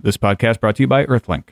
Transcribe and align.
This 0.00 0.16
podcast 0.16 0.60
brought 0.60 0.76
to 0.76 0.82
you 0.84 0.86
by 0.86 1.04
Earthlink. 1.06 1.48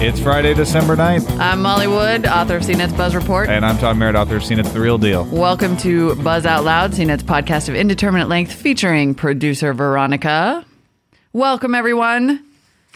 It's 0.00 0.20
Friday, 0.20 0.54
December 0.54 0.96
9th, 0.96 1.28
I'm 1.38 1.60
Molly 1.60 1.86
Wood, 1.86 2.24
author 2.26 2.56
of 2.56 2.62
CNET's 2.62 2.92
Buzz 2.94 3.14
Report. 3.14 3.48
and 3.48 3.66
I'm 3.66 3.76
Tom 3.78 3.98
Merritt, 3.98 4.16
author 4.16 4.36
of 4.36 4.42
CNET's 4.42 4.72
the 4.72 4.80
Real 4.80 4.96
Deal. 4.96 5.24
Welcome 5.26 5.76
to 5.78 6.14
Buzz 6.16 6.46
Out 6.46 6.64
Loud, 6.64 6.92
CNET's 6.92 7.24
podcast 7.24 7.68
of 7.68 7.74
indeterminate 7.74 8.28
length 8.28 8.52
featuring 8.52 9.14
producer 9.14 9.74
Veronica. 9.74 10.64
Welcome, 11.32 11.74
everyone. 11.74 12.44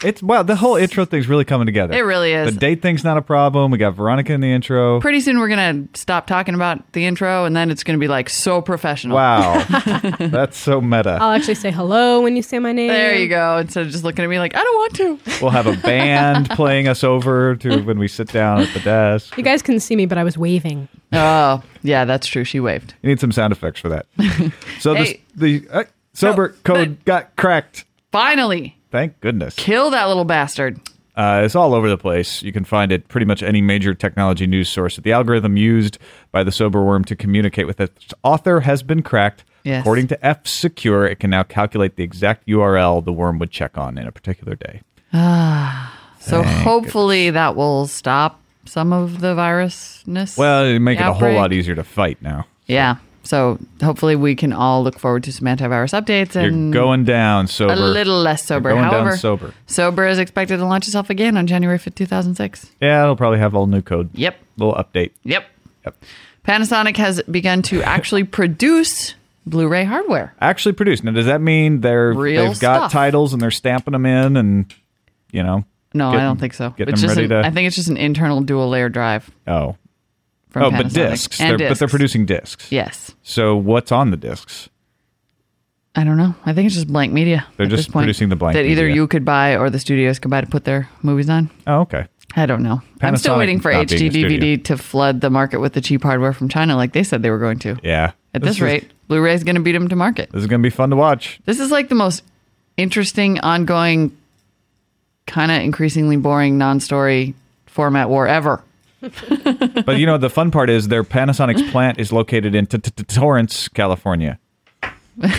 It's 0.03 0.21
wow, 0.21 0.43
the 0.43 0.55
whole 0.57 0.75
intro 0.75 1.05
thing's 1.05 1.29
really 1.29 1.45
coming 1.45 1.65
together. 1.65 1.93
It 1.93 2.01
really 2.01 2.33
is. 2.33 2.53
The 2.53 2.59
date 2.59 2.81
thing's 2.81 3.05
not 3.05 3.17
a 3.17 3.21
problem. 3.21 3.71
We 3.71 3.77
got 3.77 3.93
Veronica 3.95 4.33
in 4.33 4.41
the 4.41 4.51
intro. 4.51 4.99
Pretty 4.99 5.21
soon 5.21 5.39
we're 5.39 5.47
going 5.47 5.87
to 5.87 5.97
stop 5.97 6.27
talking 6.27 6.55
about 6.55 6.91
the 6.91 7.05
intro 7.05 7.45
and 7.45 7.55
then 7.55 7.71
it's 7.71 7.83
going 7.85 7.97
to 7.97 8.03
be 8.03 8.09
like 8.09 8.29
so 8.29 8.61
professional. 8.61 9.15
Wow, 9.15 9.63
that's 10.19 10.57
so 10.57 10.81
meta. 10.81 11.19
I'll 11.21 11.31
actually 11.31 11.55
say 11.55 11.71
hello 11.71 12.21
when 12.21 12.35
you 12.35 12.41
say 12.41 12.59
my 12.59 12.73
name. 12.73 12.89
There 12.89 13.15
you 13.15 13.29
go. 13.29 13.59
Instead 13.59 13.85
of 13.85 13.91
just 13.93 14.03
looking 14.03 14.25
at 14.25 14.29
me 14.29 14.39
like, 14.39 14.55
I 14.55 14.63
don't 14.63 14.75
want 14.75 14.95
to. 14.95 15.19
We'll 15.41 15.51
have 15.51 15.67
a 15.67 15.77
band 15.77 16.49
playing 16.51 16.89
us 16.89 17.03
over 17.03 17.55
to 17.57 17.81
when 17.83 17.97
we 17.97 18.09
sit 18.09 18.27
down 18.29 18.59
at 18.61 18.73
the 18.73 18.81
desk. 18.81 19.37
You 19.37 19.43
guys 19.43 19.61
couldn't 19.61 19.81
see 19.81 19.95
me, 19.95 20.05
but 20.05 20.17
I 20.17 20.25
was 20.25 20.37
waving. 20.37 20.89
Oh, 21.13 21.63
yeah, 21.81 22.03
that's 22.03 22.27
true. 22.27 22.43
She 22.43 22.59
waved. 22.59 22.93
You 23.03 23.09
need 23.09 23.21
some 23.21 23.31
sound 23.31 23.53
effects 23.53 23.79
for 23.79 23.89
that. 23.89 24.05
So 24.81 24.95
Hey. 24.95 25.21
the 25.35 25.59
the 25.61 25.69
uh, 25.73 25.83
sober 26.13 26.49
No, 26.49 26.55
code 26.63 26.97
but- 26.97 27.05
got 27.05 27.35
cracked. 27.37 27.85
Finally, 28.11 28.77
Thank 28.93 29.19
goodness. 29.21 29.55
kill 29.55 29.89
that 29.89 30.05
little 30.07 30.23
bastard. 30.23 30.79
Uh, 31.15 31.41
it's 31.43 31.55
all 31.55 31.73
over 31.73 31.89
the 31.89 31.97
place. 31.97 32.43
You 32.43 32.53
can 32.53 32.63
find 32.63 32.91
it 32.91 33.07
pretty 33.07 33.25
much 33.25 33.41
any 33.43 33.59
major 33.59 33.93
technology 33.95 34.47
news 34.47 34.69
source. 34.69 34.97
The 34.97 35.11
algorithm 35.11 35.57
used 35.57 35.97
by 36.31 36.43
the 36.43 36.51
sober 36.51 36.83
worm 36.83 37.03
to 37.05 37.15
communicate 37.15 37.67
with 37.67 37.81
its 37.81 38.13
author 38.23 38.61
has 38.61 38.83
been 38.83 39.01
cracked. 39.01 39.43
Yes. 39.63 39.81
According 39.81 40.07
to 40.09 40.25
F 40.25 40.45
Secure, 40.47 41.07
it 41.07 41.19
can 41.19 41.31
now 41.31 41.41
calculate 41.41 41.95
the 41.95 42.03
exact 42.03 42.47
URL 42.47 43.03
the 43.03 43.11
worm 43.11 43.39
would 43.39 43.49
check 43.49 43.77
on 43.79 43.97
in 43.97 44.05
a 44.07 44.11
particular 44.11 44.55
day. 44.55 44.81
So 46.19 46.43
hopefully 46.43 47.31
that 47.31 47.55
will 47.55 47.87
stop 47.87 48.41
some 48.65 48.93
of 48.93 49.21
the 49.21 49.33
virusness. 49.35 50.37
Well, 50.37 50.65
it 50.65 50.79
make 50.79 50.99
it 50.99 51.03
a 51.03 51.13
whole 51.13 51.33
lot 51.33 51.51
easier 51.51 51.75
to 51.75 51.83
fight 51.83 52.21
now. 52.21 52.45
Yeah. 52.67 52.97
So 53.23 53.57
hopefully 53.81 54.15
we 54.17 54.35
can 54.35 54.51
all 54.51 54.83
look 54.83 54.99
forward 54.99 55.23
to 55.23 55.31
some 55.31 55.47
antivirus 55.47 55.97
updates 55.99 56.35
You're 56.35 56.43
and 56.43 56.73
going 56.73 57.05
down 57.05 57.47
sober. 57.47 57.73
a 57.73 57.75
little 57.77 58.19
less 58.21 58.43
sober. 58.43 58.69
You're 58.69 58.79
going 58.79 58.91
down 58.91 59.01
However, 59.03 59.17
sober. 59.17 59.53
Sober 59.65 60.05
is 60.07 60.19
expected 60.19 60.57
to 60.57 60.65
launch 60.65 60.87
itself 60.87 61.09
again 61.09 61.37
on 61.37 61.47
January 61.47 61.79
5th, 61.79 61.95
2006. 61.95 62.71
Yeah, 62.81 63.03
it'll 63.03 63.15
probably 63.15 63.39
have 63.39 63.55
all 63.55 63.65
new 63.65 63.81
code. 63.81 64.09
Yep. 64.13 64.37
Little 64.57 64.75
update. 64.75 65.11
Yep. 65.23 65.45
Yep. 65.85 66.03
Panasonic 66.45 66.97
has 66.97 67.21
begun 67.23 67.61
to 67.63 67.81
actually 67.83 68.25
produce 68.25 69.15
Blu-ray 69.45 69.83
hardware. 69.85 70.33
Actually 70.39 70.73
produced. 70.73 71.03
Now, 71.03 71.11
does 71.11 71.25
that 71.25 71.41
mean 71.41 71.81
they're 71.81 72.13
Real 72.13 72.47
they've 72.49 72.59
got 72.59 72.77
stuff. 72.77 72.91
titles 72.91 73.33
and 73.33 73.41
they're 73.41 73.51
stamping 73.51 73.91
them 73.93 74.05
in 74.05 74.37
and 74.37 74.73
you 75.31 75.43
know? 75.43 75.65
No, 75.93 76.09
I 76.09 76.17
don't 76.21 76.39
think 76.39 76.53
so. 76.53 76.71
Getting 76.71 76.93
It's 76.93 77.01
just 77.01 77.15
ready 77.15 77.25
an, 77.33 77.41
to. 77.43 77.47
I 77.47 77.51
think 77.51 77.67
it's 77.67 77.75
just 77.75 77.89
an 77.89 77.97
internal 77.97 78.41
dual 78.41 78.67
layer 78.69 78.89
drive 78.89 79.29
oh, 79.47 79.75
from 80.53 80.63
oh, 80.63 80.69
Panasonic. 80.69 80.83
but 80.83 80.93
discs. 80.93 81.41
And 81.41 81.59
They're, 81.59 81.69
But 81.69 81.79
they're 81.79 81.87
producing 81.87 82.25
discs. 82.25 82.71
Yes. 82.71 83.11
So 83.23 83.55
what's 83.55 83.91
on 83.91 84.11
the 84.11 84.17
discs? 84.17 84.69
I 85.95 86.03
don't 86.03 86.17
know. 86.17 86.33
I 86.45 86.53
think 86.53 86.67
it's 86.67 86.75
just 86.75 86.87
blank 86.87 87.13
media. 87.13 87.45
They're 87.57 87.67
just 87.67 87.87
this 87.87 87.93
point. 87.93 88.05
producing 88.05 88.29
the 88.29 88.35
blank 88.35 88.55
that 88.55 88.65
either 88.65 88.83
media. 88.83 88.95
you 88.95 89.07
could 89.07 89.25
buy 89.25 89.57
or 89.57 89.69
the 89.69 89.79
studios 89.79 90.17
could 90.19 90.31
buy 90.31 90.41
to 90.41 90.47
put 90.47 90.63
their 90.63 90.89
movies 91.01 91.29
on. 91.29 91.51
Oh, 91.67 91.81
okay. 91.81 92.07
I 92.35 92.47
don't 92.47 92.63
know. 92.63 92.81
I'm 93.01 93.17
still 93.17 93.37
waiting 93.37 93.59
for 93.59 93.71
HD. 93.71 94.09
DVD 94.09 94.63
to 94.65 94.77
flood 94.77 95.21
the 95.21 95.29
market 95.29 95.59
with 95.59 95.73
the 95.73 95.81
cheap 95.81 96.01
hardware 96.01 96.33
from 96.33 96.49
China, 96.49 96.75
like 96.75 96.93
they 96.93 97.03
said 97.03 97.21
they 97.21 97.29
were 97.29 97.37
going 97.37 97.59
to. 97.59 97.77
Yeah. 97.83 98.13
At 98.33 98.41
this, 98.41 98.55
is- 98.55 98.61
rate, 98.61 98.91
Blu-ray 99.07 99.35
is 99.35 99.43
going 99.43 99.55
to 99.55 99.61
beat 99.61 99.73
them 99.73 99.87
to 99.87 99.95
market. 99.95 100.31
this 100.31 100.41
is 100.41 100.47
going 100.47 100.61
to 100.61 100.65
be 100.65 100.71
fun 100.71 100.89
to 100.89 100.95
watch. 100.95 101.39
This 101.45 101.59
is 101.59 101.69
like 101.69 101.89
the 101.89 101.95
most 101.95 102.23
interesting, 102.77 103.39
ongoing, 103.41 104.17
kind 105.27 105.51
of 105.51 105.61
increasingly 105.61 106.17
boring 106.17 106.57
non-story 106.57 107.35
format 107.67 108.09
war 108.09 108.27
ever. 108.27 108.63
But 109.85 109.97
you 109.97 110.05
know, 110.05 110.17
the 110.17 110.29
fun 110.29 110.49
part 110.51 110.69
is 110.69 110.87
their 110.87 111.03
Panasonic's 111.03 111.69
plant 111.71 111.99
is 111.99 112.11
located 112.13 112.55
in 112.55 112.65
Torrance, 112.67 113.67
California. 113.69 114.39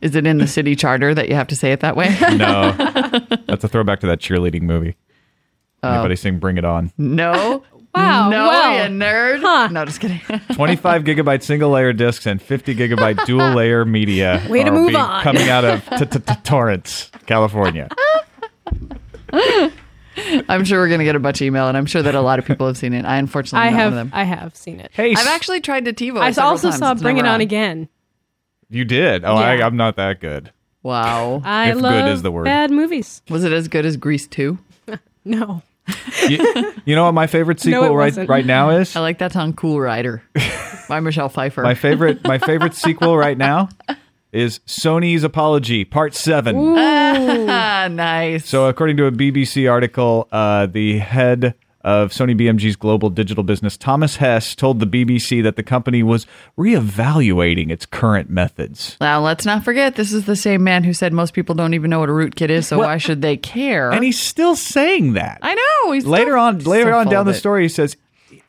Is 0.00 0.16
it 0.16 0.26
in 0.26 0.38
the 0.38 0.48
city 0.48 0.74
charter 0.74 1.14
that 1.14 1.28
you 1.28 1.36
have 1.36 1.46
to 1.46 1.56
say 1.56 1.70
it 1.72 1.80
that 1.80 1.94
way? 1.96 2.08
No, 2.36 2.72
that's 3.46 3.62
a 3.62 3.68
throwback 3.68 4.00
to 4.00 4.06
that 4.08 4.18
cheerleading 4.20 4.62
movie. 4.62 4.96
Oh. 5.84 5.90
Anybody 5.92 6.16
sing 6.16 6.38
"Bring 6.38 6.56
It 6.58 6.64
On"? 6.64 6.92
no. 6.98 7.62
Wow, 7.94 8.30
No, 8.30 8.48
well, 8.48 8.72
you 8.84 8.88
nerd. 8.98 9.40
huh. 9.42 9.68
No, 9.70 9.84
just 9.84 10.00
kidding. 10.00 10.18
25 10.54 11.04
gigabyte 11.04 11.42
single 11.42 11.68
layer 11.70 11.92
discs 11.92 12.24
and 12.26 12.40
50 12.40 12.74
gigabyte 12.74 13.22
dual 13.26 13.52
layer 13.54 13.84
media. 13.84 14.42
Way 14.48 14.64
to 14.64 14.70
are 14.70 14.72
move 14.72 14.88
being- 14.88 14.96
on. 15.00 15.22
Coming 15.22 15.50
out 15.50 15.64
of 15.66 15.84
T- 15.98 16.06
T- 16.06 16.18
T- 16.18 16.34
Torrance, 16.42 17.10
California. 17.26 17.88
I'm 20.48 20.64
sure 20.64 20.80
we're 20.80 20.88
going 20.88 20.98
to 21.00 21.04
get 21.04 21.16
a 21.16 21.20
bunch 21.20 21.40
of 21.40 21.46
email, 21.46 21.68
and 21.68 21.76
I'm 21.76 21.86
sure 21.86 22.02
that 22.02 22.14
a 22.14 22.20
lot 22.20 22.38
of 22.38 22.44
people 22.44 22.66
have 22.66 22.76
seen 22.76 22.92
it. 22.92 23.04
I 23.04 23.16
unfortunately 23.16 23.66
I 23.68 23.70
not 23.70 23.76
have 23.78 23.92
one 23.92 23.98
of 24.00 24.10
them. 24.10 24.18
I 24.18 24.24
have 24.24 24.56
seen 24.56 24.80
it. 24.80 24.90
Hey, 24.92 25.14
I've 25.14 25.26
actually 25.26 25.60
tried 25.60 25.84
to 25.86 25.92
TiVo. 25.92 26.18
I 26.20 26.28
also 26.42 26.68
times. 26.70 26.78
saw 26.78 26.92
It's 26.92 27.02
Bring 27.02 27.18
It 27.18 27.22
never 27.22 27.34
On 27.34 27.40
Again. 27.40 27.88
you 28.68 28.84
did. 28.84 29.24
Oh, 29.24 29.34
I, 29.34 29.54
Yeah. 29.56 29.66
I'm 29.66 29.76
not 29.76 29.96
that 29.96 30.20
good. 30.20 30.52
Wow. 30.82 31.42
I 31.44 31.70
If 31.70 31.80
good 31.80 32.08
is 32.08 32.22
the 32.22 32.32
word. 32.32 32.44
bad 32.44 32.70
movies. 32.70 33.22
Was 33.30 33.44
it 33.44 33.52
as 33.52 33.68
good 33.68 33.86
as 33.86 33.96
Grease 33.96 34.26
2? 34.26 34.58
No. 35.24 35.62
You, 36.28 36.72
you 36.84 36.96
know 36.96 37.04
what 37.04 37.12
my 37.12 37.28
favorite 37.28 37.60
sequel 37.60 37.84
it 37.84 37.88
right 37.90 38.06
wasn't. 38.06 38.28
right 38.28 38.44
now 38.44 38.70
is? 38.70 38.96
I 38.96 39.00
like 39.00 39.18
that 39.18 39.32
song 39.32 39.52
Cool 39.52 39.80
Rider 39.80 40.22
by 40.88 40.98
Michelle 41.00 41.28
Pfeiffer. 41.28 41.62
My 41.62 41.74
favorite 41.74 42.24
my 42.24 42.38
favorite 42.38 42.74
sequel 42.74 43.16
right 43.16 43.38
now 43.38 43.68
is 44.32 44.60
Sony's 44.66 45.22
Apology 45.24 45.84
Part 45.84 46.14
7. 46.14 46.56
ah, 46.56 47.88
nice. 47.90 48.48
So, 48.48 48.66
according 48.66 48.96
to 48.98 49.06
a 49.06 49.12
BBC 49.12 49.70
article, 49.70 50.28
uh, 50.32 50.66
the 50.66 50.98
head 50.98 51.54
of 51.84 52.12
Sony 52.12 52.40
BMG's 52.40 52.76
global 52.76 53.10
digital 53.10 53.42
business, 53.42 53.76
Thomas 53.76 54.16
Hesse, 54.16 54.54
told 54.54 54.78
the 54.78 54.86
BBC 54.86 55.42
that 55.42 55.56
the 55.56 55.64
company 55.64 56.02
was 56.04 56.26
reevaluating 56.56 57.70
its 57.70 57.86
current 57.86 58.30
methods. 58.30 58.96
now, 59.00 59.20
let's 59.20 59.44
not 59.44 59.64
forget, 59.64 59.96
this 59.96 60.12
is 60.12 60.24
the 60.26 60.36
same 60.36 60.62
man 60.62 60.84
who 60.84 60.92
said 60.92 61.12
most 61.12 61.34
people 61.34 61.54
don't 61.56 61.74
even 61.74 61.90
know 61.90 61.98
what 62.00 62.08
a 62.08 62.12
rootkit 62.12 62.50
is, 62.50 62.68
so 62.68 62.78
Well- 62.78 62.88
why 62.88 62.98
should 62.98 63.20
they 63.20 63.36
care? 63.36 63.90
And 63.90 64.04
he's 64.04 64.20
still 64.20 64.54
saying 64.56 65.14
that. 65.14 65.40
I 65.42 65.54
know. 65.54 65.92
He's 65.92 66.06
later 66.06 66.36
on, 66.38 66.60
later 66.60 66.94
on 66.94 67.06
down 67.08 67.20
of 67.22 67.26
the 67.26 67.32
it. 67.32 67.34
story, 67.34 67.62
he 67.64 67.68
says, 67.68 67.96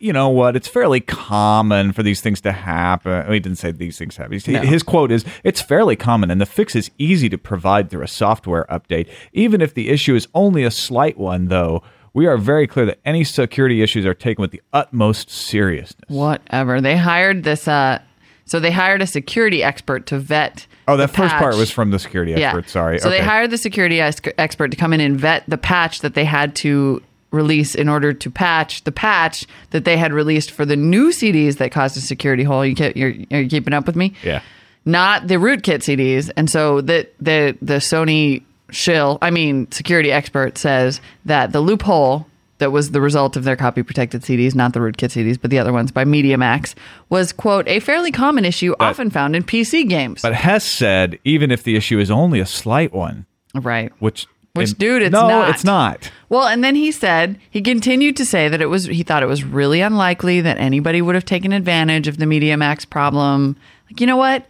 "You 0.04 0.14
know 0.14 0.30
what? 0.30 0.56
It's 0.56 0.68
fairly 0.68 1.00
common 1.00 1.94
for 1.94 2.04
these 2.04 2.22
things 2.22 2.42
to 2.42 2.52
happen." 2.52 3.32
He 3.32 3.40
didn't 3.40 3.58
say 3.58 3.72
these 3.72 3.98
things 3.98 4.18
happen. 4.18 4.40
No. 4.48 4.62
His 4.62 4.84
quote 4.84 5.12
is, 5.12 5.24
"It's 5.44 5.62
fairly 5.62 5.96
common, 5.96 6.30
and 6.30 6.42
the 6.42 6.46
fix 6.46 6.76
is 6.76 6.92
easy 6.98 7.30
to 7.30 7.38
provide 7.38 7.90
through 7.90 8.04
a 8.04 8.08
software 8.08 8.66
update. 8.70 9.08
Even 9.32 9.62
if 9.62 9.74
the 9.74 9.90
issue 9.90 10.16
is 10.16 10.28
only 10.34 10.64
a 10.64 10.72
slight 10.72 11.18
one, 11.18 11.48
though." 11.48 11.82
We 12.16 12.28
are 12.28 12.38
very 12.38 12.68
clear 12.68 12.86
that 12.86 13.00
any 13.04 13.24
security 13.24 13.82
issues 13.82 14.06
are 14.06 14.14
taken 14.14 14.44
with 14.44 14.52
the 14.52 14.62
utmost 14.72 15.32
seriousness. 15.32 16.08
Whatever. 16.10 16.80
They 16.80 16.96
hired 16.96 17.42
this, 17.42 17.68
uh, 17.68 18.00
so 18.46 18.60
they 18.60 18.70
hired 18.70 19.02
a 19.02 19.08
security 19.08 19.64
expert 19.64 20.06
to 20.08 20.20
vet. 20.20 20.68
Oh, 20.88 20.96
that 20.96 21.10
first 21.10 21.34
part 21.36 21.56
was 21.56 21.72
from 21.72 21.90
the 21.90 21.98
security 21.98 22.36
expert. 22.36 22.70
Sorry. 22.70 23.00
So 23.00 23.08
okay. 23.08 23.18
they 23.18 23.24
hired 23.24 23.50
the 23.50 23.58
security 23.58 24.00
ex- 24.00 24.22
expert 24.38 24.70
to 24.70 24.78
come 24.78 24.94
in 24.94 25.00
and 25.00 25.20
vet 25.20 25.44
the 25.48 25.58
patch 25.58 26.02
that 26.02 26.14
they 26.14 26.26
had 26.26 26.56
to 26.58 27.02
release 27.34 27.76
in 27.76 27.90
order 27.90 28.14
to 28.14 28.32
patch 28.32 28.84
the 28.84 28.92
patch 28.92 29.46
that 29.72 29.84
they 29.84 29.98
had 29.98 30.14
released 30.14 30.52
for 30.52 30.66
the 30.66 30.76
new 30.76 31.10
CDs 31.10 31.58
that 31.58 31.72
caused 31.72 31.98
a 31.98 32.02
security 32.02 32.44
hole. 32.44 32.66
You 32.66 32.76
ke- 32.76 32.96
you're, 32.96 33.10
you're 33.10 33.50
keeping 33.50 33.74
up 33.74 33.86
with 33.86 33.96
me? 33.96 34.14
Yeah. 34.24 34.42
Not 34.86 35.28
the 35.28 35.36
rootkit 35.36 35.80
CDs. 35.80 36.30
And 36.38 36.50
so 36.50 36.82
the 36.82 37.08
the 37.20 37.58
the 37.62 37.76
Sony 37.76 38.44
shill, 38.70 39.18
I 39.22 39.32
mean 39.32 39.72
security 39.72 40.12
expert 40.12 40.58
says 40.58 41.02
that 41.26 41.52
the 41.52 41.60
loophole 41.60 42.28
that 42.60 42.72
was 42.72 42.92
the 42.92 43.02
result 43.02 43.36
of 43.36 43.44
their 43.44 43.56
copy 43.56 43.84
protected 43.84 44.22
CDs, 44.22 44.56
not 44.56 44.74
the 44.74 44.80
rootkit 44.80 45.10
CDs, 45.10 45.40
but 45.42 45.52
the 45.52 45.60
other 45.60 45.74
ones 45.74 45.92
by 45.92 46.06
MediaMax, 46.06 46.76
was 47.10 47.34
quote 47.34 47.68
a 47.68 47.80
fairly 47.80 48.12
common 48.12 48.46
issue 48.46 48.74
often 48.80 49.10
found 49.10 49.36
in 49.36 49.44
PC 49.44 49.88
games. 49.90 50.22
But 50.22 50.34
Hesse 50.34 50.66
said, 50.66 51.20
even 51.24 51.52
if 51.52 51.64
the 51.64 51.76
issue 51.76 52.00
is 52.00 52.12
only 52.12 52.40
a 52.40 52.46
slight 52.46 52.94
one, 52.94 53.26
right. 53.56 53.92
which 54.00 54.28
Which, 54.54 54.70
and- 54.70 54.78
dude, 54.78 55.02
it's 55.02 55.12
no, 55.14 55.28
not. 55.28 55.50
it's 55.50 55.64
not. 55.64 56.12
Well, 56.30 56.48
and 56.48 56.64
then 56.64 56.76
he 56.76 56.92
said 56.92 57.40
he 57.50 57.62
continued 57.62 58.16
to 58.18 58.26
say 58.26 58.48
that 58.50 58.62
it 58.62 58.68
was 58.68 58.86
he 58.86 59.02
thought 59.04 59.24
it 59.24 59.28
was 59.28 59.44
really 59.44 59.82
unlikely 59.82 60.42
that 60.42 60.58
anybody 60.60 61.02
would 61.02 61.16
have 61.16 61.26
taken 61.26 61.52
advantage 61.52 62.08
of 62.08 62.18
the 62.18 62.26
MediaMax 62.26 62.88
problem. 62.90 63.56
Like, 63.90 64.00
you 64.00 64.06
know 64.08 64.18
what? 64.18 64.46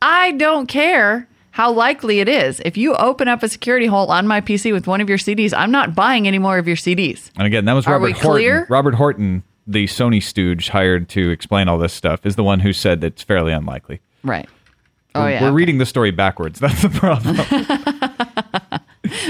I 0.00 0.32
don't 0.32 0.66
care 0.66 1.28
how 1.50 1.70
likely 1.72 2.20
it 2.20 2.28
is. 2.28 2.60
If 2.64 2.76
you 2.78 2.94
open 2.96 3.28
up 3.28 3.42
a 3.42 3.48
security 3.48 3.86
hole 3.86 4.10
on 4.10 4.26
my 4.26 4.40
PC 4.40 4.72
with 4.72 4.86
one 4.86 5.00
of 5.00 5.08
your 5.08 5.18
CDs, 5.18 5.52
I'm 5.56 5.70
not 5.70 5.94
buying 5.94 6.26
any 6.26 6.38
more 6.38 6.56
of 6.58 6.66
your 6.66 6.76
CDs. 6.76 7.30
And 7.36 7.46
again, 7.46 7.64
that 7.66 7.72
was 7.74 7.86
Are 7.86 7.92
Robert 7.94 8.04
we 8.06 8.12
Horton. 8.12 8.30
clear? 8.30 8.66
Robert 8.70 8.94
Horton, 8.94 9.42
the 9.66 9.84
Sony 9.86 10.22
stooge 10.22 10.68
hired 10.68 11.08
to 11.10 11.30
explain 11.30 11.68
all 11.68 11.78
this 11.78 11.92
stuff, 11.94 12.24
is 12.24 12.36
the 12.36 12.44
one 12.44 12.60
who 12.60 12.72
said 12.72 13.00
that 13.02 13.08
it's 13.08 13.22
fairly 13.22 13.52
unlikely. 13.52 14.00
Right. 14.22 14.48
Oh 15.14 15.20
We're- 15.22 15.32
yeah. 15.32 15.42
We're 15.42 15.52
reading 15.52 15.78
the 15.78 15.86
story 15.86 16.10
backwards. 16.10 16.58
That's 16.60 16.82
the 16.82 16.88
problem. 16.90 17.36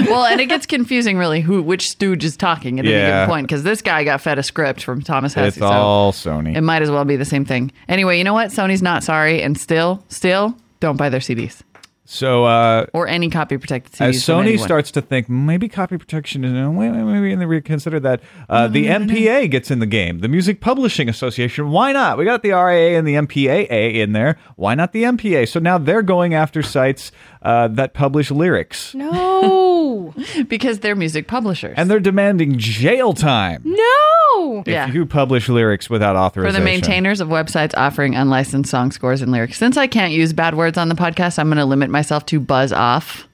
well, 0.09 0.25
and 0.25 0.41
it 0.41 0.47
gets 0.47 0.67
confusing, 0.67 1.19
really, 1.19 1.41
who 1.41 1.63
which 1.63 1.91
stooge 1.91 2.25
is 2.25 2.37
talking 2.37 2.79
at 2.79 2.87
any 2.87 2.95
given 2.95 3.27
point 3.27 3.47
because 3.47 3.63
this 3.63 3.83
guy 3.83 4.05
got 4.05 4.21
fed 4.21 4.39
a 4.39 4.43
script 4.43 4.83
from 4.83 5.03
Thomas 5.03 5.35
Hesse. 5.35 5.57
it's 5.57 5.63
all 5.63 6.13
Sony. 6.13 6.57
It 6.57 6.63
might 6.63 6.83
as 6.83 6.91
well 6.91 7.05
be 7.05 7.17
the 7.17 7.25
same 7.25 7.45
thing. 7.45 7.73
Anyway, 7.89 8.19
you 8.19 8.25
know 8.25 8.35
what? 8.35 8.51
Sony's 8.51 8.83
not 8.83 9.03
sorry, 9.03 9.43
and 9.43 9.59
still, 9.59 10.05
still, 10.09 10.57
don't 10.81 10.97
buy 10.97 11.09
their 11.09 11.21
CDs 11.21 11.63
so 12.07 12.45
uh, 12.45 12.87
or 12.93 13.09
any 13.09 13.29
copy 13.29 13.59
protected 13.59 13.93
CDs. 13.93 14.09
as 14.09 14.17
Sony 14.23 14.59
starts 14.59 14.93
to 14.93 15.03
think 15.03 15.29
maybe 15.29 15.69
copy 15.69 15.99
protection 15.99 16.45
is 16.45 16.53
no, 16.53 16.71
wait, 16.71 16.91
maybe 16.91 17.35
they 17.35 17.45
reconsider 17.45 18.01
that. 18.01 18.23
Uh, 18.49 18.69
the 18.69 18.87
MPA 18.87 19.51
gets 19.51 19.71
in 19.71 19.81
the 19.81 19.87
game, 19.87 20.21
the 20.21 20.29
Music 20.29 20.61
Publishing 20.61 21.09
Association. 21.09 21.71
Why 21.71 21.93
not? 21.93 22.17
We 22.17 22.25
got 22.25 22.43
the 22.43 22.53
RAA 22.53 22.97
and 22.97 23.07
the 23.07 23.15
MPAA 23.15 23.95
in 23.95 24.13
there. 24.13 24.39
Why 24.55 24.75
not 24.75 24.93
the 24.93 25.03
MPA? 25.03 25.49
So 25.49 25.59
now 25.59 25.79
they're 25.79 26.03
going 26.03 26.33
after 26.33 26.63
sites 26.63 27.11
uh, 27.47 27.69
that 27.69 27.95
publish 27.95 28.31
lyrics, 28.31 28.93
No. 28.95 30.13
because 30.49 30.81
they're 30.81 30.97
music 30.97 31.27
publishers. 31.29 31.75
and 31.79 31.89
they're 31.91 32.01
demanding 32.01 32.59
jail 32.59 33.13
time 33.13 33.63
no. 33.65 34.61
if 34.67 34.69
Yeah. 34.69 34.91
you 34.91 35.07
publish 35.07 35.49
lyrics 35.49 35.89
without 35.89 36.17
authorization. 36.17 36.55
for 36.55 36.59
the 36.61 36.65
maintainers 36.65 37.21
of 37.21 37.29
websites 37.29 37.73
offering 37.77 38.15
unlicensed 38.15 38.71
song 38.71 38.91
scores 38.91 39.23
and 39.23 39.31
lyrics. 39.33 39.57
Since 39.59 39.77
I 39.77 39.87
can't 39.87 40.13
use 40.13 40.33
bad 40.33 40.55
words 40.57 40.77
on 40.77 40.89
the 40.89 40.95
podcast, 40.95 41.39
I'm 41.39 41.47
going 41.47 41.59
to 41.59 41.65
limit 41.65 41.89
myself 41.89 42.27
to 42.27 42.41
buzz 42.41 42.73
off. 42.73 43.29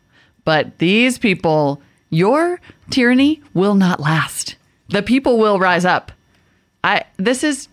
But 0.44 0.78
these 0.78 1.18
people, 1.18 1.80
your 2.10 2.60
tyranny 2.90 3.42
will 3.54 3.74
not 3.74 3.98
last. 4.00 4.56
The 4.90 5.02
people 5.02 5.38
will 5.38 5.58
rise 5.58 5.84
up. 5.86 6.12
I 6.84 7.04
this 7.16 7.42
is 7.44 7.68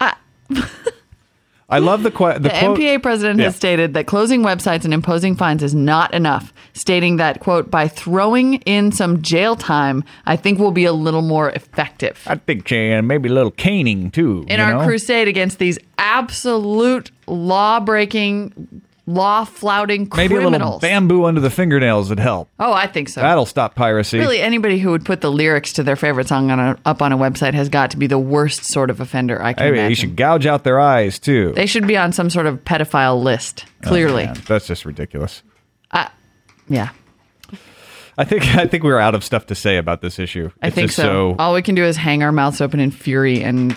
I, 0.00 0.14
I 1.72 1.78
love 1.78 2.02
the 2.02 2.10
que- 2.10 2.34
the, 2.34 2.40
the 2.40 2.50
quote. 2.50 2.78
MPA 2.78 3.02
president 3.02 3.40
has 3.40 3.56
stated 3.56 3.94
that 3.94 4.06
closing 4.06 4.42
websites 4.42 4.84
and 4.84 4.92
imposing 4.92 5.36
fines 5.36 5.62
is 5.62 5.74
not 5.74 6.12
enough, 6.12 6.52
stating 6.74 7.16
that 7.16 7.40
quote 7.40 7.70
by 7.70 7.88
throwing 7.88 8.54
in 8.66 8.92
some 8.92 9.22
jail 9.22 9.56
time, 9.56 10.04
I 10.26 10.36
think 10.36 10.58
we'll 10.58 10.70
be 10.70 10.84
a 10.84 10.92
little 10.92 11.22
more 11.22 11.48
effective. 11.50 12.22
I 12.26 12.36
think 12.36 12.70
uh, 12.70 13.00
maybe 13.00 13.30
a 13.30 13.32
little 13.32 13.50
caning 13.50 14.10
too. 14.10 14.44
in 14.48 14.60
our 14.60 14.74
know? 14.74 14.84
crusade 14.84 15.28
against 15.28 15.58
these 15.58 15.78
absolute 15.96 17.10
law 17.26 17.80
breaking, 17.80 18.82
law 19.06 19.44
flouting 19.44 20.08
maybe 20.16 20.36
a 20.36 20.48
little 20.48 20.78
bamboo 20.78 21.24
under 21.24 21.40
the 21.40 21.50
fingernails 21.50 22.08
would 22.08 22.20
help. 22.20 22.48
oh, 22.60 22.72
I 22.72 22.86
think 22.86 23.08
so. 23.08 23.20
That'll 23.20 23.46
stop 23.46 23.74
piracy. 23.74 24.18
Really, 24.18 24.40
anybody 24.40 24.78
who 24.78 24.90
would 24.92 25.04
put 25.04 25.20
the 25.20 25.30
lyrics 25.30 25.72
to 25.74 25.82
their 25.82 25.96
favorite 25.96 26.28
song 26.28 26.50
on 26.52 26.60
a, 26.60 26.78
up 26.84 27.02
on 27.02 27.10
a 27.12 27.18
website 27.18 27.54
has 27.54 27.68
got 27.68 27.90
to 27.90 27.96
be 27.96 28.06
the 28.06 28.18
worst 28.18 28.64
sort 28.64 28.90
of 28.90 29.00
offender 29.00 29.42
I 29.42 29.54
can 29.54 29.64
Maybe 29.64 29.78
imagine. 29.78 29.90
you 29.90 29.96
should 29.96 30.16
gouge 30.16 30.46
out 30.46 30.62
their 30.64 30.78
eyes 30.78 31.18
too. 31.18 31.52
they 31.56 31.66
should 31.66 31.86
be 31.88 31.96
on 31.96 32.12
some 32.12 32.30
sort 32.30 32.46
of 32.46 32.64
pedophile 32.64 33.20
list. 33.22 33.64
Oh, 33.84 33.88
Clearly, 33.88 34.26
Man, 34.26 34.36
that's 34.46 34.68
just 34.68 34.84
ridiculous. 34.84 35.42
yeah, 36.68 36.90
I 38.16 38.24
think 38.24 38.44
I 38.56 38.66
think 38.66 38.84
we're 38.84 38.98
out 39.00 39.14
of 39.16 39.24
stuff 39.24 39.46
to 39.46 39.54
say 39.54 39.78
about 39.78 40.00
this 40.00 40.18
issue. 40.18 40.50
I 40.62 40.68
It's 40.68 40.74
think 40.76 40.86
just 40.88 40.96
so. 40.96 41.34
All 41.38 41.54
we 41.54 41.62
can 41.62 41.74
do 41.74 41.82
is 41.84 41.96
hang 41.96 42.22
our 42.22 42.30
mouths 42.32 42.60
open 42.60 42.78
in 42.78 42.90
fury 42.92 43.42
and 43.42 43.76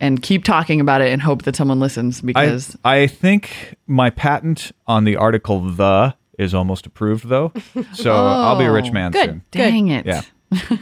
and 0.00 0.22
keep 0.22 0.42
talking 0.44 0.80
about 0.80 1.00
it 1.02 1.12
and 1.12 1.22
hope 1.22 1.42
that 1.42 1.54
someone 1.54 1.78
listens 1.78 2.20
because 2.20 2.76
I 2.84 3.06
think 3.06 3.76
my 3.86 4.10
patent 4.10 4.72
on 4.86 5.04
the 5.04 5.16
article 5.16 5.60
"the" 5.60 6.14
is 6.38 6.54
almost 6.54 6.86
approved 6.86 7.28
though, 7.28 7.52
so 7.92 8.14
I'll 8.14 8.58
be 8.58 8.64
a 8.64 8.72
rich 8.72 8.86
Oh, 8.88 8.92
man 8.92 9.12
Good. 9.12 9.28
soon. 9.28 9.42
dang 9.50 9.88
it. 9.88 10.06
Yeah. 10.06 10.22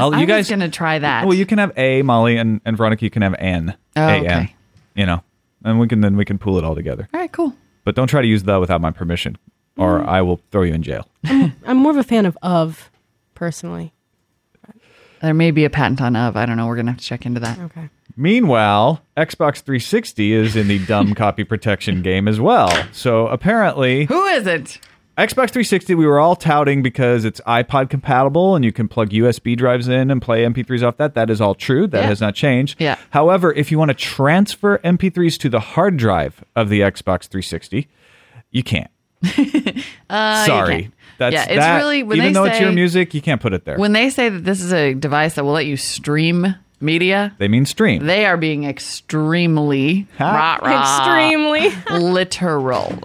I'll, 0.00 0.14
I 0.14 0.20
you 0.20 0.26
guys, 0.26 0.48
gonna 0.48 0.70
try 0.70 1.00
that. 1.00 1.26
well, 1.26 1.34
you 1.34 1.44
can 1.44 1.58
have 1.58 1.72
A, 1.76 2.02
Molly, 2.02 2.36
and, 2.36 2.60
and 2.64 2.76
Veronica. 2.76 3.04
You 3.04 3.10
can 3.10 3.22
have 3.22 3.34
N. 3.38 3.76
Oh, 3.96 4.06
A-N, 4.06 4.24
okay. 4.24 4.54
You 4.94 5.04
know, 5.04 5.22
and 5.64 5.80
we 5.80 5.88
can 5.88 6.00
then 6.00 6.16
we 6.16 6.24
can 6.24 6.38
pool 6.38 6.56
it 6.58 6.64
all 6.64 6.74
together. 6.76 7.08
All 7.12 7.20
right, 7.20 7.30
cool. 7.32 7.54
But 7.82 7.94
don't 7.96 8.06
try 8.06 8.22
to 8.22 8.26
use 8.28 8.44
"the" 8.44 8.60
without 8.60 8.80
my 8.80 8.92
permission, 8.92 9.36
or 9.76 9.98
Mm. 10.00 10.06
I 10.06 10.22
will 10.22 10.40
throw 10.52 10.62
you 10.62 10.72
in 10.74 10.82
jail. 10.84 11.08
I'm 11.24 11.76
more 11.76 11.90
of 11.90 11.96
a 11.98 12.04
fan 12.04 12.24
of 12.24 12.38
of, 12.40 12.90
personally. 13.34 13.92
There 15.20 15.34
may 15.34 15.50
be 15.50 15.64
a 15.64 15.70
patent 15.70 16.00
on 16.00 16.16
of. 16.16 16.36
I 16.36 16.46
don't 16.46 16.56
know. 16.56 16.66
We're 16.66 16.76
gonna 16.76 16.92
have 16.92 17.00
to 17.00 17.04
check 17.04 17.26
into 17.26 17.40
that. 17.40 17.58
Okay. 17.58 17.88
Meanwhile, 18.16 19.02
Xbox 19.16 19.60
360 19.62 20.32
is 20.32 20.56
in 20.56 20.68
the 20.68 20.78
dumb 20.86 21.14
copy 21.16 21.44
protection 21.44 22.02
game 22.02 22.28
as 22.28 22.40
well. 22.40 22.70
So 22.92 23.26
apparently, 23.28 24.04
Who 24.06 24.24
is 24.26 24.46
it? 24.46 24.78
Xbox 25.16 25.50
360 25.50 25.94
we 25.94 26.06
were 26.06 26.18
all 26.18 26.34
touting 26.34 26.82
because 26.82 27.24
it's 27.24 27.40
iPod 27.42 27.88
compatible 27.88 28.56
and 28.56 28.64
you 28.64 28.72
can 28.72 28.88
plug 28.88 29.10
USB 29.10 29.56
drives 29.56 29.86
in 29.86 30.10
and 30.10 30.20
play 30.20 30.42
MP3s 30.44 30.82
off 30.82 30.96
that. 30.96 31.14
That 31.14 31.30
is 31.30 31.40
all 31.40 31.54
true. 31.54 31.86
That 31.86 32.02
Yeah. 32.02 32.06
has 32.08 32.20
not 32.20 32.34
changed. 32.34 32.80
Yeah. 32.80 32.96
However, 33.10 33.52
if 33.52 33.70
you 33.70 33.78
want 33.78 33.90
to 33.90 33.94
transfer 33.94 34.78
MP3s 34.78 35.38
to 35.38 35.48
the 35.48 35.60
hard 35.60 35.96
drive 35.96 36.42
of 36.56 36.68
the 36.68 36.80
Xbox 36.80 37.28
360, 37.28 37.86
you 38.50 38.64
can't. 38.64 38.90
uh, 40.10 40.44
Sorry. 40.46 40.82
can't. 40.82 40.94
That's 41.18 41.32
Yeah, 41.34 41.42
it's 41.44 41.60
that, 41.60 41.76
really- 41.76 42.02
when 42.02 42.16
even 42.18 42.32
they 42.32 42.32
though 42.32 42.44
it's 42.46 42.58
your 42.58 42.70
say- 42.70 42.74
music, 42.74 43.14
you 43.14 43.22
can't 43.22 43.40
put 43.40 43.52
it 43.54 43.64
there. 43.64 43.78
When 43.78 43.92
they 43.92 44.10
say 44.10 44.28
that 44.28 44.40
this 44.44 44.60
is 44.60 44.72
a 44.72 44.94
device 44.94 45.34
that 45.34 45.44
will 45.44 45.52
let 45.52 45.66
you 45.66 45.76
stream 45.76 46.56
media, 46.84 47.34
they 47.38 47.48
mean 47.48 47.66
stream. 47.66 48.06
they 48.06 48.26
are 48.26 48.36
being 48.36 48.64
extremely 48.64 50.06
Ha. 50.18 50.58
rah, 50.60 50.68
rah, 50.68 50.80
Extremely. 51.18 51.70
literal. 51.98 52.98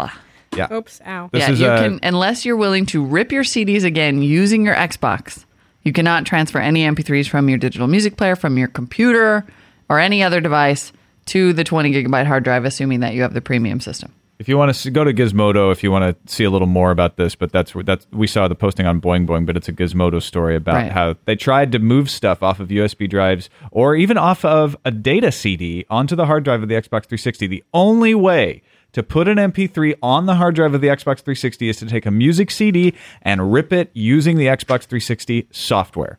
yeah. 0.56 0.72
Oops. 0.74 1.02
Ow. 1.06 1.30
This 1.31 1.42
yeah, 1.42 1.52
is 1.52 1.60
you 1.60 1.68
a- 1.68 1.78
can 1.78 2.00
unless 2.04 2.46
you're 2.46 2.58
willing 2.58 2.86
to 2.88 3.04
rip 3.04 3.31
your 3.31 3.44
CDs 3.44 3.84
again 3.84 4.22
using 4.22 4.66
your 4.66 4.76
Xbox. 4.76 5.46
You 5.84 5.94
cannot 5.94 6.26
transfer 6.26 6.60
any 6.60 6.84
MP3s 6.84 7.30
from 7.30 7.48
your 7.50 7.58
digital 7.58 7.88
music 7.88 8.18
player, 8.18 8.36
from 8.36 8.58
your 8.58 8.68
computer, 8.68 9.46
or 9.88 9.98
any 10.00 10.22
other 10.22 10.42
device 10.42 10.92
to 11.28 11.54
the 11.54 11.64
20 11.64 11.92
gigabyte 11.94 12.26
hard 12.26 12.44
drive, 12.44 12.66
assuming 12.66 13.00
that 13.00 13.14
you 13.14 13.22
have 13.22 13.34
the 13.34 13.42
premium 13.42 13.80
system. 13.80 14.14
If 14.39 14.47
you 14.47 14.57
want 14.57 14.74
to 14.74 14.89
go 14.91 15.03
to 15.03 15.13
Gizmodo, 15.13 15.69
if 15.69 15.83
you 15.83 15.91
want 15.91 16.25
to 16.25 16.33
see 16.33 16.45
a 16.45 16.50
little 16.50 16.65
more 16.68 16.91
about 16.91 17.18
this, 17.18 17.36
but 17.36 17.51
that's 17.51 17.74
that's 17.83 18.07
we 18.12 18.25
saw 18.25 18.47
the 18.47 18.56
posting 18.56 18.86
on 18.86 19.01
Boing 19.01 19.27
Boing, 19.27 19.45
but 19.45 19.57
it's 19.57 19.68
a 19.68 19.74
Gizmodo 19.74 20.21
story 20.21 20.56
about 20.56 20.75
Right. 20.75 20.91
how 20.94 21.15
they 21.25 21.36
tried 21.36 21.74
to 21.74 21.80
move 21.80 22.09
stuff 22.09 22.41
off 22.41 22.62
of 22.62 22.69
USB 22.69 23.09
drives 23.09 23.50
or 23.71 23.97
even 23.97 24.18
off 24.18 24.45
of 24.45 24.77
a 24.86 24.91
data 24.91 25.30
CD 25.33 25.86
onto 25.89 26.15
the 26.15 26.25
hard 26.25 26.45
drive 26.45 26.63
of 26.63 26.69
the 26.69 26.75
Xbox 26.75 27.03
360. 27.06 27.47
The 27.47 27.63
only 27.74 28.15
way 28.15 28.62
to 28.94 29.03
put 29.03 29.27
an 29.27 29.38
MP3 29.38 29.95
on 30.01 30.25
the 30.25 30.36
hard 30.36 30.56
drive 30.56 30.74
of 30.74 30.80
the 30.80 30.88
Xbox 30.88 31.18
360 31.19 31.68
is 31.68 31.77
to 31.77 31.85
take 31.85 32.06
a 32.06 32.12
music 32.12 32.50
CD 32.50 32.94
and 33.21 33.51
rip 33.51 33.74
it 33.74 33.92
using 33.94 34.38
the 34.38 34.45
Xbox 34.45 34.83
360 34.85 35.47
software. 35.51 36.18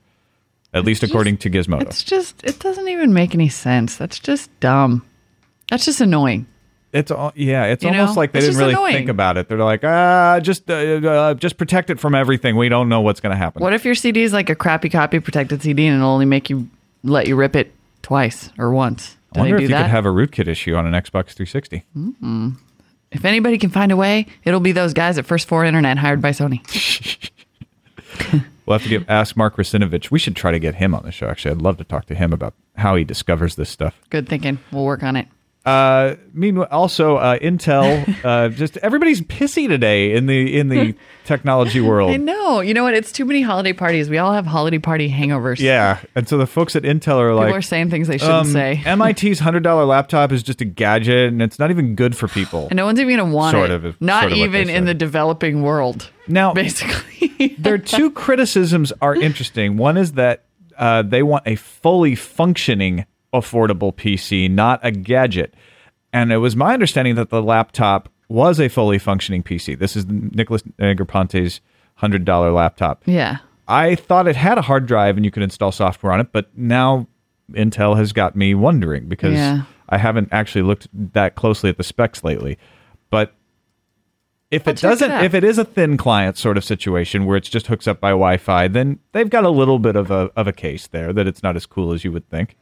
At 0.74 0.84
least 0.84 1.02
according 1.02 1.38
to 1.38 1.50
Gizmodo. 1.50 1.80
It's 1.82 2.04
just, 2.04 2.44
it 2.44 2.60
doesn't 2.60 2.86
even 2.88 3.12
make 3.14 3.34
any 3.34 3.48
sense. 3.48 3.96
That's 3.96 4.18
just 4.20 4.50
dumb. 4.60 5.04
That's 5.70 5.86
just 5.86 6.00
annoying. 6.02 6.46
It's 6.92 7.10
all 7.10 7.32
yeah. 7.36 7.64
It's 7.66 7.84
You 7.84 7.90
almost 7.90 8.14
know? 8.14 8.20
like 8.20 8.32
they 8.32 8.38
It's 8.40 8.48
didn't 8.48 8.58
really 8.60 8.72
annoying. 8.72 8.94
think 8.94 9.08
about 9.10 9.36
it. 9.36 9.48
They're 9.48 9.58
like, 9.58 9.84
ah, 9.84 10.40
just 10.42 10.68
uh, 10.70 10.74
uh, 10.74 11.34
just 11.34 11.56
protect 11.56 11.90
it 11.90 12.00
from 12.00 12.14
everything. 12.14 12.56
We 12.56 12.68
don't 12.68 12.88
know 12.88 13.00
what's 13.00 13.20
going 13.20 13.30
to 13.30 13.36
happen. 13.36 13.62
What 13.62 13.72
if 13.72 13.84
your 13.84 13.94
CD 13.94 14.22
is 14.22 14.32
like 14.32 14.50
a 14.50 14.54
crappy 14.56 14.88
copy 14.88 15.20
protected 15.20 15.62
CD 15.62 15.86
and 15.86 15.96
it'll 15.98 16.10
only 16.10 16.26
make 16.26 16.50
you 16.50 16.68
let 17.04 17.28
you 17.28 17.36
rip 17.36 17.54
it 17.54 17.72
twice 18.02 18.50
or 18.58 18.72
once? 18.72 19.16
I 19.36 19.38
wonder 19.40 19.56
if 19.56 19.62
you 19.62 19.68
that? 19.68 19.82
could 19.82 19.90
have 19.90 20.06
a 20.06 20.08
rootkit 20.08 20.48
issue 20.48 20.74
on 20.74 20.86
an 20.86 20.92
Xbox 20.92 21.32
360. 21.34 21.84
if 23.12 23.24
anybody 23.24 23.58
can 23.58 23.70
find 23.70 23.92
a 23.92 23.96
way, 23.96 24.26
it'll 24.44 24.58
be 24.58 24.72
those 24.72 24.92
guys 24.92 25.18
at 25.18 25.26
First 25.26 25.46
Four 25.46 25.64
Internet 25.64 25.98
hired 25.98 26.20
by 26.20 26.30
Sony. 26.30 26.60
We'll 28.66 28.78
have 28.78 28.84
to 28.84 28.88
get, 29.00 29.10
ask 29.10 29.36
Mark 29.36 29.56
Russinovich. 29.56 30.12
We 30.12 30.20
should 30.20 30.36
try 30.36 30.52
to 30.52 30.60
get 30.60 30.76
him 30.76 30.94
on 30.94 31.02
the 31.02 31.10
show. 31.10 31.26
Actually, 31.26 31.52
I'd 31.56 31.62
love 31.62 31.76
to 31.78 31.84
talk 31.84 32.06
to 32.06 32.14
him 32.14 32.32
about 32.32 32.54
how 32.76 32.94
he 32.94 33.02
discovers 33.02 33.56
this 33.56 33.68
stuff. 33.68 34.00
Good 34.10 34.28
thinking. 34.28 34.60
We'll 34.70 34.84
work 34.84 35.02
on 35.02 35.16
it. 35.16 35.26
Uh, 35.64 36.16
meanwhile, 36.32 36.68
also 36.70 37.16
uh, 37.16 37.38
Intel. 37.38 38.06
Uh, 38.24 38.48
just 38.50 38.76
everybody's 38.78 39.22
pissy 39.22 39.66
today 39.66 40.14
in 40.14 40.26
the 40.26 40.58
in 40.58 40.68
the 40.68 40.94
technology 41.24 41.80
world. 41.80 42.10
I 42.10 42.16
know. 42.16 42.60
You 42.60 42.74
know 42.74 42.82
what? 42.84 42.92
It's 42.92 43.12
too 43.12 43.24
many 43.24 43.40
holiday 43.40 43.72
parties. 43.72 44.10
We 44.10 44.18
all 44.18 44.32
have 44.34 44.44
holiday 44.44 44.78
party 44.78 45.08
hangovers. 45.10 45.58
Yeah, 45.58 46.00
and 46.14 46.28
so 46.28 46.36
the 46.36 46.46
folks 46.46 46.76
at 46.76 46.82
Intel 46.82 47.16
are 47.18 47.30
People 47.30 47.36
like, 47.36 47.54
are 47.54 47.62
saying 47.62 47.88
things 47.88 48.08
they 48.08 48.18
shouldn't 48.18 48.46
um, 48.46 48.52
say. 48.52 48.82
MIT's 48.96 49.38
hundred 49.40 49.62
dollar 49.62 49.84
laptop 49.86 50.32
is 50.32 50.42
just 50.42 50.60
a 50.60 50.66
gadget, 50.66 51.28
and 51.32 51.40
it's 51.40 51.58
not 51.58 51.70
even 51.70 51.94
good 51.94 52.14
for 52.16 52.28
people. 52.28 52.66
and 52.68 52.76
no 52.76 52.84
one's 52.84 53.00
even 53.00 53.16
going 53.16 53.30
to 53.30 53.34
want 53.34 53.52
Sort 53.54 53.70
it. 53.70 53.84
of, 53.84 54.00
Not 54.02 54.22
sort 54.24 54.32
of 54.32 54.38
even 54.38 54.68
in 54.68 54.84
the 54.84 54.94
developing 54.94 55.62
world, 55.62 56.10
Now, 56.28 56.52
basically. 56.52 57.56
their 57.58 57.78
two 57.78 58.10
criticisms 58.10 58.92
are 59.00 59.14
interesting. 59.14 59.76
One 59.78 59.96
is 59.96 60.12
that 60.12 60.44
uh, 60.76 61.02
they 61.02 61.22
want 61.22 61.44
a 61.46 61.56
fully 61.56 62.14
functioning, 62.14 63.06
affordable 63.32 63.94
PC, 63.94 64.50
not 64.50 64.80
a 64.82 64.90
gadget. 64.90 65.54
And 66.12 66.32
it 66.32 66.38
was 66.38 66.56
my 66.56 66.72
understanding 66.74 67.14
that 67.14 67.30
the 67.30 67.42
laptop 67.42 68.08
was 68.28 68.58
a 68.60 68.68
fully 68.68 68.98
functioning 68.98 69.42
PC. 69.42 69.78
This 69.78 69.96
is 69.96 70.06
Nicholas 70.06 70.62
Negroponte's 70.78 71.60
hundred 71.96 72.24
dollar 72.24 72.50
laptop. 72.50 73.02
yeah. 73.06 73.38
I 73.68 73.94
thought 73.94 74.26
it 74.26 74.34
had 74.34 74.58
a 74.58 74.62
hard 74.62 74.86
drive 74.86 75.16
and 75.16 75.24
you 75.24 75.30
could 75.30 75.44
install 75.44 75.70
software 75.70 76.12
on 76.12 76.18
it, 76.18 76.32
but 76.32 76.50
now 76.58 77.06
Intel 77.52 77.96
has 77.96 78.12
got 78.12 78.34
me 78.34 78.52
wondering 78.54 79.08
because 79.08 79.34
Yeah. 79.34 79.62
I 79.88 79.98
haven't 79.98 80.28
actually 80.32 80.62
looked 80.62 80.88
that 81.12 81.36
closely 81.36 81.70
at 81.70 81.76
the 81.76 81.84
specs 81.84 82.24
lately. 82.24 82.58
But 83.10 83.32
if 84.50 84.66
I'll 84.66 84.72
it 84.74 84.80
doesn't, 84.80 85.10
out. 85.12 85.24
if 85.24 85.34
it 85.34 85.44
is 85.44 85.56
a 85.58 85.64
thin 85.64 85.96
client 85.96 86.36
sort 86.36 86.56
of 86.56 86.64
situation 86.64 87.26
where 87.26 87.36
it's 87.36 87.48
just 87.48 87.68
hooks 87.68 87.86
up 87.86 88.00
by 88.00 88.10
Wi-Fi, 88.10 88.66
then 88.66 88.98
they've 89.12 89.30
got 89.30 89.44
a 89.44 89.50
little 89.50 89.78
bit 89.78 89.94
of 89.94 90.10
a 90.10 90.30
of 90.34 90.48
a 90.48 90.52
case 90.52 90.88
there 90.88 91.12
that 91.12 91.28
it's 91.28 91.42
not 91.44 91.54
as 91.54 91.66
cool 91.66 91.92
as 91.92 92.02
you 92.04 92.10
would 92.10 92.28
think. 92.28 92.56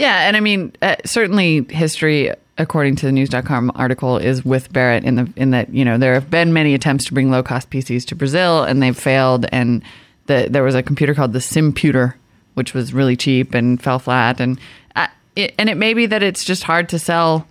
Yeah, 0.00 0.26
and 0.26 0.34
I 0.34 0.40
mean, 0.40 0.72
uh, 0.80 0.96
certainly 1.04 1.66
history, 1.68 2.32
according 2.56 2.96
to 2.96 3.06
the 3.06 3.12
news.com 3.12 3.70
article, 3.74 4.16
is 4.16 4.42
with 4.42 4.72
Barrett 4.72 5.04
in 5.04 5.16
the 5.16 5.30
in 5.36 5.50
that 5.50 5.74
you 5.74 5.84
know 5.84 5.98
there 5.98 6.14
have 6.14 6.30
been 6.30 6.54
many 6.54 6.72
attempts 6.72 7.04
to 7.04 7.14
bring 7.14 7.30
low 7.30 7.42
cost 7.42 7.68
PCs 7.68 8.06
to 8.06 8.14
Brazil, 8.14 8.62
and 8.62 8.82
they've 8.82 8.96
failed. 8.96 9.44
And 9.52 9.82
the, 10.24 10.46
there 10.48 10.62
was 10.62 10.74
a 10.74 10.82
computer 10.82 11.14
called 11.14 11.34
the 11.34 11.38
Simputer, 11.38 12.14
which 12.54 12.72
was 12.72 12.94
really 12.94 13.14
cheap 13.14 13.52
and 13.52 13.82
fell 13.82 13.98
flat. 13.98 14.40
And 14.40 14.58
uh, 14.96 15.08
it, 15.36 15.54
and 15.58 15.68
it 15.68 15.76
may 15.76 15.92
be 15.92 16.06
that 16.06 16.22
it's 16.22 16.44
just 16.44 16.62
hard 16.62 16.88
to 16.88 16.98
sell 16.98 17.46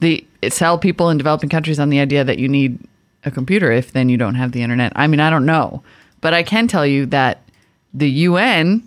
the 0.00 0.26
sell 0.50 0.76
people 0.76 1.08
in 1.08 1.16
developing 1.16 1.48
countries 1.48 1.80
on 1.80 1.88
the 1.88 2.00
idea 2.00 2.22
that 2.22 2.38
you 2.38 2.48
need 2.48 2.78
a 3.24 3.30
computer 3.30 3.72
if 3.72 3.92
then 3.92 4.10
you 4.10 4.18
don't 4.18 4.34
have 4.34 4.52
the 4.52 4.60
internet. 4.60 4.92
I 4.94 5.06
mean, 5.06 5.20
I 5.20 5.30
don't 5.30 5.46
know, 5.46 5.82
but 6.20 6.34
I 6.34 6.42
can 6.42 6.68
tell 6.68 6.86
you 6.86 7.06
that 7.06 7.48
the 7.94 8.10
UN 8.10 8.82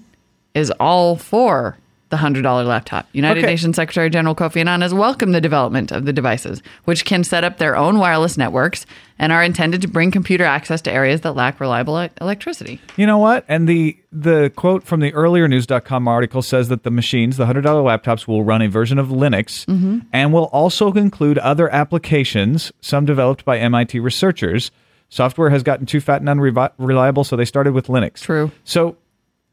is 0.53 0.69
all 0.79 1.15
for 1.15 1.75
the 2.09 2.17
hundred 2.17 2.41
dollar 2.43 2.63
laptop. 2.63 3.07
United 3.13 3.39
Okay. 3.43 3.47
Nations 3.51 3.75
Secretary 3.75 4.09
General 4.09 4.35
Kofi 4.35 4.57
Annan 4.61 4.81
has 4.81 4.93
welcomed 4.93 5.33
the 5.35 5.41
development 5.41 5.91
of 5.91 6.05
the 6.05 6.13
devices, 6.13 6.61
which 6.85 7.05
can 7.05 7.23
set 7.23 7.43
up 7.43 7.57
their 7.57 7.75
own 7.77 7.99
wireless 7.99 8.37
networks 8.37 8.85
and 9.19 9.31
are 9.31 9.43
intended 9.43 9.81
to 9.81 9.87
bring 9.87 10.09
computer 10.11 10.43
access 10.43 10.81
to 10.81 10.91
areas 10.91 11.21
that 11.21 11.33
lack 11.35 11.59
reliable 11.59 12.01
e- 12.01 12.09
electricity. 12.21 12.79
You 12.97 13.05
know 13.05 13.17
what? 13.17 13.45
And 13.47 13.67
the 13.69 13.97
the 14.11 14.51
quote 14.55 14.83
from 14.83 15.01
the 15.01 15.13
earlier 15.13 15.47
news.com 15.47 16.07
article 16.07 16.41
says 16.41 16.67
that 16.69 16.83
the 16.83 16.89
machines, 16.91 17.37
the 17.37 17.45
$100 17.45 17.61
laptops 17.63 18.27
will 18.27 18.43
run 18.43 18.61
a 18.63 18.67
version 18.69 18.97
of 18.97 19.09
Linux 19.09 19.65
Mm-hmm. 19.65 19.99
and 20.11 20.33
will 20.33 20.45
also 20.45 20.91
include 20.93 21.37
other 21.37 21.69
applications, 21.73 22.71
some 22.81 23.05
developed 23.05 23.45
by 23.45 23.59
MIT 23.59 23.99
researchers. 23.99 24.71
Software 25.09 25.49
has 25.49 25.63
gotten 25.63 25.85
too 25.85 25.99
fat 25.99 26.21
and 26.21 26.29
unreliable, 26.29 27.23
so 27.23 27.35
they 27.35 27.45
started 27.45 27.73
with 27.73 27.87
Linux. 27.87 28.21
True. 28.21 28.51
So 28.63 28.95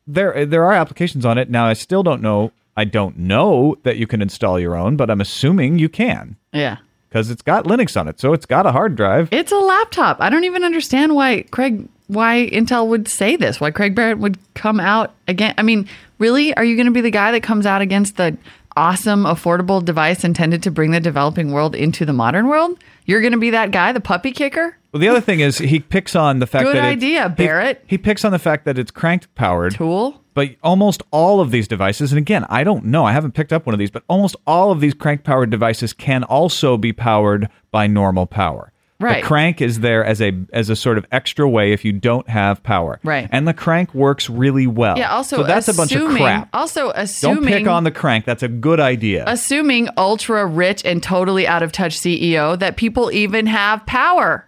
there 0.06 0.44
there 0.46 0.64
are 0.64 0.72
applications 0.72 1.24
on 1.24 1.38
it. 1.38 1.50
Now 1.50 1.66
I 1.66 1.72
still 1.72 2.02
don't 2.02 2.22
know 2.22 2.52
I 2.76 2.84
don't 2.84 3.18
know 3.18 3.76
that 3.84 3.96
you 3.96 4.06
can 4.06 4.20
install 4.20 4.60
your 4.60 4.76
own, 4.76 4.96
but 4.96 5.10
I'm 5.10 5.20
assuming 5.20 5.78
you 5.78 5.88
can 5.88 6.36
Yeah. 6.52 6.76
because 7.08 7.30
it's 7.30 7.42
got 7.42 7.64
Linux 7.64 7.98
on 7.98 8.06
it. 8.08 8.20
So 8.20 8.32
it's 8.34 8.44
got 8.46 8.66
a 8.66 8.72
hard 8.72 8.96
drive. 8.96 9.28
It's 9.32 9.50
a 9.52 9.56
laptop. 9.56 10.18
I 10.20 10.28
don't 10.28 10.44
even 10.44 10.62
understand 10.64 11.14
why 11.14 11.42
Craig 11.50 11.88
why 12.08 12.48
Intel 12.52 12.86
would 12.86 13.08
say 13.08 13.34
this. 13.34 13.60
Why 13.60 13.70
Craig 13.72 13.94
Barrett 13.96 14.18
would 14.18 14.38
come 14.54 14.78
out 14.78 15.12
again. 15.26 15.54
I 15.58 15.62
mean, 15.62 15.88
really? 16.20 16.54
Are 16.56 16.62
you 16.64 16.76
going 16.76 16.86
to 16.86 16.92
be 16.92 17.00
the 17.00 17.10
guy 17.10 17.32
that 17.32 17.42
comes 17.42 17.66
out 17.66 17.80
against 17.82 18.16
the 18.16 18.36
awesome 18.76 19.24
affordable 19.24 19.84
device 19.84 20.24
intended 20.24 20.62
to 20.64 20.70
bring 20.70 20.90
the 20.90 21.00
developing 21.00 21.52
world 21.52 21.74
into 21.74 22.04
the 22.04 22.12
modern 22.12 22.48
world? 22.48 22.78
You're 23.04 23.20
going 23.20 23.32
to 23.32 23.38
be 23.38 23.50
that 23.50 23.70
guy, 23.70 23.92
the 23.92 24.00
puppy 24.00 24.32
kicker? 24.32 24.76
Well, 24.92 25.00
the 25.00 25.08
other 25.08 25.20
thing 25.20 25.40
is 25.40 25.58
he 25.58 25.80
picks 25.80 26.14
on 26.16 26.38
the 26.38 26.46
fact 26.46 26.64
Good 26.64 26.76
that 26.76 26.84
idea, 26.84 27.28
he- 27.28 27.34
Barrett. 27.34 27.84
He, 27.86 27.98
picks 27.98 28.24
on 28.24 28.32
the 28.32 28.38
fact 28.38 28.64
that 28.64 28.78
it's 28.78 28.90
crank 28.90 29.32
powered. 29.34 29.74
Tool? 29.74 30.22
But 30.34 30.56
almost 30.62 31.02
all 31.10 31.40
of 31.40 31.50
these 31.50 31.66
devices, 31.66 32.12
and 32.12 32.18
again, 32.18 32.44
I 32.50 32.62
don't 32.62 32.84
know, 32.84 33.04
I 33.04 33.12
haven't 33.12 33.32
picked 33.32 33.52
up 33.52 33.64
one 33.64 33.74
of 33.74 33.78
these, 33.78 33.90
but 33.90 34.02
almost 34.06 34.36
all 34.46 34.70
of 34.70 34.80
these 34.80 34.92
crank 34.92 35.24
powered 35.24 35.50
devices 35.50 35.92
can 35.92 36.24
also 36.24 36.76
be 36.76 36.92
powered 36.92 37.48
by 37.70 37.86
normal 37.86 38.26
power. 38.26 38.72
Right. 38.98 39.22
The 39.22 39.26
crank 39.26 39.60
is 39.60 39.80
there 39.80 40.02
as 40.04 40.22
a 40.22 40.32
as 40.54 40.70
a 40.70 40.76
sort 40.76 40.96
of 40.96 41.04
extra 41.12 41.46
way 41.46 41.72
if 41.72 41.84
you 41.84 41.92
don't 41.92 42.26
have 42.30 42.62
power. 42.62 42.98
Right. 43.04 43.28
And 43.30 43.46
the 43.46 43.52
crank 43.52 43.94
works 43.94 44.30
really 44.30 44.66
well. 44.66 44.96
Yeah, 44.96 45.12
also 45.12 45.36
so 45.38 45.42
that's 45.42 45.68
a 45.68 45.74
bunch 45.74 45.92
of 45.92 46.08
crap. 46.10 46.48
Also 46.54 46.92
assuming 46.94 47.44
don't 47.44 47.46
pick 47.46 47.66
on 47.66 47.84
the 47.84 47.90
crank. 47.90 48.24
That's 48.24 48.42
a 48.42 48.48
good 48.48 48.80
idea. 48.80 49.24
assuming 49.26 49.90
ultra 49.98 50.46
rich 50.46 50.82
and 50.84 51.02
totally 51.02 51.46
out 51.46 51.62
of 51.62 51.72
touch 51.72 51.98
CEO 51.98 52.58
that 52.58 52.76
people 52.76 53.12
even 53.12 53.46
have 53.46 53.84
power. 53.84 54.46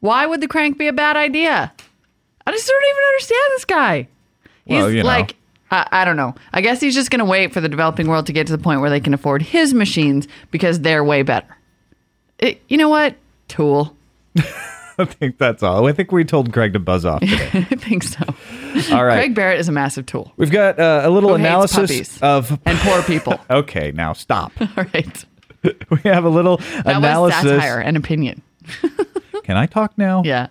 Why 0.00 0.26
would 0.26 0.40
the 0.40 0.48
crank 0.48 0.78
be 0.78 0.86
a 0.86 0.92
bad 0.92 1.16
idea? 1.16 1.72
I 2.46 2.52
just 2.52 2.68
don't 2.68 2.84
even 2.88 3.04
understand 3.08 3.50
this 3.50 3.64
guy. 3.64 4.08
He's 4.64 4.74
Well, 4.76 4.90
you 4.92 5.02
know. 5.02 5.08
like, 5.08 5.34
I, 5.72 5.88
I 5.90 6.04
don't 6.04 6.16
know. 6.16 6.36
I 6.52 6.60
guess 6.60 6.80
he's 6.80 6.94
just 6.94 7.10
going 7.10 7.18
to 7.18 7.24
wait 7.24 7.52
for 7.52 7.60
the 7.60 7.68
developing 7.68 8.06
world 8.06 8.26
to 8.26 8.32
get 8.32 8.46
to 8.46 8.56
the 8.56 8.62
point 8.62 8.80
where 8.80 8.90
they 8.90 9.00
can 9.00 9.12
afford 9.12 9.42
his 9.42 9.74
machines 9.74 10.28
because 10.52 10.80
they're 10.80 11.02
way 11.02 11.22
better. 11.22 11.56
It, 12.38 12.62
you 12.68 12.76
know 12.76 12.88
what? 12.88 13.16
Tool. 13.48 13.96
I 15.00 15.04
think 15.04 15.38
that's 15.38 15.62
all. 15.62 15.86
I 15.86 15.92
think 15.92 16.10
we 16.10 16.24
told 16.24 16.52
Craig 16.52 16.72
to 16.72 16.78
buzz 16.80 17.04
off 17.04 17.20
today. 17.20 17.48
I 17.54 17.76
think 17.76 18.02
so. 18.02 18.24
all 18.92 19.04
right. 19.04 19.14
Craig 19.18 19.34
Barrett 19.34 19.60
is 19.60 19.68
a 19.68 19.72
massive 19.72 20.06
tool. 20.06 20.32
We've 20.36 20.50
got 20.50 20.78
uh, 20.78 21.02
a 21.04 21.10
little 21.10 21.30
Who 21.30 21.36
analysis 21.36 22.20
of. 22.20 22.50
And 22.66 22.78
poor 22.78 23.02
people. 23.02 23.38
Okay, 23.50 23.92
now 23.92 24.12
stop. 24.12 24.52
All 24.60 24.84
right. 24.92 25.24
we 25.90 25.98
have 26.04 26.24
a 26.24 26.28
little 26.28 26.56
That 26.58 26.96
analysis. 26.96 27.44
was 27.44 27.52
satire 27.62 27.78
and 27.80 27.96
opinion. 27.96 28.42
Can 29.44 29.56
I 29.56 29.66
talk 29.66 29.96
now? 29.96 30.22
Yeah. 30.24 30.48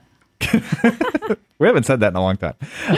We 1.60 1.66
haven't 1.68 1.84
said 1.84 2.00
that 2.02 2.10
in 2.10 2.16
a 2.16 2.22
long 2.22 2.38
time. 2.38 2.54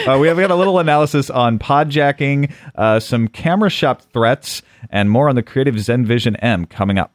Uh, 0.06 0.18
we 0.20 0.27
have 0.27 0.38
got 0.38 0.51
a 0.51 0.56
little 0.56 0.79
analysis 0.79 1.29
on 1.29 1.60
podjacking, 1.60 2.51
uh, 2.75 3.00
some 3.00 3.27
camera 3.29 3.70
shop 3.70 4.01
threats, 4.13 4.62
and 4.89 5.10
more 5.10 5.29
on 5.29 5.36
the 5.36 5.44
creative 5.44 5.79
Zen 5.79 6.06
Vision 6.06 6.36
M 6.38 6.65
coming 6.65 6.98
up. 6.98 7.12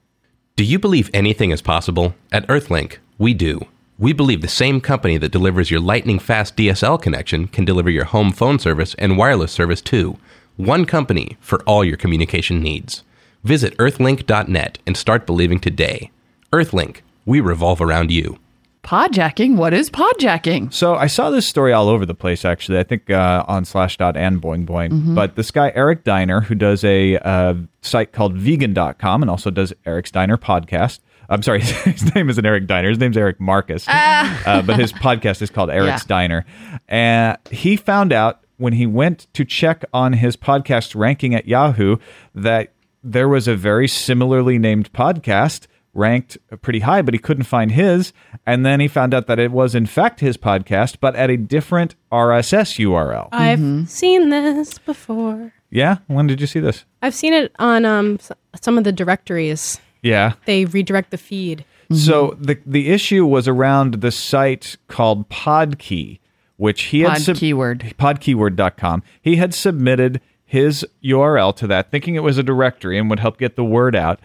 Do 0.56 0.62
you 0.62 0.78
believe 0.78 1.10
anything 1.12 1.50
is 1.50 1.60
possible? 1.60 2.14
At 2.30 2.46
Earthlink, 2.46 2.98
we 3.18 3.34
do. 3.34 3.66
We 3.98 4.12
believe 4.12 4.40
the 4.40 4.46
same 4.46 4.80
company 4.80 5.18
that 5.18 5.32
delivers 5.32 5.68
your 5.68 5.80
lightning 5.80 6.20
fast 6.20 6.56
DSL 6.56 7.02
connection 7.02 7.48
can 7.48 7.64
deliver 7.64 7.90
your 7.90 8.04
home 8.04 8.30
phone 8.30 8.60
service 8.60 8.94
and 9.00 9.18
wireless 9.18 9.50
service 9.50 9.80
too. 9.80 10.16
One 10.56 10.84
company 10.84 11.36
for 11.40 11.60
all 11.64 11.84
your 11.84 11.96
communication 11.96 12.60
needs. 12.60 13.02
Visit 13.42 13.76
earthlink.net 13.78 14.78
and 14.86 14.96
start 14.96 15.26
believing 15.26 15.58
today. 15.58 16.12
Earthlink, 16.52 16.98
we 17.26 17.40
revolve 17.40 17.80
around 17.80 18.12
you. 18.12 18.38
Podjacking? 18.84 19.56
What 19.56 19.72
is 19.72 19.88
podjacking? 19.90 20.72
So 20.72 20.94
I 20.94 21.06
saw 21.06 21.30
this 21.30 21.46
story 21.46 21.72
all 21.72 21.88
over 21.88 22.04
the 22.06 22.14
place, 22.14 22.44
actually. 22.44 22.78
I 22.78 22.82
think 22.82 23.10
uh, 23.10 23.44
on 23.48 23.64
Slashdot 23.64 24.14
and 24.14 24.40
Boing 24.40 24.66
Boing. 24.66 25.14
But 25.14 25.36
this 25.36 25.50
guy, 25.50 25.72
Erik 25.74 26.04
Diner, 26.04 26.42
who 26.42 26.54
does 26.54 26.84
a 26.84 27.16
uh, 27.18 27.54
site 27.80 28.12
called 28.12 28.34
vegan.com 28.36 29.22
and 29.22 29.30
also 29.30 29.50
does 29.50 29.72
Erik's 29.86 30.10
Diner 30.10 30.36
podcast. 30.36 31.00
I'm 31.30 31.42
sorry, 31.42 31.60
his 31.62 32.14
name 32.14 32.28
isn't 32.28 32.44
Erik 32.44 32.66
Diner. 32.66 32.90
His 32.90 32.98
name's 32.98 33.16
Erik 33.16 33.40
Marcus. 33.40 33.86
Uh, 33.88 34.60
but 34.62 34.78
his 34.78 34.92
podcast 34.92 35.40
is 35.40 35.48
called 35.50 35.70
Erik's 35.70 36.02
Yeah. 36.02 36.06
Diner. 36.08 36.46
And 36.86 37.38
he 37.50 37.76
found 37.76 38.12
out 38.12 38.40
when 38.58 38.74
he 38.74 38.86
went 38.86 39.26
to 39.32 39.44
check 39.46 39.84
on 39.94 40.12
his 40.12 40.36
podcast 40.36 40.94
ranking 40.94 41.34
at 41.34 41.48
Yahoo 41.48 41.96
that 42.34 42.72
there 43.02 43.28
was 43.28 43.48
a 43.48 43.56
very 43.56 43.88
similarly 43.88 44.58
named 44.58 44.92
podcast 44.92 45.66
ranked 45.94 46.36
pretty 46.60 46.80
high, 46.80 47.00
but 47.02 47.14
he 47.14 47.18
couldn't 47.18 47.44
find 47.44 47.72
his. 47.72 48.12
And 48.44 48.66
then 48.66 48.80
he 48.80 48.88
found 48.88 49.14
out 49.14 49.26
that 49.28 49.38
it 49.38 49.52
was, 49.52 49.74
in 49.74 49.86
fact, 49.86 50.20
his 50.20 50.36
podcast, 50.36 50.96
but 51.00 51.14
at 51.16 51.30
a 51.30 51.36
different 51.36 51.94
RSS 52.12 52.78
URL. 52.84 53.28
I've 53.32 53.88
seen 53.88 54.28
this 54.30 54.78
before. 54.78 55.52
yeah? 55.70 55.98
When 56.08 56.26
did 56.26 56.40
you 56.40 56.46
see 56.46 56.60
this? 56.60 56.84
I've 57.02 57.14
seen 57.14 57.32
it 57.32 57.52
on 57.58 57.84
um 57.84 58.18
some 58.60 58.76
of 58.78 58.84
the 58.84 58.92
directories. 58.92 59.80
Yeah. 60.02 60.34
They 60.44 60.64
redirect 60.66 61.10
the 61.10 61.18
feed. 61.18 61.64
So 61.92 62.36
the 62.40 62.58
the 62.66 62.88
issue 62.90 63.24
was 63.26 63.46
around 63.46 63.94
the 64.00 64.10
site 64.10 64.76
called 64.88 65.28
Podkey, 65.28 66.18
which 66.56 66.82
he 66.84 67.00
had 67.00 67.24
Pod 67.24 67.36
keyword. 67.36 67.94
podkeyword.com. 67.98 69.02
He 69.20 69.36
had 69.36 69.54
submitted 69.54 70.20
his 70.46 70.86
URL 71.02 71.54
to 71.56 71.66
that, 71.66 71.90
thinking 71.90 72.14
it 72.14 72.22
was 72.22 72.38
a 72.38 72.42
directory 72.42 72.98
and 72.98 73.10
would 73.10 73.20
help 73.20 73.38
get 73.38 73.56
the 73.56 73.64
word 73.64 73.94
out. 73.96 74.20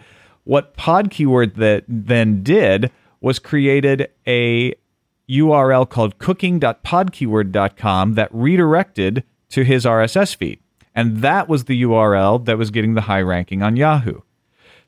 What 0.50 0.76
Podkeyword 0.76 1.54
that 1.54 1.84
then 1.86 2.42
did 2.42 2.90
was 3.20 3.38
created 3.38 4.10
a 4.26 4.74
URL 5.28 5.88
called 5.88 6.18
cooking.podkeyword.com 6.18 8.14
that 8.14 8.28
redirected 8.32 9.22
to 9.50 9.62
his 9.62 9.84
RSS 9.84 10.34
feed. 10.34 10.58
And 10.92 11.18
that 11.18 11.48
was 11.48 11.66
the 11.66 11.80
URL 11.84 12.44
that 12.46 12.58
was 12.58 12.72
getting 12.72 12.94
the 12.94 13.02
high 13.02 13.20
ranking 13.20 13.62
on 13.62 13.76
Yahoo. 13.76 14.22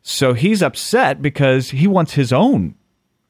So 0.03 0.33
he's 0.33 0.65
upset 0.65 1.23
because 1.23 1.71
he 1.71 1.87
wants 1.87 2.15
his 2.15 2.33
own 2.33 2.75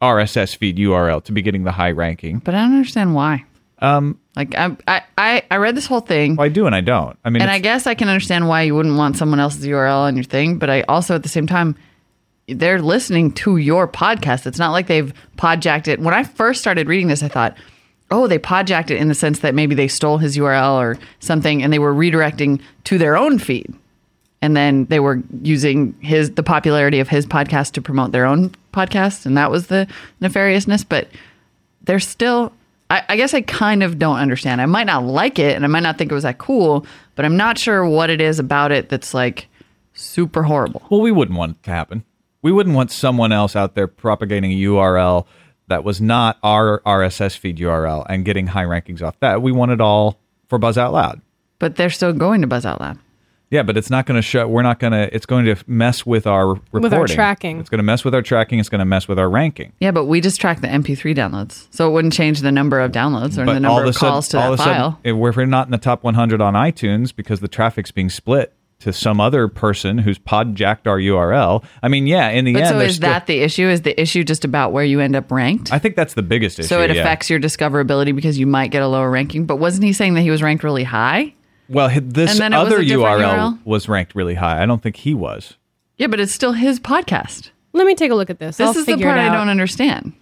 RSS 0.01 0.57
feed 0.57 0.79
URL 0.79 1.23
to 1.25 1.33
be 1.33 1.43
getting 1.43 1.65
the 1.65 1.73
high 1.73 1.91
ranking. 1.91 2.39
But 2.39 2.55
I 2.55 2.63
don't 2.63 2.73
understand 2.73 3.15
why. 3.15 3.45
Um, 3.81 4.19
like 4.37 4.55
I, 4.55 4.75
I, 4.89 5.03
I, 5.19 5.43
I 5.51 5.57
read 5.59 5.75
this 5.77 5.85
whole 5.85 6.01
thing, 6.01 6.37
Well, 6.37 6.47
I 6.47 6.49
do 6.49 6.65
and 6.65 6.75
I 6.75 6.81
don't. 6.81 7.19
I 7.27 7.29
mean, 7.29 7.43
and 7.43 7.51
I 7.51 7.59
guess 7.59 7.87
I 7.87 7.95
can 7.95 8.09
understand 8.09 8.49
why 8.49 8.63
you 8.63 8.75
wouldn't 8.75 8.97
want 8.97 9.19
someone 9.19 9.39
else's 9.39 9.67
URL 9.67 10.05
on 10.05 10.17
your 10.17 10.25
thing. 10.25 10.57
But 10.57 10.71
I 10.71 10.81
also, 10.89 11.15
at 11.15 11.25
the 11.25 11.29
same 11.29 11.47
time, 11.47 11.77
they're 12.49 12.83
listening 12.83 13.33
to 13.33 13.57
your 13.57 13.87
podcast. 13.87 14.47
It's 14.47 14.59
not 14.59 14.73
like 14.73 14.87
they've 14.87 15.13
podjacked 15.37 15.89
it. 15.89 16.01
When 16.01 16.15
I 16.15 16.25
first 16.25 16.61
started 16.61 16.89
reading 16.89 17.09
this, 17.09 17.23
I 17.23 17.29
thought, 17.29 17.57
oh, 18.11 18.27
they 18.27 18.39
podjacked 18.39 18.91
it 18.91 18.99
in 18.99 19.09
the 19.09 19.15
sense 19.15 19.41
that 19.41 19.55
maybe 19.55 19.75
they 19.75 19.89
stole 19.89 20.19
his 20.19 20.37
URL 20.37 20.75
or 20.75 20.99
something, 21.21 21.63
and 21.63 21.73
they 21.73 21.79
were 21.79 21.95
redirecting 21.95 22.61
to 22.85 22.99
their 22.99 23.17
own 23.17 23.39
feed. 23.39 23.73
And 24.43 24.57
then 24.57 24.87
they 24.87 24.99
were 24.99 25.23
using 25.43 25.95
his 26.01 26.33
the 26.33 26.43
popularity 26.43 26.99
of 26.99 27.09
his 27.09 27.27
podcast 27.27 27.73
to 27.73 27.83
promote 27.83 28.11
their 28.11 28.27
own 28.27 28.51
podcast, 28.73 29.25
and 29.25 29.37
that 29.37 29.51
was 29.51 29.69
the 29.69 29.87
nefariousness. 30.21 30.85
But 30.87 31.09
they're 31.85 32.01
still 32.01 32.53
I, 32.93 33.05
I 33.09 33.17
guess 33.17 33.33
I 33.33 33.41
kind 33.41 33.83
of 33.83 33.99
don't 33.99 34.19
understand. 34.19 34.61
I 34.61 34.67
might 34.67 34.87
not 34.87 35.05
like 35.05 35.39
it 35.39 35.57
and 35.57 35.65
I 35.65 35.69
might 35.69 35.83
not 35.83 35.97
think 35.97 36.13
it 36.13 36.15
was 36.15 36.25
that 36.25 36.37
cool, 36.37 36.87
but 37.15 37.25
I'm 37.25 37.39
not 37.39 37.57
sure 37.57 37.89
what 37.89 38.11
it 38.11 38.21
is 38.21 38.39
about 38.39 38.71
it 38.71 38.91
that's 38.91 39.15
like 39.15 39.49
super 39.95 40.43
horrible. 40.43 40.83
well, 40.91 41.01
we 41.01 41.11
wouldn't 41.11 41.39
want 41.39 41.53
it 41.53 41.63
to 41.63 41.71
happen. 41.71 42.05
We 42.43 42.53
wouldn't 42.53 42.75
want 42.75 42.91
someone 42.91 43.33
else 43.33 43.55
out 43.57 43.75
there 43.75 43.87
propagating 43.87 44.53
a 44.53 44.57
URL 44.57 45.27
that 45.69 45.85
was 45.85 46.01
not 46.01 46.39
our 46.43 46.81
RSS 46.81 47.37
feed 47.37 47.57
URL 47.59 48.05
and 48.09 48.25
getting 48.25 48.49
high 48.49 48.65
rankings 48.65 49.01
off 49.01 49.19
that. 49.21 49.41
We 49.41 49.53
want 49.53 49.71
it 49.71 49.81
all 49.81 50.19
for 50.49 50.59
Buzz 50.59 50.77
Out 50.77 50.93
Loud. 50.93 51.21
But 51.59 51.77
they're 51.77 51.91
still 51.91 52.13
going 52.13 52.41
to 52.41 52.47
Buzz 52.47 52.67
Out 52.67 52.81
Loud. 52.81 52.99
Yeah, 53.53 53.63
but 53.63 53.77
it's 53.77 53.91
not 53.91 54.07
going 54.07 54.17
to 54.17 54.23
show. 54.23 54.49
We're 54.49 54.63
not 54.63 54.79
going 54.79 54.95
to. 54.95 55.15
It's 55.15 55.27
going 55.27 55.45
to 55.45 55.57
mess 55.67 56.07
with 56.07 56.27
our 56.27 56.55
reporting. 56.55 56.83
With 56.83 56.95
our 56.95 57.07
tracking. 57.07 57.61
It's 57.61 57.69
going 57.69 57.81
to 57.81 57.85
mess 57.85 58.03
with 58.03 58.15
our 58.15 58.23
tracking. 58.23 58.59
It's 58.59 58.71
going 58.71 58.79
to 58.79 58.87
mess 58.87 59.07
with 59.07 59.19
our 59.19 59.29
ranking. 59.29 59.75
Yeah, 59.79 59.91
but 59.91 60.07
we 60.07 60.23
just 60.23 60.41
track 60.41 60.63
the 60.63 60.69
MP3 60.69 61.15
downloads, 61.15 61.67
so 61.71 61.87
it 61.87 61.93
wouldn't 61.93 62.15
change 62.15 62.41
the 62.41 62.51
number 62.51 62.81
of 62.81 62.93
downloads 62.93 63.37
or 63.37 63.45
But 63.45 63.53
the 63.53 63.61
number 63.61 63.69
all 63.69 63.81
of 63.81 63.87
a 63.89 63.93
sudden, 63.93 64.09
calls 64.09 64.29
to 64.29 64.39
all 64.39 64.45
that 64.45 64.53
of 64.55 64.61
a 64.61 64.63
sudden, 64.63 64.75
file. 64.75 65.01
if 65.05 65.37
we're 65.37 65.45
not 65.45 65.67
in 65.67 65.71
the 65.71 65.77
top 65.77 66.03
100 66.03 66.41
on 66.41 66.55
iTunes 66.55 67.15
because 67.15 67.41
the 67.41 67.49
traffic's 67.49 67.91
being 67.91 68.09
split 68.09 68.55
to 68.83 68.93
some 68.93 69.21
other 69.21 69.49
person 69.49 69.99
who's 69.99 70.19
podjacked 70.19 70.87
our 70.87 70.99
URL. 70.99 71.65
I 71.83 71.89
mean, 71.89 72.07
yeah, 72.07 72.29
in 72.29 72.45
the 72.45 72.53
But 72.53 72.63
end, 72.63 72.69
so 72.71 72.81
is 72.81 72.97
still- 72.97 73.11
that 73.11 73.27
the 73.27 73.41
issue? 73.41 73.69
Is 73.69 73.83
the 73.83 74.01
issue 74.01 74.25
just 74.25 74.45
about 74.45 74.73
where 74.73 74.85
you 74.85 75.01
end 75.01 75.17
up 75.17 75.31
ranked? 75.31 75.73
I 75.73 75.79
think 75.79 75.97
that's 75.97 76.15
the 76.15 76.23
biggest 76.23 76.59
issue. 76.59 76.69
so 76.69 76.81
it 76.83 76.95
yeah. 76.95 77.01
affects 77.01 77.29
your 77.31 77.41
discoverability 77.41 78.15
because 78.15 78.39
you 78.39 78.47
might 78.47 78.71
get 78.71 78.83
a 78.83 78.89
lower 78.89 79.11
ranking. 79.11 79.45
But 79.47 79.57
wasn't 79.57 79.85
he 79.85 79.93
saying 79.93 80.15
that 80.15 80.23
he 80.23 80.31
was 80.31 80.43
ranked 80.43 80.65
really 80.65 80.85
high? 80.85 81.35
Well, 81.69 81.89
this 81.89 82.33
And 82.33 82.41
then 82.41 82.53
it 82.53 82.59
was 82.65 82.67
other 82.73 82.83
URL, 82.83 83.21
URL? 83.21 83.59
was 83.65 83.89
ranked 83.89 84.15
really 84.15 84.35
high. 84.35 84.63
I 84.63 84.67
don't 84.67 84.83
think 84.83 84.97
he 84.97 85.15
was. 85.15 85.57
Yeah, 85.97 86.09
but 86.09 86.21
it's 86.21 86.33
still 86.33 86.53
his 86.53 86.79
podcast. 86.81 87.51
Let 87.73 87.87
me 87.87 87.95
take 87.95 88.11
a 88.11 88.15
look 88.15 88.29
at 88.29 88.39
this. 88.39 88.57
This 88.59 88.69
I'll 88.69 88.77
is 88.77 88.85
the 88.87 88.99
part 88.99 89.19
I 89.19 89.33
don't 89.33 89.49
understand. 89.49 90.13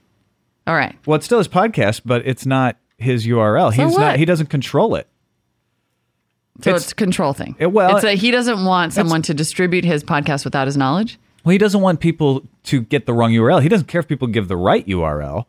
All 0.67 0.75
right. 0.75 0.95
Well, 1.07 1.17
it's 1.17 1.25
still 1.25 1.39
his 1.39 1.49
podcast, 1.49 2.03
but 2.05 2.23
it's 2.27 2.47
not 2.47 2.77
his 2.99 3.27
URL. 3.27 3.75
So 3.75 3.83
He's 3.83 3.95
what? 3.95 4.01
not. 4.01 4.19
He 4.19 4.25
doesn't 4.25 4.49
control 4.51 4.95
it. 4.95 5.09
So 6.63 6.71
It's- 6.71 6.83
it's, 6.85 6.93
a 6.93 6.95
control 6.95 7.33
thing. 7.33 7.57
it- 7.59 7.73
well, 7.73 7.97
it's 7.97 8.05
a, 8.05 8.13
he 8.13 8.31
doesn't 8.31 8.65
want 8.65 8.93
someone 8.93 9.23
to 9.23 9.35
distribute 9.35 9.85
his 9.85 10.03
podcast 10.05 10.45
without 10.45 10.67
his 10.67 10.77
knowledge. 10.77 11.19
Well, 11.45 11.53
he 11.53 11.59
doesn't 11.59 11.81
want 11.81 12.01
people 12.01 12.43
to 12.65 12.83
get 12.83 13.07
the 13.07 13.13
wrong 13.15 13.33
URL. 13.33 13.63
He 13.63 13.69
doesn't 13.69 13.87
care 13.87 14.01
if 14.01 14.07
people 14.09 14.29
give 14.29 14.49
the 14.49 14.57
right 14.57 14.87
URL, 14.87 15.47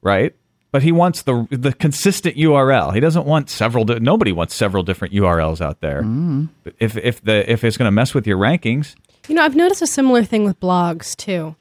right? 0.00 0.34
But 0.70 0.82
he 0.82 0.90
wants 0.90 1.22
the 1.22 1.46
the 1.50 1.72
consistent 1.74 2.36
URL. 2.36 2.94
He 2.94 3.00
doesn't 3.00 3.26
want 3.26 3.50
several. 3.50 3.84
Di- 3.84 3.98
nobody 3.98 4.32
wants 4.32 4.54
several 4.54 4.82
different 4.82 5.12
URLs 5.12 5.60
out 5.60 5.80
there. 5.82 6.02
Mm. 6.02 6.48
If 6.78 6.96
if 6.96 7.22
the 7.22 7.50
if 7.50 7.62
it's 7.62 7.76
going 7.76 7.86
to 7.88 7.92
mess 7.92 8.14
with 8.14 8.26
your 8.26 8.38
rankings, 8.38 8.94
You 9.28 9.34
know, 9.34 9.42
I've 9.44 9.54
noticed 9.54 9.82
a 9.82 9.86
similar 9.86 10.24
thing 10.24 10.44
with 10.44 10.58
blogs 10.60 11.14
too. 11.14 11.56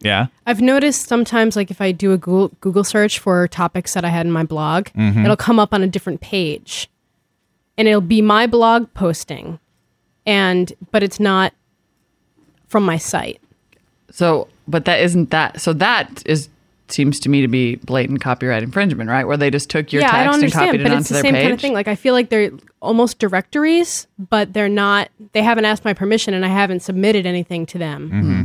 yeah. 0.00 0.26
I've 0.46 0.62
noticed 0.62 1.06
sometimes, 1.08 1.56
like 1.56 1.70
if 1.70 1.80
I 1.82 1.92
do 1.92 2.12
a 2.12 2.16
Google, 2.16 2.48
Google 2.62 2.84
search 2.84 3.18
for 3.18 3.46
topics 3.48 3.92
that 3.94 4.04
I 4.04 4.08
had 4.08 4.24
in 4.24 4.32
my 4.32 4.44
blog, 4.44 4.86
Mm-hmm. 4.96 5.24
it'll 5.24 5.36
come 5.36 5.58
up 5.58 5.74
on 5.74 5.82
a 5.82 5.86
different 5.86 6.22
page, 6.22 6.88
and 7.76 7.88
it'll 7.88 8.00
be 8.00 8.22
my 8.22 8.46
blog 8.46 8.92
posting, 8.94 9.58
and 10.26 10.72
but 10.90 11.02
it's 11.02 11.20
not 11.20 11.52
from 12.66 12.84
my 12.84 12.98
site. 12.98 13.40
So, 14.10 14.48
but 14.68 14.84
that 14.84 15.00
isn't 15.00 15.30
that. 15.30 15.60
So 15.60 15.72
that 15.74 16.22
is 16.26 16.48
seems 16.88 17.18
to 17.18 17.28
me 17.28 17.40
to 17.40 17.48
be 17.48 17.76
blatant 17.76 18.20
copyright 18.20 18.62
infringement, 18.62 19.08
right? 19.08 19.26
Where 19.26 19.36
they 19.36 19.50
just 19.50 19.70
took 19.70 19.92
your 19.92 20.02
yeah, 20.02 20.08
text 20.08 20.20
I 20.20 20.24
don't 20.24 20.34
and 20.34 20.42
understand, 20.42 20.66
copied 20.66 20.80
it 20.80 20.84
but 20.84 20.92
onto 20.92 21.00
it's 21.00 21.08
the 21.08 21.14
their 21.14 21.22
same 21.22 21.34
page. 21.34 21.42
kind 21.42 21.54
of 21.54 21.60
thing. 21.60 21.72
Like 21.72 21.88
I 21.88 21.94
feel 21.94 22.14
like 22.14 22.28
they're 22.28 22.52
almost 22.80 23.18
directories, 23.18 24.06
but 24.18 24.52
they're 24.52 24.68
not. 24.68 25.10
They 25.32 25.42
haven't 25.42 25.64
asked 25.64 25.84
my 25.84 25.94
permission, 25.94 26.34
and 26.34 26.44
I 26.44 26.48
haven't 26.48 26.80
submitted 26.80 27.26
anything 27.26 27.66
to 27.66 27.78
them. 27.78 28.10
Mm-hmm. 28.10 28.42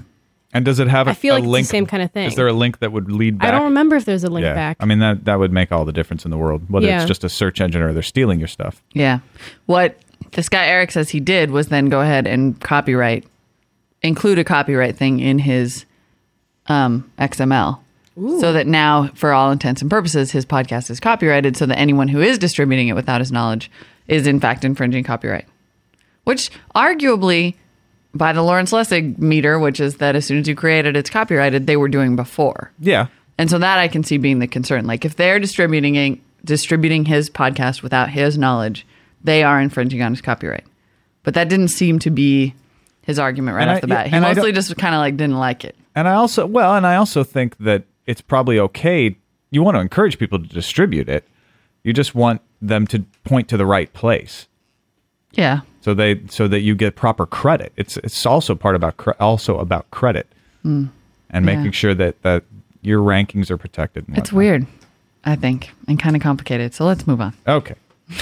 And 0.54 0.66
does 0.66 0.80
it 0.80 0.88
have 0.88 1.08
a, 1.08 1.12
I 1.12 1.14
feel 1.14 1.36
a 1.36 1.36
like 1.36 1.44
it's 1.44 1.48
the 1.48 1.52
link? 1.52 1.68
same 1.68 1.86
kind 1.86 2.02
of 2.02 2.12
thing. 2.12 2.26
Is 2.28 2.36
there 2.36 2.48
a 2.48 2.54
link 2.54 2.80
that 2.80 2.92
would 2.92 3.12
lead 3.12 3.38
back? 3.38 3.50
I 3.50 3.52
don't 3.52 3.66
remember 3.66 3.96
if 3.96 4.06
there's 4.06 4.24
a 4.24 4.30
link 4.30 4.44
yeah. 4.46 4.56
back. 4.56 4.78
I 4.80 4.86
mean 4.86 5.00
that 5.00 5.26
that 5.26 5.38
would 5.40 5.52
make 5.52 5.72
all 5.72 5.86
the 5.86 5.92
difference 5.92 6.26
in 6.26 6.32
the 6.32 6.38
world. 6.38 6.64
Whether 6.70 6.88
Yeah. 6.88 6.98
it's 7.02 7.08
just 7.08 7.24
a 7.24 7.30
search 7.30 7.62
engine 7.62 7.82
or 7.84 7.94
they're 7.94 8.02
stealing 8.02 8.40
your 8.40 8.48
stuff. 8.48 8.82
Yeah. 8.94 9.20
What 9.68 9.98
this 10.32 10.50
guy 10.50 10.66
Erik 10.68 10.92
says 10.92 11.10
he 11.10 11.20
did 11.20 11.52
was 11.52 11.68
then 11.68 11.88
go 11.90 12.02
ahead 12.02 12.26
and 12.26 12.60
copyright, 12.60 13.26
include 14.02 14.40
a 14.40 14.44
copyright 14.44 14.96
thing 14.98 15.20
in 15.20 15.40
his 15.40 15.86
um, 16.68 17.12
XML. 17.20 17.80
So 18.42 18.52
that 18.52 18.68
now, 18.68 19.08
for 19.16 19.32
all 19.32 19.50
intents 19.50 19.82
and 19.82 19.90
purposes, 19.90 20.32
his 20.32 20.46
podcast 20.46 20.90
is 20.90 21.00
copyrighted 21.00 21.56
so 21.56 21.66
that 21.68 21.80
anyone 21.80 22.10
who 22.10 22.20
is 22.20 22.38
distributing 22.38 22.90
it 22.90 22.94
without 22.94 23.22
his 23.22 23.32
knowledge 23.32 23.72
is 24.10 24.28
in 24.28 24.42
fact 24.42 24.66
infringing 24.66 25.06
copyright. 25.06 25.46
Which 26.26 26.52
arguably, 26.76 27.56
by 28.14 28.34
the 28.34 28.42
Lawrence 28.42 28.72
Lessig 28.72 29.18
meter, 29.20 29.60
which 29.60 29.80
is 29.80 29.98
that 29.98 30.16
as 30.16 30.26
soon 30.26 30.40
as 30.40 30.48
you 30.48 30.56
create 30.56 30.86
it, 30.86 30.96
it's 30.98 31.10
copyrighted, 31.10 31.68
they 31.68 31.78
were 31.78 31.90
doing 31.90 32.16
before. 32.16 32.72
Yeah. 32.80 33.08
And 33.38 33.50
so 33.50 33.60
that 33.60 33.78
I 33.78 33.88
can 33.88 34.04
see 34.04 34.18
being 34.18 34.40
the 34.40 34.48
concern. 34.48 34.86
Like 34.88 35.06
if 35.06 35.16
they're 35.16 35.40
distributing 35.40 36.22
distributing 36.44 37.06
his 37.06 37.30
podcast 37.30 37.82
without 37.84 38.10
his 38.10 38.38
knowledge, 38.38 38.86
they 39.24 39.44
are 39.44 39.60
infringing 39.62 40.02
on 40.02 40.12
his 40.14 40.22
copyright. 40.22 40.64
But 41.24 41.34
that 41.34 41.50
didn't 41.50 41.68
seem 41.68 42.00
to 42.00 42.10
be 42.10 42.56
his 43.02 43.20
argument 43.20 43.56
right 43.56 43.64
And 43.64 43.72
off 43.72 43.78
I- 43.78 43.82
the 43.82 43.88
bat. 43.88 44.08
He 44.08 44.20
mostly 44.20 44.52
just 44.52 44.76
kind 44.78 44.96
of 44.96 45.00
like 45.00 45.18
didn't 45.18 45.38
like 45.38 45.64
it. 45.66 45.76
And 45.96 46.08
I 46.08 46.14
also 46.14 46.46
well, 46.46 46.76
and 46.76 46.86
I 46.88 46.96
also 46.96 47.24
think 47.24 47.58
that 47.58 47.84
it's 48.06 48.22
probably 48.22 48.58
okay. 48.60 49.18
You 49.52 49.64
want 49.64 49.76
to 49.76 49.82
encourage 49.82 50.18
people 50.18 50.40
to 50.40 50.48
distribute 50.48 51.10
it. 51.10 51.28
You 51.84 51.94
just 51.94 52.14
want 52.16 52.42
them 52.62 52.86
to 52.88 53.04
point 53.24 53.48
to 53.50 53.58
the 53.58 53.66
right 53.66 53.92
place, 53.94 54.48
Yeah. 55.32 55.62
So 55.82 55.94
they 55.94 56.22
so 56.30 56.48
that 56.48 56.62
you 56.62 56.76
get 56.76 56.96
proper 56.96 57.26
credit. 57.26 57.72
It's 57.76 57.98
it's 57.98 58.26
also 58.26 58.56
part 58.56 58.76
about 58.76 58.98
cre- 58.98 59.12
also 59.20 59.58
about 59.60 59.90
credit 59.92 60.28
and 60.64 60.90
making 61.32 61.72
sure 61.72 61.94
that 61.94 62.22
that 62.24 62.44
your 62.82 63.00
rankings 63.02 63.50
are 63.50 63.58
protected. 63.58 64.06
It's 64.10 64.32
weird, 64.32 64.66
I 65.26 65.36
think, 65.36 65.72
and 65.88 66.00
kind 66.00 66.16
of 66.16 66.22
complicated. 66.22 66.74
So 66.74 66.86
let's 66.86 67.06
move 67.08 67.22
on. 67.22 67.34
Okay. 67.48 67.76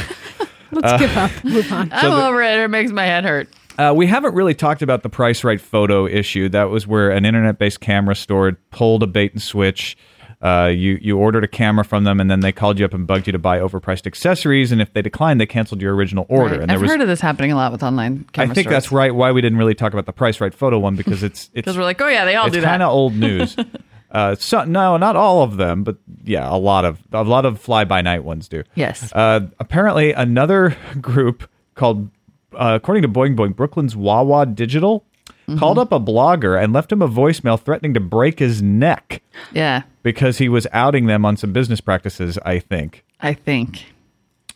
Let's 0.72 1.02
give 1.02 1.15
up. 1.15 1.32
Move 1.46 1.72
on. 1.72 1.89
I'm 1.93 2.12
the- 2.12 2.26
over 2.28 2.41
it. 2.41 2.60
It 2.60 2.67
makes 2.67 2.91
my 2.91 3.06
head 3.06 3.24
hurt. 3.24 3.48
Uh, 3.78 3.93
we 3.96 4.06
haven't 4.08 4.34
really 4.34 4.54
talked 4.54 4.82
about 4.82 5.02
the 5.02 5.08
price 5.10 5.43
right 5.46 5.62
photo 5.62 6.06
issue. 6.06 6.50
That 6.50 6.70
was 6.70 6.86
where 6.86 7.10
an 7.10 7.24
internet-based 7.26 7.80
camera 7.80 8.15
store 8.15 8.52
pulled 8.72 9.02
a 9.04 9.08
bait 9.08 9.32
and 9.32 9.41
switch. 9.41 9.96
Uh, 10.39 10.71
you 10.71 11.00
you 11.02 11.17
ordered 11.17 11.43
a 11.43 11.47
camera 11.47 11.84
from 11.84 12.04
them, 12.04 12.19
and 12.19 12.30
then 12.30 12.41
they 12.41 12.52
called 12.52 12.78
you 12.78 12.86
up 12.86 12.93
and 12.93 13.08
bugged 13.08 13.26
you 13.26 13.32
to 13.32 13.39
buy 13.39 13.58
overpriced 13.58 14.06
accessories. 14.06 14.71
And 14.71 14.80
if 14.80 14.93
they 14.93 15.02
declined, 15.02 15.41
they 15.41 15.47
canceled 15.47 15.82
your 15.82 15.95
original 15.95 16.28
order. 16.30 16.56
Right. 16.56 16.62
And 16.62 16.71
I've 16.71 16.80
was, 16.80 16.91
heard 16.91 17.02
of 17.02 17.08
this 17.08 17.19
happening 17.19 17.52
a 17.52 17.56
lot 17.56 17.71
with 17.71 17.82
online 17.82 18.26
I 18.30 18.32
camera 18.32 18.54
think 18.56 18.69
that's 18.69 18.91
right. 18.91 19.13
Why 19.13 19.32
we 19.32 19.41
didn't 19.41 19.58
really 19.58 19.73
talk 19.73 19.93
about 19.93 20.06
the 20.06 20.13
price 20.13 20.39
right 20.39 20.54
photo 20.54 20.78
one 20.78 20.95
because 20.95 21.23
it's 21.23 21.45
it's 21.54 21.65
Because 21.65 21.76
we're 21.76 21.84
like, 21.86 22.00
oh 22.02 22.08
yeah, 22.08 22.26
they 22.26 22.36
all 22.36 22.45
it's 22.45 22.54
do 22.54 22.62
that. 22.62 22.67
kind 22.67 22.84
of 22.84 22.91
old 22.91 23.15
news. 23.15 23.58
uh, 24.12 24.36
so 24.36 24.63
no, 24.63 24.95
not 24.97 25.15
all 25.15 25.41
of 25.41 25.58
them, 25.58 25.84
but 25.84 25.97
yeah, 26.23 26.47
a 26.47 26.58
lot 26.58 26.86
of 26.86 27.00
a 27.12 27.23
lot 27.23 27.45
of 27.45 27.60
fly 27.60 27.84
by 27.84 28.04
night 28.04 28.23
ones 28.23 28.47
do. 28.47 28.63
Yes. 28.76 29.12
Uh, 29.13 29.47
apparently, 29.60 30.12
another 30.12 30.78
group 31.02 31.50
called, 31.73 32.12
uh, 32.54 32.73
according 32.76 33.02
to 33.02 33.10
Boing 33.10 33.36
Boing, 33.36 33.56
Brooklyn's 33.56 33.95
Wawa 33.95 34.45
Digital 34.45 35.04
Mm-hmm. 35.50 35.60
called 35.60 35.80
up 35.80 35.94
a 35.94 36.00
blogger 36.00 36.62
and 36.62 36.74
left 36.74 36.92
him 36.92 37.02
a 37.02 37.08
voicemail 37.08 37.58
threatening 37.58 37.94
to 37.94 38.02
break 38.02 38.40
his 38.40 38.62
neck 38.62 39.24
yeah, 39.54 39.84
because 40.04 40.40
he 40.40 40.50
was 40.50 40.68
outing 40.74 41.06
them 41.06 41.24
on 41.24 41.38
some 41.38 41.54
business 41.54 41.80
practices. 41.80 42.38
I 42.44 42.60
think. 42.60 43.06
I 43.22 43.34
think. 43.34 43.86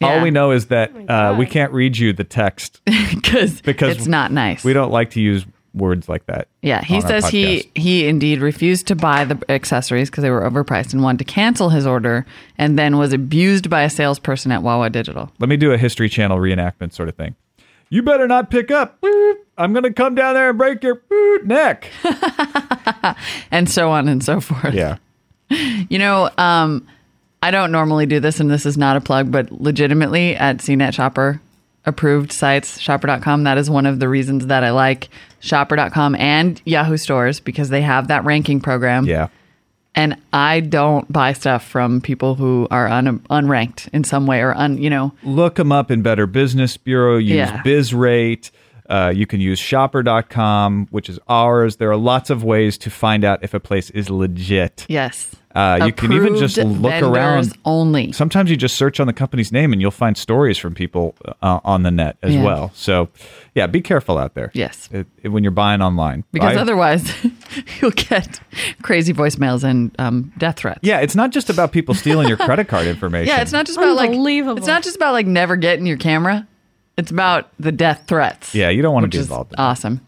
All 0.02 0.22
we 0.22 0.32
know 0.32 0.52
is 0.52 0.68
that 0.68 0.92
Oh 0.94 1.14
uh, 1.14 1.36
we 1.38 1.46
can't 1.46 1.72
read 1.72 1.98
you 1.98 2.12
the 2.12 2.24
text. 2.26 2.82
because 2.86 3.62
Because 3.62 3.96
it's 3.96 4.08
not 4.08 4.34
nice. 4.34 4.66
we 4.66 4.74
don't 4.74 4.92
like 4.92 5.12
to 5.12 5.22
use 5.22 5.46
words 5.74 6.10
like 6.10 6.26
that. 6.26 6.48
Yeah, 6.62 6.84
he 6.84 7.00
says 7.00 7.30
he 7.30 7.70
he 7.76 8.08
indeed 8.08 8.40
refused 8.40 8.88
to 8.88 8.96
buy 8.96 9.24
the 9.24 9.40
accessories 9.50 10.10
because 10.10 10.24
they 10.24 10.30
were 10.30 10.42
overpriced 10.42 10.92
and 10.94 11.02
wanted 11.02 11.20
to 11.20 11.24
cancel 11.24 11.70
his 11.70 11.88
order, 11.88 12.26
and 12.58 12.78
then 12.78 12.98
was 12.98 13.14
abused 13.14 13.70
by 13.70 13.84
a 13.84 13.90
salesperson 13.90 14.52
at 14.52 14.62
Wawa 14.64 14.90
Digital. 14.90 15.32
Let 15.40 15.48
me 15.50 15.56
do 15.58 15.72
a 15.72 15.78
History 15.78 16.10
Channel 16.10 16.38
reenactment 16.38 16.94
sort 16.94 17.08
of 17.08 17.16
thing. 17.16 17.36
You 17.92 18.02
better 18.02 18.26
not 18.26 18.50
pick 18.50 18.72
up. 18.72 19.04
I'm 19.58 19.74
going 19.74 19.84
to 19.84 19.92
come 19.92 20.16
down 20.16 20.34
there 20.34 20.50
and 20.50 20.58
break 20.58 20.82
your 20.82 21.04
neck. 21.44 21.92
and 23.52 23.70
so 23.70 23.92
on 23.92 24.08
and 24.08 24.24
so 24.24 24.40
forth. 24.40 24.74
Yeah. 24.74 24.98
You 25.50 26.00
know, 26.00 26.30
um, 26.38 26.88
I 27.44 27.52
don't 27.52 27.72
normally 27.74 28.06
do 28.06 28.22
this, 28.22 28.40
and 28.40 28.50
this 28.50 28.66
is 28.66 28.78
not 28.78 28.96
a 28.96 29.02
plug, 29.02 29.30
but 29.30 29.52
legitimately 29.52 30.38
at 30.38 30.60
CNET 30.60 30.94
Shopper 30.94 31.42
approved 31.86 32.32
sites, 32.32 32.80
shopper.com, 32.80 33.44
that 33.44 33.58
is 33.58 33.70
one 33.70 33.86
of 33.86 34.00
the 34.00 34.08
reasons 34.08 34.48
that 34.48 34.64
I 34.64 34.72
like 34.72 35.10
shopper.com 35.40 36.16
and 36.16 36.62
Yahoo 36.64 36.96
stores 36.96 37.40
because 37.40 37.70
they 37.70 37.82
have 37.82 38.08
that 38.08 38.24
ranking 38.24 38.62
program. 38.62 39.06
Yeah. 39.06 39.28
And 39.94 40.16
I 40.32 40.62
don't 40.62 41.12
buy 41.12 41.34
stuff 41.34 41.66
from 41.68 42.00
people 42.00 42.36
who 42.36 42.66
are 42.72 42.88
un- 42.88 43.20
unranked 43.30 43.90
in 43.92 44.04
some 44.06 44.26
way 44.26 44.40
or 44.42 44.54
un, 44.56 44.78
you 44.78 44.90
know, 44.90 45.12
Look 45.24 45.56
them 45.56 45.72
up 45.72 45.92
in 45.92 46.02
Better 46.02 46.26
Business 46.28 46.78
Bureau. 46.78 47.18
Use 47.18 47.32
Yeah. 47.32 47.62
BizRate. 47.64 48.52
Uh, 48.92 49.10
you 49.10 49.26
can 49.26 49.40
use 49.40 49.58
shopper.com, 49.58 50.88
which 50.92 51.10
is 51.10 51.20
ours. 51.28 51.78
There 51.78 51.90
are 51.92 51.98
lots 51.98 52.30
of 52.30 52.44
ways 52.44 52.78
to 52.80 52.90
find 52.90 53.24
out 53.24 53.44
if 53.44 53.54
a 53.54 53.60
place 53.60 53.90
is 53.92 54.10
legit. 54.10 54.86
yes. 54.90 55.34
Uh, 55.54 55.84
you 55.86 55.92
can 55.92 56.14
even 56.14 56.38
just 56.38 56.56
look 56.56 56.94
around. 57.04 57.52
only. 57.66 58.14
Sometimes 58.14 58.50
you 58.50 58.56
just 58.56 58.78
search 58.78 59.02
on 59.02 59.08
the 59.08 59.12
company's 59.12 59.52
name 59.52 59.74
and 59.74 59.82
you'll 59.82 59.92
find 59.92 60.18
stories 60.18 60.58
from 60.58 60.74
people 60.74 61.14
uh, 61.42 61.60
on 61.66 61.84
the 61.84 61.92
net 61.92 62.16
as 62.24 62.34
Yeah. 62.34 62.44
well. 62.46 62.72
So, 62.74 63.10
yeah, 63.54 63.68
be 63.68 63.82
careful 63.82 64.18
out 64.18 64.34
there. 64.34 64.52
Yes. 64.54 64.88
It- 64.94 65.08
it- 65.24 65.28
when 65.28 65.44
you're 65.44 65.52
buying 65.52 65.82
online. 65.82 66.24
Because 66.32 66.56
Buy- 66.56 66.62
otherwise, 66.62 67.04
you'll 67.82 67.92
get 67.92 68.40
crazy 68.82 69.12
voicemails 69.14 69.66
and 69.66 69.94
um, 70.00 70.32
death 70.38 70.56
threats. 70.60 70.80
Yeah, 70.84 71.02
it's 71.02 71.16
not 71.16 71.32
just 71.32 71.50
about 71.50 71.74
people 71.74 71.96
stealing 71.96 72.30
your 72.30 72.38
credit 72.48 72.70
card 72.70 72.88
information. 72.88 73.28
Yeah, 73.28 73.42
it's 73.42 73.52
not 73.52 73.66
just 73.66 73.78
about 73.78 73.98
like 73.98 74.12
Unbelievable. 74.12 74.58
it's 74.58 74.68
not 74.68 74.84
just 74.84 74.96
about 74.96 75.12
like 75.12 75.28
never 75.28 75.58
getting 75.58 75.86
your 75.86 75.98
camera. 75.98 76.48
It's 77.02 77.10
about 77.10 77.50
the 77.60 77.72
death 77.72 78.04
threats. 78.06 78.54
Yeah, 78.54 78.70
you 78.70 78.84
don't 78.84 78.94
want 78.94 79.06
to 79.06 79.18
be 79.18 79.18
involved 79.18 79.54
in 79.54 79.56
that. 79.58 79.64
Awesome. 79.64 80.02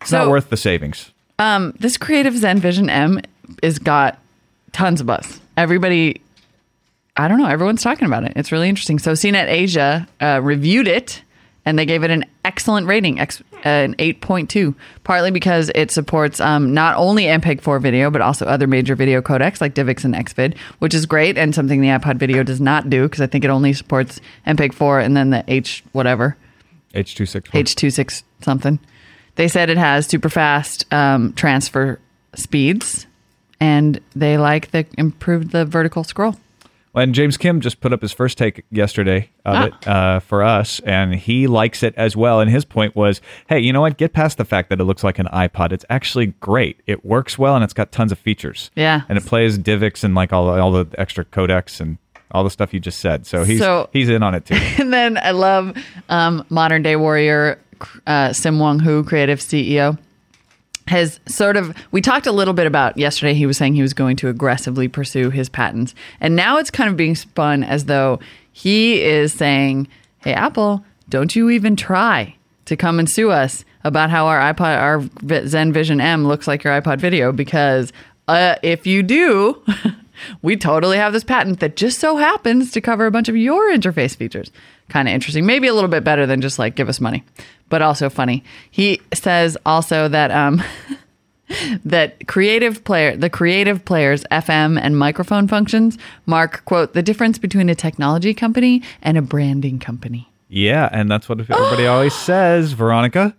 It's 0.00 0.10
not 0.10 0.30
worth 0.30 0.48
the 0.48 0.56
savings. 0.56 1.12
Um, 1.38 1.74
this 1.78 1.98
Creative 1.98 2.34
Zen 2.34 2.60
Vision 2.60 2.88
M 2.88 3.20
is 3.62 3.78
got 3.78 4.18
tons 4.72 5.02
of 5.02 5.06
buzz. 5.06 5.38
Everybody, 5.58 6.22
I 7.14 7.28
don't 7.28 7.38
know, 7.38 7.46
everyone's 7.46 7.82
talking 7.82 8.06
about 8.06 8.24
it. 8.24 8.32
It's 8.36 8.52
really 8.52 8.70
interesting. 8.70 8.98
So 8.98 9.12
CNET 9.12 9.48
Asia 9.48 10.08
uh, 10.18 10.40
reviewed 10.42 10.88
it 10.88 11.22
and 11.66 11.78
they 11.78 11.84
gave 11.84 12.02
it 12.04 12.10
an 12.10 12.24
excellent 12.42 12.86
rating, 12.86 13.20
ex- 13.20 13.42
an 13.64 13.94
8.2, 13.96 14.74
partly 15.02 15.30
because 15.30 15.70
it 15.74 15.90
supports 15.90 16.38
um, 16.38 16.74
not 16.74 16.96
only 16.96 17.24
MPEG-4 17.24 17.80
video, 17.80 18.10
but 18.10 18.20
also 18.20 18.46
other 18.46 18.66
major 18.66 18.94
video 18.94 19.22
codecs 19.22 19.60
like 19.60 19.74
DivX 19.74 20.04
and 20.04 20.14
XVID, 20.14 20.56
which 20.78 20.94
is 20.94 21.06
great 21.06 21.36
and 21.36 21.54
something 21.54 21.80
the 21.80 21.88
iPod 21.88 22.16
video 22.16 22.42
does 22.42 22.60
not 22.60 22.88
do 22.88 23.04
because 23.04 23.20
I 23.20 23.26
think 23.26 23.44
it 23.44 23.50
only 23.50 23.72
supports 23.72 24.20
MPEG-4 24.46 25.04
and 25.04 25.16
then 25.16 25.30
the 25.30 25.44
H 25.48 25.82
whatever, 25.92 26.36
H264. 26.94 27.50
H26 27.50 28.22
something. 28.40 28.78
They 29.36 29.48
said 29.48 29.70
it 29.70 29.78
has 29.78 30.06
super 30.06 30.28
fast 30.28 30.92
um, 30.92 31.32
transfer 31.32 31.98
speeds, 32.34 33.06
and 33.58 34.00
they 34.14 34.38
like 34.38 34.70
the 34.70 34.86
improved 34.96 35.50
the 35.50 35.64
vertical 35.64 36.04
scroll. 36.04 36.36
And 36.94 37.14
James 37.14 37.36
Kim 37.36 37.60
just 37.60 37.80
put 37.80 37.92
up 37.92 38.02
his 38.02 38.12
first 38.12 38.38
take 38.38 38.64
yesterday 38.70 39.30
of 39.44 39.54
Ah. 39.56 39.64
it 39.66 39.88
uh, 39.88 40.20
for 40.20 40.42
us, 40.42 40.80
and 40.80 41.14
he 41.14 41.46
likes 41.46 41.82
it 41.82 41.92
as 41.96 42.16
well. 42.16 42.40
And 42.40 42.50
his 42.50 42.64
point 42.64 42.94
was, 42.94 43.20
hey, 43.48 43.58
you 43.58 43.72
know 43.72 43.80
what? 43.80 43.96
Get 43.96 44.12
past 44.12 44.38
the 44.38 44.44
fact 44.44 44.70
that 44.70 44.80
it 44.80 44.84
looks 44.84 45.02
like 45.02 45.18
an 45.18 45.26
iPod. 45.32 45.72
It's 45.72 45.84
actually 45.90 46.26
great. 46.40 46.80
It 46.86 47.04
works 47.04 47.36
well, 47.38 47.54
and 47.56 47.64
it's 47.64 47.72
got 47.74 47.90
tons 47.92 48.12
of 48.12 48.18
features. 48.18 48.70
Yeah. 48.76 49.02
and 49.08 49.18
it 49.18 49.26
plays 49.26 49.58
DivX 49.58 50.04
and 50.04 50.14
like 50.14 50.32
all 50.32 50.48
all 50.48 50.70
the 50.72 50.86
extra 50.98 51.24
codecs 51.24 51.80
and 51.80 51.98
all 52.30 52.42
the 52.44 52.50
stuff 52.50 52.72
you 52.74 52.80
just 52.80 52.98
said. 53.00 53.26
So 53.26 53.44
he's 53.44 53.58
So- 53.60 53.88
he's 53.92 54.08
in 54.08 54.22
on 54.22 54.34
it 54.34 54.44
too. 54.46 54.54
And 54.78 54.92
then 54.92 55.18
I 55.18 55.32
love 55.32 55.76
um, 56.08 56.44
modern 56.48 56.82
day 56.82 56.96
warrior 56.96 57.58
uh, 58.06 58.32
Sim 58.32 58.58
Wong 58.58 58.78
Hoo, 58.78 59.04
creative 59.04 59.40
CEO, 59.40 59.98
has 60.88 61.20
sort 61.26 61.56
of. 61.56 61.74
We 61.90 62.00
talked 62.00 62.26
a 62.26 62.32
little 62.32 62.54
bit 62.54 62.66
about 62.66 62.96
yesterday. 62.96 63.34
He 63.34 63.46
was 63.46 63.56
saying 63.56 63.74
he 63.74 63.82
was 63.82 63.94
going 63.94 64.16
to 64.16 64.28
aggressively 64.28 64.88
pursue 64.88 65.30
his 65.30 65.48
patents, 65.48 65.94
and 66.20 66.36
now 66.36 66.58
it's 66.58 66.70
kind 66.70 66.90
of 66.90 66.96
being 66.96 67.14
spun 67.14 67.64
as 67.64 67.86
though 67.86 68.20
he 68.52 69.02
is 69.02 69.32
saying, 69.32 69.88
"Hey, 70.18 70.34
Apple, 70.34 70.84
don't 71.08 71.34
you 71.34 71.50
even 71.50 71.76
try 71.76 72.34
to 72.66 72.76
come 72.76 72.98
and 72.98 73.08
sue 73.08 73.30
us 73.30 73.64
about 73.82 74.10
how 74.10 74.26
our 74.26 74.40
iPod, 74.52 74.78
our 74.78 75.46
Zen 75.46 75.72
Vision 75.72 76.00
M 76.00 76.26
looks 76.26 76.46
like 76.46 76.64
your 76.64 76.80
iPod 76.80 76.98
Video, 76.98 77.32
because 77.32 77.92
uh, 78.28 78.56
if 78.62 78.86
you 78.86 79.02
do." 79.02 79.62
we 80.42 80.56
totally 80.56 80.96
have 80.96 81.12
this 81.12 81.24
patent 81.24 81.60
that 81.60 81.76
just 81.76 81.98
so 81.98 82.16
happens 82.16 82.70
to 82.72 82.80
cover 82.80 83.06
a 83.06 83.10
bunch 83.10 83.28
of 83.28 83.36
your 83.36 83.70
interface 83.70 84.16
features. 84.16 84.50
Kind 84.88 85.08
of 85.08 85.14
interesting. 85.14 85.46
Maybe 85.46 85.66
a 85.66 85.74
little 85.74 85.88
bit 85.88 86.04
better 86.04 86.26
than 86.26 86.40
just 86.40 86.58
like 86.58 86.76
give 86.76 86.88
us 86.88 87.00
money, 87.00 87.24
but 87.68 87.82
also 87.82 88.08
funny. 88.10 88.44
He 88.70 89.00
says 89.12 89.56
also 89.64 90.08
that 90.08 90.30
um, 90.30 90.62
that 91.84 92.26
creative 92.26 92.84
player 92.84 93.16
the 93.16 93.30
creative 93.30 93.84
players 93.84 94.24
FM 94.30 94.78
and 94.80 94.98
microphone 94.98 95.48
functions 95.48 95.98
mark 96.26 96.64
quote 96.64 96.94
the 96.94 97.02
difference 97.02 97.38
between 97.38 97.68
a 97.68 97.74
technology 97.74 98.34
company 98.34 98.82
and 99.02 99.18
a 99.18 99.22
branding 99.22 99.78
company. 99.78 100.28
yeah, 100.48 100.88
and 100.92 101.10
that's 101.10 101.28
what 101.28 101.40
everybody 101.40 101.86
always 101.86 102.14
says, 102.14 102.72
Veronica. 102.72 103.34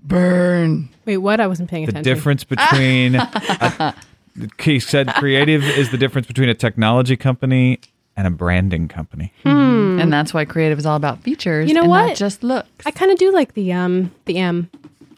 Burn. 0.00 0.88
Wait, 1.04 1.18
what? 1.18 1.40
I 1.40 1.46
wasn't 1.46 1.68
paying 1.68 1.84
attention. 1.84 2.04
The 2.04 2.10
attention. 2.10 2.14
difference 2.14 2.44
between 2.44 3.14
a, 3.16 3.94
he 4.60 4.78
said 4.78 5.08
creative 5.14 5.64
is 5.64 5.90
the 5.90 5.98
difference 5.98 6.26
between 6.26 6.48
a 6.48 6.54
technology 6.54 7.16
company 7.16 7.80
and 8.18 8.26
a 8.26 8.30
branding 8.30 8.88
company. 8.88 9.32
And 9.44 10.12
that's 10.12 10.34
why 10.34 10.44
creative 10.44 10.78
is 10.78 10.84
all 10.84 10.96
about 10.96 11.22
features. 11.22 11.68
You 11.68 11.74
know 11.74 11.82
and 11.82 11.90
Not 11.90 12.08
what? 12.08 12.16
just 12.16 12.42
looks. 12.42 12.68
I 12.84 12.90
kind 12.90 13.10
of 13.10 13.18
do 13.18 13.32
like 13.32 13.54
the 13.54 13.72
um 13.72 14.12
the 14.26 14.36
M. 14.38 14.70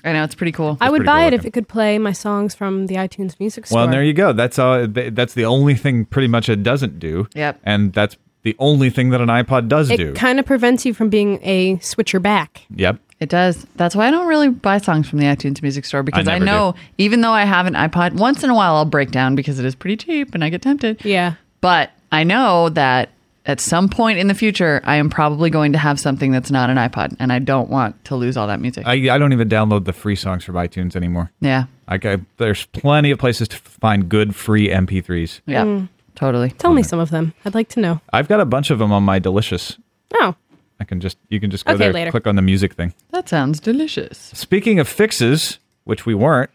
I 0.05 0.13
know 0.13 0.23
it's 0.25 0.35
pretty 0.35 0.53
cool. 0.53 0.79
I 0.81 0.89
would 0.89 1.05
buy 1.05 1.23
cool 1.23 1.29
it 1.29 1.35
if 1.35 1.45
it 1.45 1.53
could 1.53 1.69
play 1.69 1.99
my 1.99 2.13
songs 2.13 2.55
from 2.55 2.87
the 2.87 2.95
iTunes 2.95 3.39
Music 3.41 3.67
Store. 3.67 3.77
Well, 3.77 3.85
and 3.85 3.93
there 3.93 4.05
you 4.05 4.13
go. 4.15 4.33
That's 4.33 4.59
all. 4.59 4.87
That's 4.87 5.35
the 5.35 5.45
only 5.45 5.75
thing 5.75 6.05
pretty 6.05 6.29
much 6.29 6.49
it 6.49 6.63
doesn't 6.63 6.99
do. 6.99 7.27
Yep. 7.35 7.61
And 7.65 7.93
that's 7.93 8.17
the 8.43 8.55
only 8.59 8.89
thing 8.89 9.11
that 9.11 9.21
an 9.21 9.29
iPod 9.29 9.69
does 9.69 9.89
do. 9.89 10.11
it 10.11 10.15
kind 10.15 10.39
of 10.39 10.47
prevents 10.47 10.87
you 10.87 10.95
from 10.95 11.11
being 11.11 11.39
a 11.43 11.79
switcher 11.81 12.21
back. 12.21 12.67
yep. 12.75 12.99
It 13.19 13.29
does. 13.29 13.67
That's 13.77 13.95
why 13.95 14.09
I 14.09 14.11
don't 14.11 14.27
really 14.27 14.49
buy 14.49 14.79
songs 14.79 15.07
from 15.07 15.19
the 15.19 15.27
iTunes 15.27 15.61
Music 15.61 15.85
Store 15.85 16.03
because 16.03 16.27
I, 16.27 16.39
never 16.39 16.45
know 16.47 16.75
even 16.97 17.21
though 17.21 17.33
I 17.33 17.45
have 17.45 17.67
an 17.67 17.75
iPod, 17.75 18.15
once 18.15 18.43
in 18.43 18.49
a 18.49 18.55
while 18.55 18.77
I'll 18.77 18.87
break 18.87 19.11
down 19.11 19.35
because 19.35 19.59
it 19.59 19.67
is 19.67 19.75
pretty 19.75 19.99
cheap 19.99 20.35
and 20.35 20.43
I 20.43 20.49
get 20.49 20.63
tempted. 20.63 21.05
Yeah. 21.05 21.35
But 21.61 21.91
I 22.13 22.25
know 22.25 22.69
that 22.71 23.11
at 23.47 23.61
some 23.61 23.89
point 23.89 24.19
in 24.19 24.27
the 24.29 24.35
future 24.35 24.81
I 24.85 24.97
am 24.97 25.09
probably 25.11 25.49
going 25.51 25.73
to 25.73 25.79
have 25.79 25.99
something 25.99 26.31
that's 26.31 26.51
not 26.51 26.69
an 26.71 26.77
iPod 26.77 27.17
and 27.19 27.33
I 27.33 27.39
don't 27.39 27.71
want 27.71 28.05
to 28.07 28.17
lose 28.17 28.37
all 28.37 28.47
that 28.49 28.61
music. 28.61 28.87
I, 28.87 28.93
I 29.15 29.19
don't 29.19 29.33
even 29.33 29.49
download 29.49 29.85
the 29.85 29.93
free 29.93 30.17
songs 30.17 30.45
from 30.45 30.57
iTunes 30.57 30.95
anymore. 30.97 31.31
yeah. 31.41 31.65
I, 31.89 31.95
I, 32.05 32.19
there's 32.37 32.67
plenty 32.67 33.11
of 33.11 33.19
places 33.19 33.49
to 33.49 33.57
find 33.57 34.09
good 34.09 34.37
free 34.37 34.69
MP3s. 34.69 35.41
Yeah. 35.47 35.65
Hmm. 35.65 35.85
Totally. 36.15 36.51
Tell 36.51 36.73
me 36.73 36.83
some 36.85 36.99
of 37.01 37.11
them. 37.11 37.33
I'd 37.45 37.55
like 37.55 37.69
to 37.71 37.81
know. 37.81 38.01
I've 38.13 38.29
got 38.29 38.39
a 38.41 38.45
bunch 38.45 38.71
of 38.71 38.79
them 38.79 38.93
on 38.93 39.03
my 39.03 39.19
Delicious. 39.19 39.77
Oh, 40.21 40.35
I 40.79 40.85
can 40.85 41.01
just 41.01 41.17
you 41.31 41.41
can 41.41 41.51
just 41.51 41.65
go 41.65 41.73
Okay, 41.73 41.85
there, 41.85 41.93
later. 41.93 42.11
click 42.11 42.27
on 42.27 42.37
the 42.37 42.43
music 42.43 42.75
thing. 42.75 42.95
That 43.11 43.29
sounds 43.29 43.59
delicious. 43.59 44.19
Speaking 44.35 44.79
of 44.79 44.87
fixes, 44.87 45.59
which 45.85 46.05
we 46.07 46.15
weren't, 46.15 46.51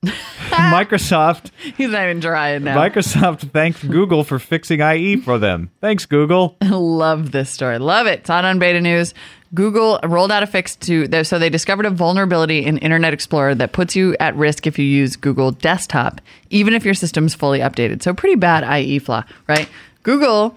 Microsoft 0.04 1.50
He's 1.76 1.90
not 1.90 2.04
even 2.04 2.20
trying 2.20 2.64
now. 2.64 2.76
Microsoft 2.76 3.50
thanked 3.50 3.88
Google 3.88 4.24
for 4.24 4.38
fixing 4.38 4.80
IE 4.80 5.16
for 5.16 5.38
them. 5.38 5.70
Thanks, 5.80 6.06
Google. 6.06 6.56
Love 6.62 7.32
this 7.32 7.50
story. 7.50 7.78
Love 7.78 8.06
it. 8.06 8.20
It's 8.20 8.30
on 8.30 8.44
on 8.44 8.58
beta 8.58 8.80
news. 8.80 9.12
Google 9.54 9.98
rolled 10.04 10.30
out 10.30 10.42
a 10.42 10.46
fix 10.46 10.76
to 10.76 11.24
so 11.24 11.38
they 11.38 11.48
discovered 11.48 11.86
a 11.86 11.90
vulnerability 11.90 12.64
in 12.64 12.78
Internet 12.78 13.12
Explorer 13.12 13.54
that 13.56 13.72
puts 13.72 13.96
you 13.96 14.16
at 14.20 14.36
risk 14.36 14.66
if 14.66 14.78
you 14.78 14.84
use 14.84 15.16
Google 15.16 15.52
Desktop, 15.52 16.20
even 16.50 16.74
if 16.74 16.84
your 16.84 16.94
system's 16.94 17.34
fully 17.34 17.60
updated. 17.60 18.02
So 18.02 18.12
pretty 18.12 18.36
bad 18.36 18.62
IE 18.78 18.98
flaw, 18.98 19.24
right? 19.48 19.68
Google 20.02 20.56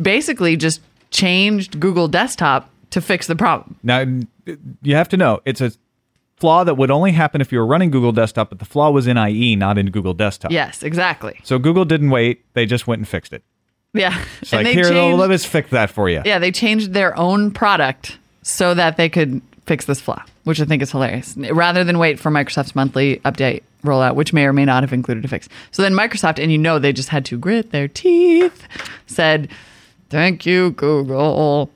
basically 0.00 0.56
just 0.56 0.80
changed 1.10 1.80
Google 1.80 2.08
Desktop 2.08 2.70
to 2.90 3.00
fix 3.00 3.26
the 3.26 3.36
problem. 3.36 3.76
Now, 3.82 4.04
you 4.82 4.94
have 4.94 5.08
to 5.10 5.16
know 5.16 5.40
it's 5.44 5.60
a 5.60 5.72
flaw 6.36 6.64
that 6.64 6.74
would 6.74 6.90
only 6.90 7.12
happen 7.12 7.40
if 7.40 7.50
you 7.52 7.58
were 7.58 7.66
running 7.66 7.90
Google 7.90 8.12
Desktop, 8.12 8.50
but 8.50 8.58
the 8.58 8.64
flaw 8.64 8.90
was 8.90 9.06
in 9.06 9.16
IE, 9.16 9.56
not 9.56 9.78
in 9.78 9.90
Google 9.90 10.14
Desktop. 10.14 10.52
Yes, 10.52 10.82
exactly. 10.82 11.40
So 11.42 11.58
Google 11.58 11.84
didn't 11.84 12.10
wait; 12.10 12.44
they 12.54 12.66
just 12.66 12.86
went 12.86 13.00
and 13.00 13.08
fixed 13.08 13.32
it. 13.32 13.42
Yeah. 13.92 14.22
It's 14.42 14.52
like, 14.52 14.66
here, 14.66 14.90
let 14.90 15.30
us 15.30 15.44
fix 15.44 15.70
that 15.70 15.90
for 15.90 16.08
you. 16.08 16.22
Yeah, 16.24 16.38
they 16.38 16.52
changed 16.52 16.92
their 16.92 17.16
own 17.18 17.50
product 17.50 18.18
so 18.42 18.74
that 18.74 18.96
they 18.96 19.08
could 19.08 19.40
fix 19.64 19.86
this 19.86 20.00
flaw, 20.00 20.22
which 20.44 20.60
I 20.60 20.64
think 20.64 20.82
is 20.82 20.92
hilarious. 20.92 21.36
Rather 21.36 21.82
than 21.82 21.98
wait 21.98 22.20
for 22.20 22.30
Microsoft's 22.30 22.74
monthly 22.74 23.16
update 23.24 23.62
rollout, 23.82 24.14
which 24.14 24.32
may 24.32 24.44
or 24.44 24.52
may 24.52 24.64
not 24.64 24.82
have 24.82 24.92
included 24.92 25.24
a 25.24 25.28
fix. 25.28 25.48
So 25.70 25.82
then 25.82 25.92
Microsoft, 25.94 26.42
and 26.42 26.52
you 26.52 26.58
know 26.58 26.78
they 26.78 26.92
just 26.92 27.08
had 27.08 27.24
to 27.26 27.38
grit 27.38 27.70
their 27.70 27.88
teeth, 27.88 28.66
said, 29.06 29.48
"Thank 30.10 30.44
you, 30.44 30.70
Google." 30.72 31.70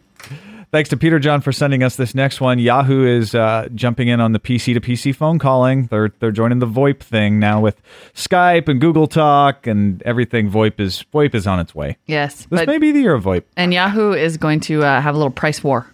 Thanks 0.73 0.89
to 0.91 0.97
Peter 0.97 1.19
John 1.19 1.41
for 1.41 1.51
sending 1.51 1.83
us 1.83 1.97
this 1.97 2.15
next 2.15 2.41
one. 2.41 2.61
Yahoo 2.61 3.05
is 3.05 3.35
uh, 3.35 3.69
jumping 3.75 4.07
in 4.07 4.21
on 4.21 4.31
the 4.31 4.39
PC 4.39 4.73
to 4.75 4.81
PC 4.81 5.13
phone 5.15 5.41
calling. 5.41 5.87
They're 5.87 6.13
they're 6.21 6.31
joining 6.31 6.61
the 6.61 6.67
VoIP 6.69 7.01
thing 7.01 7.41
now 7.41 7.61
with 7.61 7.83
Skype 8.15 8.69
and 8.69 8.81
Google 8.81 9.09
Talk 9.09 9.67
and 9.67 10.01
everything. 10.05 10.49
VoIP 10.49 10.79
is 10.79 11.05
VoIP 11.13 11.35
is 11.35 11.47
on 11.49 11.59
its 11.59 11.75
way. 11.75 11.97
Yes, 12.07 12.47
This 12.51 12.67
may 12.69 12.79
be 12.79 12.93
the 12.93 13.01
year 13.01 13.15
of 13.15 13.25
VoIP. 13.25 13.43
and 13.57 13.75
Yahoo 13.75 14.13
is 14.13 14.37
going 14.37 14.61
to 14.61 14.85
uh, 14.85 15.01
have 15.01 15.17
a 15.17 15.19
little 15.19 15.33
price 15.33 15.65
war. 15.65 15.87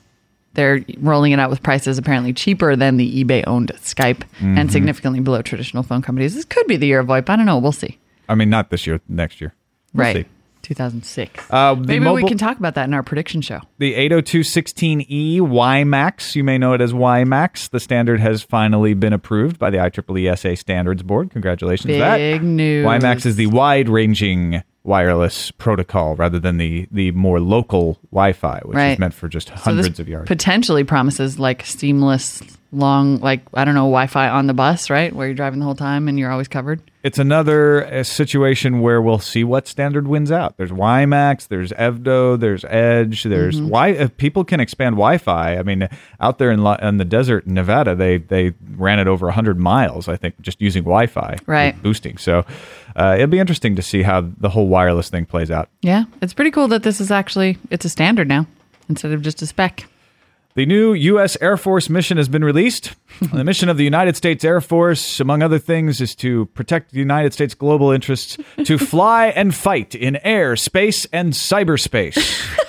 They're 0.52 0.84
rolling 0.98 1.32
it 1.32 1.38
out 1.40 1.48
with 1.50 1.62
prices 1.62 1.96
apparently 1.98 2.32
cheaper 2.34 2.76
than 2.76 2.96
the 2.98 3.24
eBay-owned 3.24 3.72
Skype 3.76 4.24
Mm-hmm. 4.36 4.58
and 4.58 4.70
significantly 4.72 5.20
below 5.20 5.40
traditional 5.42 5.82
phone 5.82 6.02
companies. 6.02 6.34
This 6.34 6.44
could 6.44 6.66
be 6.66 6.76
the 6.76 6.86
year 6.86 7.00
of 7.00 7.06
VoIP. 7.06 7.28
I 7.30 7.36
don't 7.36 7.46
know. 7.46 7.58
We'll 7.58 7.72
see. 7.72 7.98
I 8.28 8.34
mean, 8.34 8.50
not 8.50 8.68
this 8.70 8.86
year, 8.86 9.00
next 9.08 9.40
year. 9.40 9.54
We'll 9.94 10.04
right. 10.04 10.16
see. 10.16 10.24
2006. 10.66 11.50
Uh, 11.50 11.74
Maybe 11.76 12.04
we 12.08 12.24
can 12.24 12.38
talk 12.38 12.58
about 12.58 12.74
that 12.74 12.84
in 12.88 12.94
our 12.94 13.02
prediction 13.02 13.40
show. 13.40 13.60
The 13.78 13.94
802.16e 13.94 15.38
WiMAX, 15.40 16.34
you 16.34 16.42
may 16.44 16.58
know 16.58 16.72
it 16.72 16.80
as 16.80 16.92
WiMAX. 16.92 17.70
The 17.70 17.80
standard 17.80 18.20
has 18.20 18.42
finally 18.42 18.94
been 18.94 19.12
approved 19.12 19.58
by 19.58 19.70
the 19.70 19.78
IEEE 19.78 20.36
SA 20.38 20.54
Standards 20.56 21.02
Board. 21.02 21.30
Congratulations. 21.30 21.86
Big 21.86 22.00
that. 22.00 22.42
news. 22.42 22.84
WiMAX 22.84 23.26
is 23.26 23.36
the 23.36 23.46
wide-ranging 23.46 24.62
wireless 24.82 25.50
protocol 25.52 26.14
rather 26.14 26.38
than 26.38 26.58
the 26.58 26.86
the 26.92 27.10
more 27.12 27.40
local 27.40 27.98
Wi-Fi, 28.12 28.60
which 28.64 28.76
Right. 28.76 28.92
is 28.92 28.98
meant 29.00 29.14
for 29.14 29.28
just 29.28 29.48
So 29.48 29.54
hundreds 29.54 29.98
of 29.98 30.08
yards. 30.08 30.28
Potentially 30.28 30.84
promises 30.84 31.38
like 31.40 31.64
seamless, 31.66 32.40
long, 32.76 33.18
like 33.20 33.40
I 33.54 33.64
don't 33.64 33.74
know, 33.74 33.80
Wi-Fi 33.86 34.28
on 34.28 34.46
the 34.46 34.54
bus, 34.54 34.90
right, 34.90 35.12
where 35.12 35.26
you're 35.26 35.34
driving 35.34 35.58
the 35.60 35.64
whole 35.64 35.74
time 35.74 36.08
and 36.08 36.18
you're 36.18 36.30
always 36.30 36.48
covered. 36.48 36.80
it's 37.02 37.18
another 37.18 37.86
uh, 37.86 38.02
situation 38.02 38.80
where 38.80 39.00
we'll 39.00 39.18
see 39.20 39.44
what 39.44 39.66
standard 39.68 40.06
wins 40.08 40.30
out. 40.32 40.56
There's 40.56 40.72
WiMAX, 40.72 41.48
there's 41.48 41.72
EVDO, 41.72 42.38
there's 42.40 42.64
Edge, 42.66 43.22
there's 43.24 43.56
Mm-hmm. 43.56 43.66
Wi. 43.68 43.88
If 43.90 44.16
people 44.16 44.44
can 44.44 44.60
expand 44.60 44.94
Wi-Fi, 44.96 45.56
I 45.56 45.62
mean, 45.62 45.88
out 46.20 46.38
there 46.38 46.50
in, 46.50 46.66
in 46.66 46.96
the 46.98 47.04
desert 47.04 47.46
in 47.46 47.54
Nevada, 47.54 47.94
they 47.94 48.18
they 48.18 48.52
ran 48.76 48.98
it 48.98 49.06
over 49.08 49.26
100 49.26 49.58
miles, 49.58 50.08
I 50.08 50.16
think, 50.16 50.40
just 50.40 50.60
using 50.60 50.82
Wi-Fi, 50.82 51.36
Right. 51.46 51.80
boosting. 51.82 52.18
So 52.18 52.44
uh, 52.96 53.14
it'll 53.16 53.26
be 53.28 53.38
interesting 53.38 53.76
to 53.76 53.82
see 53.82 54.02
how 54.02 54.20
the 54.38 54.48
whole 54.50 54.68
wireless 54.68 55.08
thing 55.08 55.26
plays 55.26 55.50
out. 55.50 55.68
Yeah, 55.82 56.04
it's 56.20 56.34
pretty 56.34 56.50
cool 56.50 56.68
that 56.68 56.82
this 56.82 57.00
is 57.00 57.10
actually 57.10 57.56
it's 57.70 57.84
a 57.84 57.88
standard 57.88 58.28
now 58.28 58.46
instead 58.88 59.12
of 59.12 59.22
just 59.22 59.40
a 59.42 59.46
spec. 59.46 59.86
The 60.56 60.64
new 60.64 60.94
U.S. 60.94 61.36
Air 61.42 61.58
Force 61.58 61.90
mission 61.90 62.16
has 62.16 62.30
been 62.30 62.42
released. 62.42 62.94
the 63.32 63.44
mission 63.44 63.68
of 63.68 63.76
the 63.76 63.84
United 63.84 64.16
States 64.16 64.42
Air 64.42 64.62
Force, 64.62 65.20
among 65.20 65.42
other 65.42 65.58
things, 65.58 66.00
is 66.00 66.14
to 66.16 66.46
protect 66.46 66.92
the 66.92 66.98
United 66.98 67.34
States' 67.34 67.54
global 67.54 67.90
interests, 67.90 68.38
to 68.64 68.78
fly 68.92 69.26
and 69.26 69.54
fight 69.54 69.94
in 69.94 70.16
air, 70.24 70.56
space, 70.56 71.04
and 71.12 71.32
cyberspace. 71.32 72.16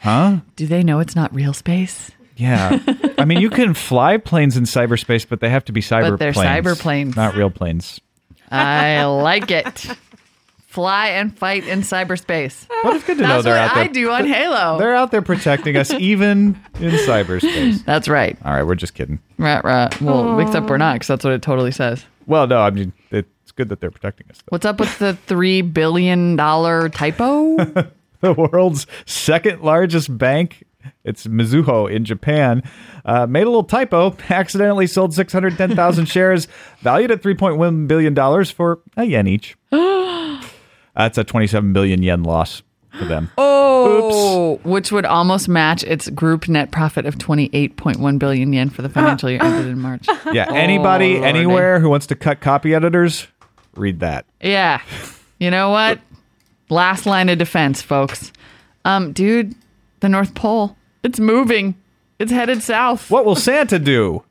Huh? 0.00 0.38
Do 0.56 0.66
they 0.66 0.84
know 0.84 1.00
it's 1.00 1.16
not 1.16 1.34
real 1.34 1.52
space? 1.52 2.12
Yeah. 2.36 2.78
I 3.18 3.24
mean, 3.24 3.40
you 3.40 3.50
can 3.50 3.74
fly 3.74 4.16
planes 4.16 4.56
in 4.56 4.62
cyberspace, 4.62 5.28
but 5.28 5.40
they 5.40 5.50
have 5.50 5.64
to 5.66 5.72
be 5.72 5.80
cyber 5.82 6.10
But 6.10 6.18
they're 6.20 6.32
planes, 6.32 6.66
cyber 6.66 6.78
planes. 6.78 7.16
not 7.16 7.34
real 7.34 7.50
planes. 7.50 8.00
I 8.50 9.04
like 9.04 9.50
it. 9.50 9.86
Fly 10.78 11.08
and 11.08 11.36
fight 11.36 11.66
in 11.66 11.80
cyberspace. 11.80 12.68
But 12.84 12.94
it's 12.94 13.04
good 13.04 13.16
to 13.16 13.22
know 13.24 13.28
That's 13.30 13.44
they're 13.44 13.54
what 13.54 13.70
out 13.70 13.74
there. 13.74 13.84
I 13.84 13.88
do 13.88 14.10
on 14.12 14.24
Halo. 14.24 14.78
They're 14.78 14.94
out 14.94 15.10
there 15.10 15.22
protecting 15.22 15.76
us, 15.76 15.90
even 15.98 16.56
in 16.78 16.92
cyberspace. 16.92 17.84
That's 17.84 18.08
right. 18.08 18.38
All 18.44 18.52
right, 18.52 18.62
we're 18.62 18.76
just 18.76 18.94
kidding. 18.94 19.18
Right, 19.38 19.64
right. 19.64 20.00
Well, 20.00 20.38
except 20.38 20.70
we're 20.70 20.76
not, 20.78 20.94
because 20.94 21.08
that's 21.08 21.24
what 21.24 21.32
it 21.32 21.42
totally 21.42 21.72
says. 21.72 22.04
Well, 22.28 22.46
no, 22.46 22.60
I 22.60 22.70
mean 22.70 22.92
it's 23.10 23.50
good 23.50 23.70
that 23.70 23.80
they're 23.80 23.90
protecting 23.90 24.28
us. 24.30 24.36
Though. 24.38 24.50
What's 24.50 24.64
up 24.64 24.78
with 24.78 24.96
the 25.00 25.14
three 25.14 25.62
billion 25.62 26.36
dollar 26.36 26.88
typo? 26.88 27.56
the 28.20 28.32
world's 28.34 28.86
second 29.04 29.62
largest 29.62 30.16
bank. 30.16 30.62
It's 31.02 31.26
Mizuho 31.26 31.90
in 31.90 32.04
Japan. 32.04 32.62
Uh, 33.04 33.26
made 33.26 33.42
a 33.42 33.50
little 33.50 33.64
typo. 33.64 34.16
Accidentally 34.30 34.86
sold 34.86 35.14
610,000 35.14 36.06
shares, 36.06 36.46
valued 36.78 37.10
at 37.10 37.22
3.1 37.22 37.88
billion 37.88 38.14
dollars 38.14 38.52
for 38.52 38.78
a 38.96 39.02
yen 39.02 39.26
each. 39.26 39.56
That's 40.98 41.16
a 41.16 41.24
27 41.24 41.72
billion 41.72 42.02
yen 42.02 42.22
loss 42.24 42.62
for 42.98 43.06
them. 43.06 43.30
Oh, 43.80 44.60
which 44.64 44.90
would 44.90 45.06
almost 45.06 45.48
match 45.48 45.84
its 45.84 46.10
group 46.10 46.48
net 46.48 46.72
profit 46.72 47.06
of 47.06 47.14
28.1 47.16 48.18
billion 48.18 48.52
yen 48.52 48.70
for 48.70 48.82
the 48.82 48.88
financial 48.88 49.30
year 49.30 49.40
ended 49.40 49.66
in 49.66 49.78
March. 49.78 50.06
Yeah, 50.32 50.52
anybody, 50.52 51.14
Lordy. 51.14 51.24
anywhere 51.26 51.78
who 51.78 51.88
wants 51.88 52.06
to 52.08 52.16
cut 52.16 52.40
copy 52.40 52.74
editors, 52.74 53.28
read 53.76 54.00
that. 54.00 54.26
Yeah. 54.40 54.82
You 55.38 55.50
know 55.52 55.70
what? 55.70 56.00
Last 56.68 57.06
line 57.06 57.28
of 57.28 57.38
defense, 57.38 57.80
folks. 57.80 58.32
Um, 58.84 59.12
dude, 59.12 59.54
the 60.00 60.08
North 60.08 60.34
Pole, 60.34 60.76
it's 61.04 61.20
moving. 61.20 61.76
It's 62.18 62.32
headed 62.32 62.62
south. 62.62 63.10
What 63.10 63.24
will 63.24 63.36
Santa 63.36 63.78
do? 63.78 64.24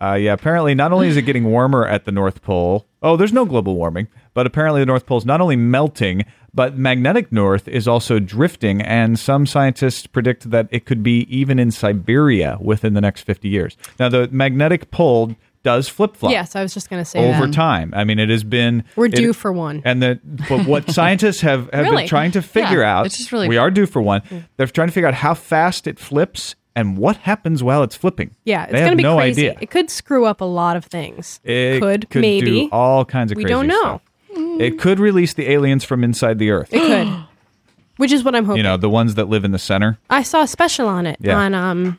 Uh, 0.00 0.14
yeah, 0.14 0.32
apparently, 0.32 0.74
not 0.74 0.92
only 0.92 1.08
is 1.08 1.16
it 1.16 1.22
getting 1.22 1.44
warmer 1.44 1.86
at 1.86 2.04
the 2.04 2.12
North 2.12 2.42
Pole, 2.42 2.86
oh, 3.02 3.16
there's 3.16 3.32
no 3.32 3.44
global 3.44 3.74
warming, 3.76 4.08
but 4.34 4.46
apparently 4.46 4.80
the 4.80 4.86
North 4.86 5.06
Pole 5.06 5.18
is 5.18 5.26
not 5.26 5.40
only 5.40 5.56
melting, 5.56 6.24
but 6.54 6.76
magnetic 6.76 7.32
north 7.32 7.66
is 7.68 7.88
also 7.88 8.18
drifting, 8.18 8.82
and 8.82 9.18
some 9.18 9.46
scientists 9.46 10.06
predict 10.06 10.50
that 10.50 10.68
it 10.70 10.84
could 10.84 11.02
be 11.02 11.20
even 11.34 11.58
in 11.58 11.70
Siberia 11.70 12.58
within 12.60 12.94
the 12.94 13.00
next 13.00 13.22
50 13.22 13.48
years. 13.48 13.76
Now, 13.98 14.08
the 14.08 14.28
magnetic 14.30 14.90
pole 14.90 15.34
does 15.62 15.88
flip 15.88 16.16
flop. 16.16 16.32
Yes, 16.32 16.56
I 16.56 16.62
was 16.62 16.74
just 16.74 16.90
going 16.90 17.00
to 17.00 17.04
say 17.08 17.20
Over 17.34 17.46
that. 17.46 17.54
time, 17.54 17.92
I 17.96 18.02
mean, 18.04 18.18
it 18.18 18.28
has 18.30 18.42
been. 18.44 18.82
We're 18.96 19.06
it- 19.06 19.14
due 19.14 19.32
for 19.32 19.52
one. 19.52 19.80
and 19.84 20.02
the 20.02 20.18
but 20.48 20.66
what 20.66 20.90
scientists 20.90 21.40
have, 21.42 21.70
have 21.72 21.84
Really? 21.84 21.98
been 21.98 22.08
trying 22.08 22.32
to 22.32 22.42
figure 22.42 22.80
Yeah, 22.80 22.98
out 22.98 23.06
it's 23.06 23.16
just 23.18 23.30
really- 23.32 23.48
we 23.48 23.56
are 23.58 23.70
due 23.70 23.86
for 23.86 24.02
one. 24.02 24.22
They're 24.56 24.66
trying 24.66 24.88
to 24.88 24.92
figure 24.92 25.06
out 25.08 25.14
how 25.14 25.34
fast 25.34 25.86
it 25.86 25.98
flips 26.00 26.56
and 26.74 26.96
what 26.96 27.16
happens 27.18 27.62
while 27.62 27.82
it's 27.82 27.96
flipping. 27.96 28.34
Yeah, 28.44 28.64
it's 28.64 28.72
going 28.72 28.90
to 28.90 28.96
be 28.96 29.02
no 29.02 29.16
crazy. 29.16 29.48
idea. 29.50 29.58
It 29.60 29.70
could 29.70 29.90
screw 29.90 30.24
up 30.24 30.40
a 30.40 30.44
lot 30.46 30.76
of 30.76 30.84
things. 30.84 31.40
It 31.44 31.80
could, 31.80 32.08
could 32.10 32.20
maybe. 32.22 32.62
do 32.62 32.68
all 32.72 33.04
kinds 33.04 33.32
of 33.32 33.36
crazy 33.36 33.48
things. 33.48 33.60
We 33.62 33.68
don't 33.68 33.82
know. 33.82 34.00
stuff. 34.34 34.60
It 34.60 34.78
could 34.78 34.98
release 34.98 35.34
the 35.34 35.50
aliens 35.50 35.84
from 35.84 36.02
inside 36.04 36.38
the 36.38 36.50
Earth. 36.50 36.72
It 36.72 36.80
could. 36.80 37.24
Which 37.98 38.12
is 38.12 38.24
what 38.24 38.34
I'm 38.34 38.44
hoping. 38.46 38.56
You 38.58 38.62
know, 38.62 38.76
the 38.78 38.88
ones 38.88 39.14
that 39.16 39.28
live 39.28 39.44
in 39.44 39.52
the 39.52 39.58
center. 39.58 39.98
I 40.08 40.22
saw 40.22 40.42
a 40.42 40.48
special 40.48 40.88
on 40.88 41.06
it 41.06 41.18
Yeah. 41.20 41.36
on 41.38 41.54
um 41.54 41.98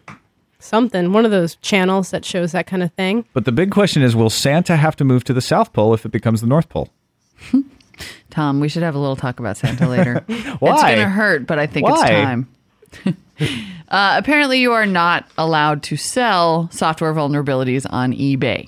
something, 0.60 1.12
one 1.14 1.26
of 1.26 1.32
those 1.32 1.56
channels 1.58 2.10
that 2.12 2.26
shows 2.26 2.52
that 2.54 2.66
kind 2.66 2.82
of 2.82 2.92
thing. 2.94 3.26
But 3.34 3.46
the 3.46 3.52
big 3.52 3.70
question 3.70 4.02
is, 4.02 4.16
will 4.16 4.30
Santa 4.30 4.76
have 4.78 4.96
to 4.96 5.04
move 5.04 5.24
to 5.26 5.34
the 5.34 5.42
South 5.42 5.74
Pole 5.74 5.94
if 5.94 6.06
it 6.06 6.10
becomes 6.12 6.42
the 6.42 6.48
North 6.48 6.70
Pole? 6.70 6.90
Tom, 8.32 8.60
we 8.60 8.70
should 8.70 8.82
have 8.82 8.96
a 8.96 9.00
little 9.00 9.16
talk 9.16 9.40
about 9.40 9.58
Santa 9.58 9.88
later. 9.88 10.24
Why? 10.60 10.74
It's 10.74 10.82
going 10.82 10.98
to 10.98 11.10
hurt, 11.10 11.46
but 11.46 11.60
I 11.60 11.68
think 11.68 11.88
it's 11.88 12.02
time. 12.02 12.48
uh, 13.94 14.16
apparently, 14.18 14.60
you 14.60 14.74
are 14.74 14.86
not 14.86 15.26
allowed 15.38 15.84
to 15.84 15.96
sell 15.96 16.68
software 16.72 17.14
vulnerabilities 17.14 17.86
on 17.90 18.12
eBay. 18.12 18.68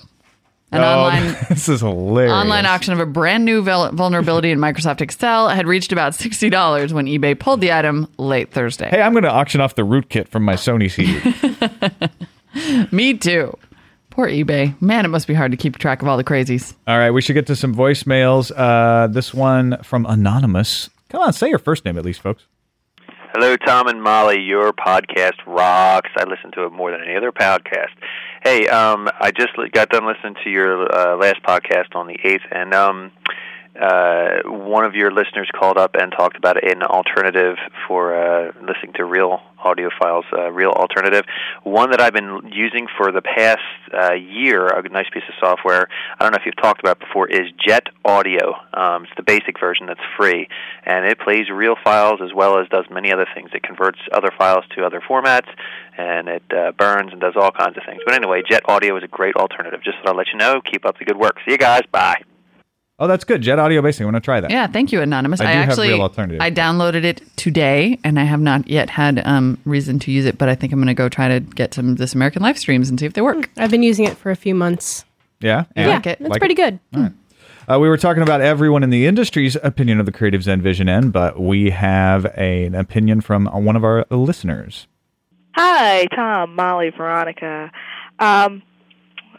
An 0.72 0.80
Oh, 0.82 0.84
online 1.04 1.36
this 1.48 1.68
is 1.68 1.80
hilarious. 1.80 2.32
online 2.32 2.66
auction 2.66 2.92
of 2.92 2.98
a 2.98 3.06
brand 3.06 3.44
new 3.44 3.62
vul- 3.62 3.92
vulnerability 3.92 4.50
in 4.50 4.58
Microsoft 4.58 5.00
Excel 5.00 5.48
had 5.48 5.66
reached 5.66 5.92
about 5.92 6.14
sixty 6.14 6.50
dollars 6.50 6.92
when 6.92 7.06
eBay 7.06 7.38
pulled 7.38 7.60
the 7.60 7.72
item 7.72 8.08
late 8.18 8.50
Thursday. 8.52 8.88
Hey, 8.88 9.00
I'm 9.00 9.12
going 9.12 9.22
to 9.24 9.30
auction 9.30 9.60
off 9.60 9.76
the 9.76 9.82
rootkit 9.82 10.26
from 10.28 10.42
my 10.44 10.54
Sony 10.54 10.90
CD. 10.90 11.20
Me 12.92 13.14
too. 13.14 13.56
Poor 14.10 14.28
eBay. 14.28 14.80
Man, 14.80 15.04
it 15.04 15.08
must 15.08 15.28
be 15.28 15.34
hard 15.34 15.50
to 15.52 15.56
keep 15.58 15.76
track 15.78 16.00
of 16.02 16.08
all 16.08 16.16
the 16.16 16.24
crazies. 16.24 16.74
All 16.86 16.98
right, 16.98 17.10
we 17.10 17.20
should 17.20 17.34
get 17.34 17.46
to 17.48 17.56
some 17.56 17.74
voicemails. 17.74 18.50
Uh, 18.56 19.06
this 19.08 19.34
one 19.34 19.76
from 19.82 20.06
Anonymous. 20.06 20.88
Come 21.10 21.20
on, 21.20 21.32
say 21.32 21.48
your 21.48 21.58
first 21.58 21.84
name 21.84 21.98
at 21.98 22.04
least, 22.04 22.20
folks. 22.22 22.44
Hello, 23.38 23.54
Tom 23.54 23.86
and 23.86 24.02
Molly. 24.02 24.40
Your 24.40 24.72
podcast 24.72 25.34
rocks. 25.46 26.08
I 26.16 26.24
listen 26.24 26.52
to 26.52 26.64
it 26.64 26.72
more 26.72 26.90
than 26.90 27.02
any 27.02 27.16
other 27.18 27.32
podcast. 27.32 27.90
Hey, 28.42 28.66
um, 28.66 29.10
I 29.20 29.30
just 29.30 29.50
got 29.72 29.90
done 29.90 30.06
listening 30.06 30.36
to 30.42 30.48
your 30.48 30.90
uh, 30.90 31.18
last 31.18 31.42
podcast 31.42 31.94
on 31.94 32.06
the 32.06 32.16
eighth, 32.24 32.44
and 32.50 32.72
um, 32.72 33.12
uh, 33.80 34.42
one 34.44 34.84
of 34.84 34.94
your 34.94 35.10
listeners 35.10 35.48
called 35.54 35.78
up 35.78 35.94
and 35.98 36.12
talked 36.12 36.36
about 36.36 36.62
an 36.62 36.82
alternative 36.82 37.56
for 37.86 38.14
uh, 38.14 38.52
listening 38.60 38.92
to 38.94 39.04
real 39.04 39.40
audio 39.58 39.90
files, 40.00 40.24
uh, 40.32 40.50
real 40.50 40.70
alternative. 40.70 41.24
One 41.64 41.90
that 41.90 42.00
I've 42.00 42.12
been 42.12 42.50
using 42.52 42.86
for 42.96 43.12
the 43.12 43.22
past 43.22 43.60
uh, 43.92 44.14
year, 44.14 44.66
a 44.66 44.88
nice 44.88 45.08
piece 45.12 45.24
of 45.28 45.34
software. 45.40 45.88
I 46.18 46.22
don't 46.22 46.32
know 46.32 46.38
if 46.38 46.46
you've 46.46 46.56
talked 46.56 46.80
about 46.80 47.00
before. 47.00 47.28
Is 47.28 47.50
Jet 47.58 47.88
Audio. 48.04 48.54
Um, 48.72 49.04
it's 49.04 49.12
the 49.16 49.22
basic 49.22 49.58
version 49.58 49.86
that's 49.86 50.00
free, 50.16 50.48
and 50.84 51.04
it 51.04 51.18
plays 51.18 51.50
real 51.50 51.76
files 51.82 52.20
as 52.22 52.32
well 52.34 52.58
as 52.58 52.68
does 52.68 52.84
many 52.90 53.12
other 53.12 53.26
things. 53.34 53.50
It 53.52 53.62
converts 53.62 53.98
other 54.12 54.30
files 54.38 54.64
to 54.76 54.84
other 54.84 55.00
formats, 55.00 55.48
and 55.98 56.28
it 56.28 56.44
uh, 56.50 56.72
burns 56.72 57.12
and 57.12 57.20
does 57.20 57.34
all 57.36 57.50
kinds 57.50 57.76
of 57.76 57.82
things. 57.84 58.00
But 58.04 58.14
anyway, 58.14 58.42
Jet 58.48 58.62
Audio 58.68 58.96
is 58.96 59.02
a 59.02 59.08
great 59.08 59.36
alternative. 59.36 59.80
Just 59.82 59.98
thought 59.98 60.10
I'd 60.10 60.16
let 60.16 60.28
you 60.28 60.38
know. 60.38 60.60
Keep 60.60 60.86
up 60.86 60.98
the 60.98 61.04
good 61.04 61.18
work. 61.18 61.38
See 61.44 61.52
you 61.52 61.58
guys. 61.58 61.82
Bye. 61.90 62.22
Oh, 62.98 63.06
that's 63.06 63.24
good. 63.24 63.42
Jet 63.42 63.58
Audio 63.58 63.82
Basic. 63.82 64.00
I 64.00 64.04
want 64.06 64.16
to 64.16 64.20
try 64.20 64.40
that. 64.40 64.50
Yeah, 64.50 64.66
thank 64.66 64.90
you, 64.90 65.02
Anonymous. 65.02 65.40
I 65.42 65.44
I, 65.50 65.52
do 65.52 65.58
have 65.70 65.78
real 65.78 66.00
alternative. 66.00 66.40
I 66.40 66.50
downloaded 66.50 67.04
it 67.04 67.20
today, 67.36 67.98
and 68.02 68.18
I 68.18 68.24
have 68.24 68.40
not 68.40 68.66
yet 68.68 68.88
had 68.88 69.20
um, 69.26 69.58
reason 69.66 69.98
to 70.00 70.10
use 70.10 70.24
it. 70.24 70.38
But 70.38 70.48
I 70.48 70.54
think 70.54 70.72
I'm 70.72 70.78
going 70.78 70.86
to 70.86 70.94
go 70.94 71.10
try 71.10 71.28
to 71.28 71.40
get 71.40 71.74
some 71.74 71.90
of 71.90 71.98
this 71.98 72.14
American 72.14 72.40
live 72.42 72.56
streams 72.58 72.88
and 72.88 72.98
see 72.98 73.04
if 73.04 73.12
they 73.12 73.20
work. 73.20 73.50
I've 73.58 73.70
been 73.70 73.82
using 73.82 74.06
it 74.06 74.16
for 74.16 74.30
a 74.30 74.36
few 74.36 74.54
months. 74.54 75.04
Yeah? 75.40 75.64
And- 75.76 75.88
yeah, 75.88 75.94
like 75.96 76.06
it? 76.06 76.18
that's 76.20 76.30
Like 76.30 76.40
pretty 76.40 76.60
it? 76.60 76.80
good. 76.92 77.12
Uh, 77.68 77.78
we 77.80 77.88
were 77.88 77.98
talking 77.98 78.22
about 78.22 78.40
everyone 78.40 78.82
in 78.82 78.88
the 78.90 79.06
industry's 79.06 79.56
opinion 79.56 79.98
of 80.00 80.06
the 80.06 80.12
Creative 80.12 80.42
Zen 80.42 80.62
Vision 80.62 80.88
M, 80.88 81.10
but 81.10 81.38
we 81.38 81.70
have 81.70 82.24
a- 82.36 82.64
an 82.64 82.74
opinion 82.74 83.20
from 83.20 83.44
one 83.46 83.76
of 83.76 83.84
our 83.84 84.06
listeners. 84.10 84.86
Hi, 85.54 86.06
Tom, 86.14 86.54
Molly, 86.54 86.90
Veronica. 86.96 87.70
Um, 88.20 88.62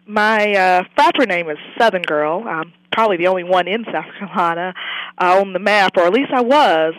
my 0.05 0.53
uh, 0.53 0.83
frapper 0.97 1.27
name 1.27 1.49
is 1.49 1.57
Southern 1.79 2.01
Girl. 2.03 2.43
I'm 2.47 2.73
probably 2.91 3.17
the 3.17 3.28
only 3.28 3.43
one 3.43 3.67
in 3.67 3.86
South 3.86 4.06
Carolina 4.19 4.73
uh, 5.19 5.39
on 5.39 5.54
the 5.54 5.60
map, 5.60 5.97
or 5.97 6.04
at 6.04 6.13
least 6.13 6.32
I 6.34 6.41
was. 6.41 6.93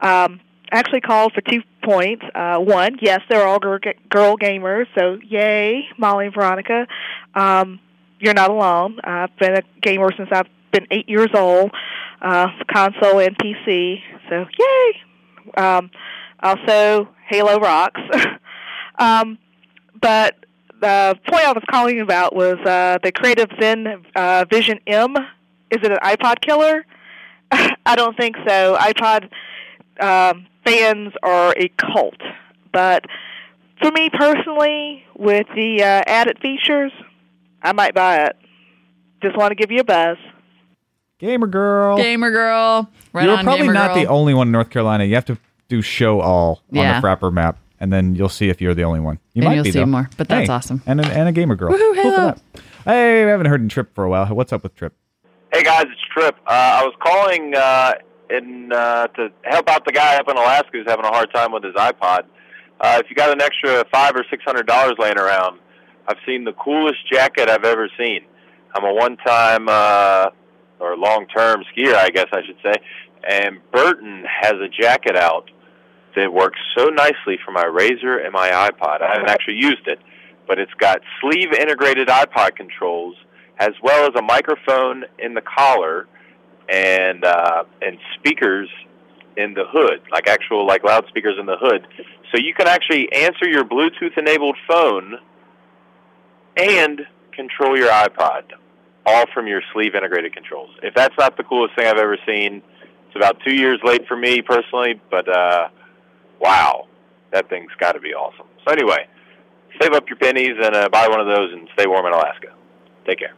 Um, 0.00 0.40
actually 0.70 1.00
called 1.00 1.32
for 1.32 1.40
two 1.40 1.62
points. 1.82 2.24
Uh, 2.34 2.58
one, 2.58 2.96
yes, 3.00 3.20
they're 3.28 3.46
all 3.46 3.58
girl, 3.58 3.78
girl 4.10 4.36
gamers, 4.36 4.86
so 4.98 5.18
yay, 5.26 5.84
Molly 5.98 6.26
and 6.26 6.34
Veronica. 6.34 6.86
Um, 7.34 7.80
you're 8.18 8.34
not 8.34 8.50
alone. 8.50 8.98
I've 9.04 9.36
been 9.38 9.54
a 9.54 9.62
gamer 9.82 10.10
since 10.16 10.28
I've 10.32 10.48
been 10.72 10.86
eight 10.90 11.08
years 11.08 11.28
old, 11.34 11.70
uh, 12.20 12.48
console 12.72 13.20
and 13.20 13.36
PC, 13.38 14.00
so 14.28 14.46
yay. 14.58 15.62
Um, 15.62 15.90
also, 16.42 17.08
Halo 17.28 17.58
rocks. 17.58 18.00
um, 18.98 19.38
but 20.00 20.43
the 20.84 21.18
point 21.30 21.44
I 21.44 21.52
was 21.52 21.62
calling 21.70 22.00
about 22.00 22.34
was 22.34 22.58
uh, 22.66 22.98
the 23.02 23.10
Creative 23.12 23.48
Zen 23.60 24.04
uh, 24.14 24.44
Vision 24.50 24.78
M. 24.86 25.16
Is 25.70 25.80
it 25.82 25.90
an 25.90 25.98
iPod 26.02 26.40
killer? 26.40 26.84
I 27.50 27.96
don't 27.96 28.16
think 28.16 28.36
so. 28.46 28.76
iPod 28.78 29.30
um, 30.00 30.46
fans 30.64 31.12
are 31.22 31.54
a 31.56 31.68
cult, 31.78 32.20
but 32.72 33.04
for 33.80 33.90
me 33.92 34.10
personally, 34.10 35.04
with 35.16 35.46
the 35.54 35.82
uh, 35.82 36.02
added 36.06 36.38
features, 36.40 36.92
I 37.62 37.72
might 37.72 37.94
buy 37.94 38.24
it. 38.26 38.36
Just 39.22 39.36
want 39.36 39.50
to 39.52 39.54
give 39.54 39.70
you 39.70 39.80
a 39.80 39.84
buzz. 39.84 40.16
Gamer 41.18 41.46
Girl. 41.46 41.96
Gamer 41.96 42.30
girl, 42.30 42.90
right 43.12 43.24
You're 43.24 43.36
on, 43.38 43.44
probably 43.44 43.62
Gamer 43.62 43.72
not 43.72 43.94
girl. 43.94 44.02
the 44.04 44.06
only 44.10 44.34
one 44.34 44.48
in 44.48 44.52
North 44.52 44.68
Carolina. 44.68 45.04
You 45.04 45.14
have 45.14 45.24
to 45.26 45.38
do 45.68 45.80
show 45.80 46.20
all 46.20 46.60
Yeah. 46.70 46.96
on 46.96 47.00
the 47.02 47.06
Frapper 47.06 47.32
map, 47.32 47.56
and 47.84 47.92
then 47.92 48.14
you'll 48.14 48.30
see 48.30 48.48
if 48.48 48.62
you're 48.62 48.72
the 48.74 48.82
only 48.84 48.98
one. 49.00 49.18
You 49.34 49.42
Then 49.42 49.50
might 49.50 49.54
you'll 49.56 49.64
be, 49.64 49.72
see 49.72 49.78
though. 49.80 49.84
more, 49.86 50.08
but 50.16 50.26
that's 50.26 50.48
Hey, 50.48 50.52
awesome. 50.54 50.82
And 50.86 51.00
a, 51.02 51.06
and 51.06 51.28
a 51.28 51.32
Gamer 51.32 51.54
Girl. 51.54 51.70
Woohoo, 51.70 51.94
Cool 52.02 52.02
Halo. 52.02 52.16
that. 52.32 52.40
Hey, 52.86 53.24
we 53.26 53.30
haven't 53.30 53.46
heard 53.46 53.60
in 53.60 53.68
Trip 53.68 53.94
for 53.94 54.04
a 54.04 54.08
while. 54.08 54.26
What's 54.26 54.52
up 54.54 54.62
with 54.62 54.74
Trip? 54.74 54.94
Hey 55.52 55.62
guys, 55.62 55.84
it's 55.92 56.00
Trip. 56.12 56.34
Uh, 56.46 56.80
I 56.80 56.82
was 56.84 56.94
calling 57.04 57.54
uh, 57.54 57.92
in 58.30 58.72
uh, 58.72 59.06
to 59.08 59.28
help 59.44 59.68
out 59.68 59.84
the 59.84 59.92
guy 59.92 60.16
up 60.16 60.26
in 60.28 60.36
Alaska 60.38 60.70
who's 60.72 60.86
having 60.88 61.04
a 61.04 61.08
hard 61.08 61.30
time 61.34 61.52
with 61.52 61.62
his 61.62 61.74
iPod. 61.74 62.22
Uh, 62.80 63.00
if 63.04 63.08
you 63.10 63.14
got 63.14 63.30
an 63.30 63.40
extra 63.42 63.84
five 63.92 64.12
or 64.16 64.24
six 64.30 64.42
hundred 64.44 64.66
dollars 64.66 64.94
laying 64.98 65.18
around, 65.18 65.60
I've 66.08 66.16
seen 66.26 66.44
the 66.44 66.54
coolest 66.54 67.06
jacket 67.12 67.48
I've 67.50 67.64
ever 67.64 67.88
seen. 67.98 68.22
I'm 68.74 68.84
a 68.84 68.92
one-time 68.94 69.68
uh, 69.68 70.30
or 70.80 70.96
long-term 70.96 71.62
skier, 71.76 71.94
I 71.94 72.08
guess 72.10 72.26
I 72.32 72.40
should 72.44 72.56
say, 72.64 72.74
and 73.28 73.58
Burton 73.70 74.24
has 74.28 74.54
a 74.54 74.68
jacket 74.68 75.16
out 75.16 75.48
that 76.16 76.32
works 76.32 76.58
so 76.76 76.86
nicely 76.86 77.38
for 77.44 77.50
my 77.50 77.64
RAZR 77.64 78.24
and 78.24 78.32
my 78.32 78.50
iPod. 78.50 79.02
I 79.02 79.12
haven't 79.12 79.30
actually 79.30 79.56
used 79.56 79.86
it, 79.86 79.98
but 80.46 80.58
it's 80.58 80.74
got 80.74 81.00
sleeve 81.20 81.52
integrated 81.52 82.08
iPod 82.08 82.56
controls 82.56 83.16
as 83.58 83.72
well 83.82 84.06
as 84.06 84.14
a 84.16 84.22
microphone 84.22 85.04
in 85.18 85.34
the 85.34 85.42
collar 85.42 86.06
and 86.68 87.24
uh, 87.24 87.64
and 87.82 87.98
speakers 88.18 88.68
in 89.36 89.54
the 89.54 89.64
hood, 89.66 90.00
like 90.10 90.28
actual 90.28 90.66
like 90.66 90.84
loudspeakers 90.84 91.36
in 91.38 91.46
the 91.46 91.56
hood. 91.56 91.86
So 92.32 92.38
you 92.38 92.54
can 92.54 92.66
actually 92.66 93.12
answer 93.12 93.48
your 93.48 93.64
Bluetooth 93.64 94.16
enabled 94.16 94.56
phone 94.68 95.14
and 96.56 97.00
control 97.32 97.76
your 97.76 97.90
iPod 97.90 98.52
all 99.06 99.26
from 99.34 99.46
your 99.46 99.60
sleeve 99.72 99.94
integrated 99.94 100.32
controls. 100.32 100.70
If 100.82 100.94
that's 100.94 101.14
not 101.18 101.36
the 101.36 101.42
coolest 101.42 101.76
thing 101.76 101.86
I've 101.86 101.98
ever 101.98 102.16
seen, 102.26 102.62
it's 103.06 103.16
about 103.16 103.38
two 103.44 103.54
years 103.54 103.78
late 103.84 104.06
for 104.06 104.16
me 104.16 104.40
personally, 104.40 105.00
but 105.10 105.28
uh, 105.28 105.68
wow, 106.44 106.86
that 107.32 107.48
thing's 107.48 107.72
got 107.80 107.92
to 107.92 108.00
be 108.00 108.14
awesome. 108.14 108.46
So 108.64 108.72
anyway, 108.72 109.08
save 109.80 109.92
up 109.92 110.08
your 110.08 110.16
pennies 110.16 110.56
and 110.62 110.74
uh, 110.74 110.88
buy 110.90 111.08
one 111.08 111.20
of 111.20 111.26
those 111.26 111.52
and 111.52 111.68
stay 111.74 111.86
warm 111.86 112.06
in 112.06 112.12
Alaska. 112.12 112.48
Take 113.06 113.18
care. 113.18 113.34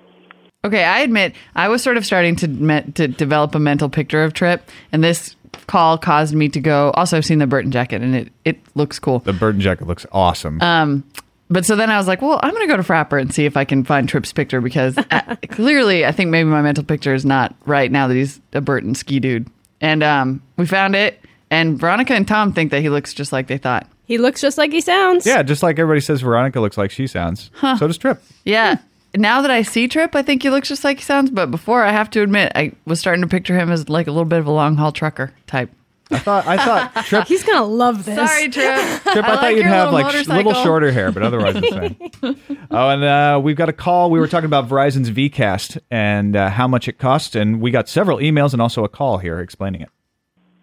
Okay, 0.64 0.84
I 0.84 1.00
admit 1.00 1.34
I 1.54 1.68
was 1.68 1.82
sort 1.82 1.96
of 1.96 2.04
starting 2.04 2.34
to 2.36 2.48
me- 2.48 2.92
to 2.94 3.08
develop 3.08 3.54
a 3.54 3.60
mental 3.60 3.88
picture 3.88 4.24
of 4.24 4.34
Trip, 4.34 4.68
and 4.90 5.02
this 5.02 5.36
call 5.68 5.96
caused 5.96 6.34
me 6.34 6.48
to 6.48 6.60
go. 6.60 6.90
Also, 6.90 7.16
I've 7.16 7.24
seen 7.24 7.38
the 7.38 7.46
Burton 7.46 7.70
jacket, 7.70 8.02
and 8.02 8.14
it 8.16 8.32
it 8.44 8.58
looks 8.74 8.98
cool. 8.98 9.20
The 9.20 9.32
Burton 9.32 9.60
jacket 9.60 9.86
looks 9.86 10.04
awesome. 10.10 10.60
Um, 10.60 11.04
but 11.48 11.64
so 11.64 11.76
then 11.76 11.90
I 11.90 11.98
was 11.98 12.08
like, 12.08 12.20
well, 12.20 12.40
I'm 12.42 12.52
going 12.52 12.66
to 12.66 12.72
go 12.72 12.76
to 12.76 12.82
Frappr 12.82 13.20
and 13.20 13.32
see 13.32 13.44
if 13.44 13.56
I 13.56 13.64
can 13.64 13.84
find 13.84 14.08
Trip's 14.08 14.32
picture 14.32 14.60
because 14.60 14.98
uh, 14.98 15.36
clearly 15.50 16.04
I 16.04 16.10
think 16.10 16.30
maybe 16.30 16.48
my 16.48 16.62
mental 16.62 16.82
picture 16.82 17.14
is 17.14 17.24
not 17.24 17.54
right 17.66 17.90
now 17.90 18.08
that 18.08 18.14
he's 18.14 18.40
a 18.52 18.60
Burton 18.60 18.96
ski 18.96 19.20
dude. 19.20 19.48
And 19.80 20.02
um, 20.02 20.42
we 20.56 20.66
found 20.66 20.96
it, 20.96 21.20
and 21.50 21.78
Veronica 21.78 22.14
and 22.14 22.26
Tom 22.26 22.52
think 22.52 22.70
that 22.70 22.80
he 22.80 22.88
looks 22.88 23.14
just 23.14 23.32
like 23.32 23.46
they 23.46 23.58
thought. 23.58 23.86
He 24.04 24.18
looks 24.18 24.40
just 24.40 24.56
like 24.56 24.72
he 24.72 24.80
sounds. 24.80 25.26
yeah, 25.26 25.42
just 25.42 25.62
like 25.62 25.78
everybody 25.78 26.00
says 26.00 26.20
Veronica 26.20 26.60
looks 26.60 26.78
like 26.78 26.90
she 26.90 27.06
sounds. 27.06 27.50
So 27.60 27.86
does 27.86 27.98
Trip. 27.98 28.22
Yeah. 28.44 28.78
Now 29.16 29.40
that 29.42 29.50
I 29.50 29.62
see 29.62 29.88
Trip, 29.88 30.14
I 30.14 30.22
think 30.22 30.42
he 30.42 30.50
looks 30.50 30.68
just 30.68 30.84
like 30.84 30.98
he 30.98 31.02
sounds. 31.02 31.30
But 31.30 31.50
before, 31.50 31.82
I 31.82 31.90
have 31.90 32.10
to 32.10 32.22
admit, 32.22 32.52
I 32.54 32.72
was 32.84 33.00
starting 33.00 33.22
to 33.22 33.28
picture 33.28 33.58
him 33.58 33.70
as 33.72 33.88
like 33.88 34.06
a 34.06 34.10
little 34.10 34.26
bit 34.26 34.38
of 34.38 34.46
a 34.46 34.50
long 34.52 34.76
haul 34.76 34.92
trucker 34.92 35.32
type. 35.46 35.70
I 36.10 36.18
thought 36.20 36.46
I 36.46 36.56
thought 36.56 36.94
Trip 37.06 37.26
He's 37.26 37.42
gonna 37.42 37.64
love 37.64 38.04
this. 38.04 38.16
Sorry, 38.16 38.48
Trip. 38.48 39.02
Trip, 39.02 39.24
I, 39.24 39.32
I 39.32 39.36
thought 39.36 39.56
you'd 39.56 39.66
have 39.66 39.92
little 39.92 40.08
like 40.08 40.24
sh- 40.24 40.28
little 40.28 40.54
shorter 40.54 40.92
hair, 40.92 41.10
but 41.10 41.22
otherwise 41.24 41.54
the 41.54 41.96
same. 42.22 42.36
oh, 42.70 42.88
and 42.90 43.02
uh, 43.02 43.40
we've 43.42 43.56
got 43.56 43.68
a 43.68 43.72
call. 43.72 44.10
We 44.10 44.20
were 44.20 44.28
talking 44.28 44.46
about 44.46 44.68
Verizon's 44.68 45.10
VCast 45.10 45.78
and 45.90 46.36
uh, 46.36 46.50
how 46.50 46.68
much 46.68 46.86
it 46.86 46.98
costs, 46.98 47.34
and 47.34 47.60
we 47.60 47.72
got 47.72 47.88
several 47.88 48.18
emails 48.18 48.52
and 48.52 48.62
also 48.62 48.84
a 48.84 48.88
call 48.88 49.18
here 49.18 49.40
explaining 49.40 49.80
it. 49.80 49.88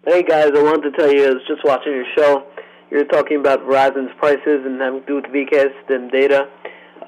Hey 0.06 0.22
guys, 0.22 0.50
I 0.54 0.62
wanted 0.62 0.90
to 0.90 0.98
tell 0.98 1.10
you, 1.10 1.24
I 1.24 1.30
was 1.30 1.42
just 1.48 1.64
watching 1.64 1.94
your 1.94 2.04
show. 2.14 2.44
You're 2.90 3.06
talking 3.06 3.40
about 3.40 3.60
Verizon's 3.60 4.12
prices 4.18 4.60
and 4.66 4.78
having 4.78 5.00
to 5.00 5.06
do 5.06 5.14
with 5.14 5.24
VCast 5.24 5.88
and 5.88 6.10
data. 6.10 6.46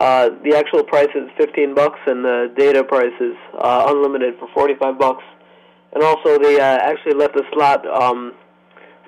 Uh, 0.00 0.30
the 0.42 0.56
actual 0.56 0.82
price 0.82 1.10
is 1.14 1.28
15 1.36 1.74
bucks, 1.74 1.98
and 2.06 2.24
the 2.24 2.50
data 2.56 2.82
price 2.82 3.12
is 3.20 3.36
uh, 3.60 3.84
unlimited 3.88 4.38
for 4.38 4.48
45 4.54 4.98
bucks. 4.98 5.24
And 5.92 6.02
also, 6.02 6.38
they 6.38 6.58
uh, 6.58 6.64
actually 6.64 7.12
left 7.12 7.36
a 7.36 7.42
slot 7.52 7.86
um, 7.86 8.32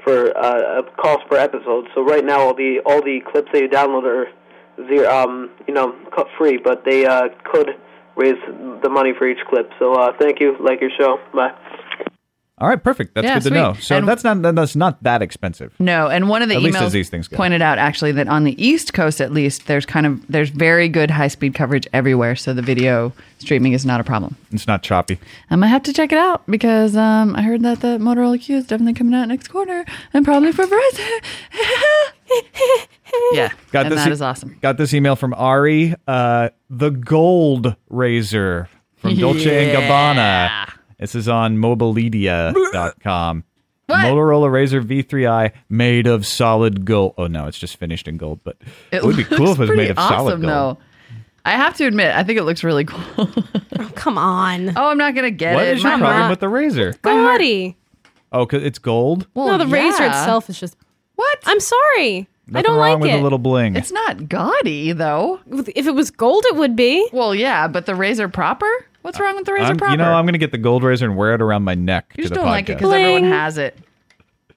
for 0.05 0.37
uh, 0.37 0.81
a 0.81 0.83
cost 1.01 1.27
per 1.31 1.38
episode. 1.38 1.87
So 1.94 2.05
right 2.05 2.27
now, 2.27 2.40
all 2.40 2.55
the 2.55 2.81
all 2.85 3.01
the 3.01 3.20
clips 3.33 3.48
that 3.55 3.62
you 3.62 3.70
download 3.70 4.05
are 4.05 4.27
zero, 4.87 5.09
um, 5.11 5.51
you 5.66 5.72
know, 5.72 5.96
free, 6.37 6.59
but 6.59 6.85
they 6.85 7.07
uh, 7.07 7.29
could 7.51 7.70
raise 8.16 8.37
the 8.83 8.90
money 8.90 9.12
for 9.16 9.27
each 9.27 9.42
clip. 9.48 9.70
So 9.79 9.94
uh, 9.94 10.12
thank 10.20 10.40
you, 10.40 10.57
like 10.61 10.83
your 10.83 10.90
show. 11.01 11.16
Bye. 11.33 11.55
All 12.61 12.68
right, 12.68 12.83
perfect. 12.83 13.14
That's 13.14 13.25
Yeah, 13.25 13.35
good 13.35 13.42
to 13.44 13.49
sweet. 13.51 13.55
know. 13.57 13.75
So 13.81 13.97
And- 13.99 14.09
that's 14.09 14.25
not 14.25 14.42
that's 14.42 14.75
not 14.77 15.03
that 15.03 15.23
expensive. 15.23 15.73
No, 15.79 16.09
and 16.09 16.29
one 16.29 16.42
of 16.42 16.49
the 16.49 16.57
At 16.57 16.62
least 16.62 16.77
emails 16.79 16.90
these 16.90 17.09
things 17.09 17.29
go. 17.29 17.37
pointed 17.37 17.62
out 17.62 17.79
actually 17.79 18.12
that 18.12 18.29
on 18.29 18.44
the 18.44 18.61
East 18.62 18.92
Coast, 18.94 19.21
at 19.21 19.33
least, 19.33 19.66
there's 19.66 19.87
kind 19.87 20.07
of 20.07 20.21
there's 20.29 20.51
very 20.51 20.88
good 20.88 21.11
high 21.12 21.29
speed 21.29 21.55
coverage 21.55 21.87
everywhere, 21.92 22.35
so 22.37 22.53
the 22.53 22.62
video 22.62 23.12
streaming 23.38 23.73
is 23.73 23.87
not 23.87 24.01
a 24.01 24.05
problem. 24.05 24.35
It's 24.51 24.66
not 24.66 24.83
choppy. 24.83 25.18
I 25.51 25.57
might 25.57 25.68
have 25.68 25.83
to 25.85 25.92
check 25.92 26.11
it 26.12 26.18
out 26.18 26.42
because 26.51 26.97
um, 26.97 27.37
I 27.37 27.42
heard 27.42 27.62
that 27.62 27.81
the 27.81 27.99
Motorola 27.99 28.40
Q 28.40 28.57
is 28.57 28.66
definitely 28.66 28.94
coming 28.94 29.14
out 29.14 29.29
next 29.29 29.49
quarter 29.49 29.85
and 30.12 30.25
probably 30.25 30.51
for 30.53 30.64
Verizon. 30.66 31.21
yeah, 33.33 33.51
Got 33.73 33.87
and 33.87 33.92
this. 33.92 34.01
that 34.05 34.09
e- 34.09 34.12
is 34.12 34.23
awesome. 34.23 34.57
Got 34.61 34.77
this 34.77 34.92
email 34.94 35.16
from 35.16 35.35
Ari, 35.35 35.94
uh, 36.07 36.49
the 36.71 36.90
Gold 36.90 37.77
RAZR 37.90 38.66
from 38.97 39.16
Dolce 39.16 39.71
and 39.71 39.79
Gabbana. 39.79 40.73
This 40.99 41.15
is 41.15 41.29
on 41.29 41.57
mobiledia.com. 41.59 43.45
What? 43.87 43.99
Motorola 44.05 44.51
RAZR 44.51 44.83
V3i 44.85 45.53
made 45.71 46.07
of 46.07 46.27
solid 46.27 46.85
gold. 46.85 47.15
Oh 47.17 47.27
no, 47.27 47.47
it's 47.47 47.59
just 47.59 47.77
finished 47.79 48.07
in 48.07 48.19
gold, 48.19 48.41
but 48.45 48.59
it, 48.93 49.03
would 49.03 49.17
be 49.17 49.25
cool 49.25 49.53
if 49.53 49.59
it 49.59 49.69
was 49.69 49.71
made 49.71 49.91
of 49.91 49.99
awesome, 49.99 50.17
solid 50.19 50.41
gold. 50.43 50.45
Though. 50.45 50.79
I 51.47 51.53
have 51.53 51.75
to 51.79 51.87
admit, 51.87 52.15
I 52.15 52.23
think 52.23 52.39
it 52.39 52.43
looks 52.45 52.63
really 52.65 52.85
cool. 52.85 53.29
Oh, 53.81 53.89
come 53.95 54.19
on. 54.19 54.77
oh, 54.77 54.89
I'm 54.89 54.99
not 54.99 55.15
gonna 55.15 55.31
get 55.31 55.55
What 55.55 55.65
it. 55.67 55.77
is 55.77 55.83
your 55.85 55.93
My 55.93 55.99
problem 56.01 56.21
heart- 56.23 56.31
with 56.31 56.41
the 56.41 56.47
RAZR? 56.49 57.01
Gaudy. 57.01 57.77
Oh, 58.33 58.45
cause 58.45 58.61
it's 58.65 58.81
gold. 58.81 59.29
Well, 59.35 59.47
no, 59.47 59.59
the 59.65 59.67
RAZR 59.73 60.09
itself 60.09 60.51
is 60.51 60.59
just. 60.59 60.77
What? 61.15 61.39
I'm 61.47 61.61
sorry. 61.61 62.23
I 62.23 62.27
Nothing 62.49 62.65
don't 62.65 62.77
wrong 62.79 62.91
like 62.95 63.01
with 63.03 63.11
it. 63.13 63.21
a 63.21 63.23
little 63.23 63.39
bling. 63.39 63.77
It's 63.77 63.93
not 63.93 64.29
gaudy 64.29 64.91
though. 64.93 65.39
If 65.77 65.87
it 65.87 65.95
was 65.95 66.11
gold, 66.11 66.45
it 66.47 66.57
would 66.57 66.75
be. 66.75 67.09
Well, 67.13 67.35
yeah, 67.37 67.69
but 67.69 67.87
the 67.87 67.93
RAZR 67.93 68.33
proper? 68.33 68.67
What's 69.03 69.19
wrong 69.21 69.37
with 69.37 69.47
the 69.47 69.53
RAZR 69.53 69.61
I'm- 69.61 69.77
proper? 69.77 69.93
you 69.93 69.97
know, 69.99 70.13
I'm 70.13 70.27
gonna 70.27 70.39
get 70.39 70.53
the 70.53 70.59
gold 70.59 70.83
RAZR 70.83 71.03
and 71.05 71.17
wear 71.17 71.35
it 71.35 71.41
around 71.43 71.63
my 71.65 71.75
neck. 71.75 72.13
you 72.17 72.17
to 72.17 72.23
just 72.23 72.35
the 72.35 72.41
don't 72.41 72.47
like 72.47 72.69
it 72.69 72.79
because 72.79 72.93
everyone 72.93 73.25
has 73.25 73.59
it. 73.59 73.79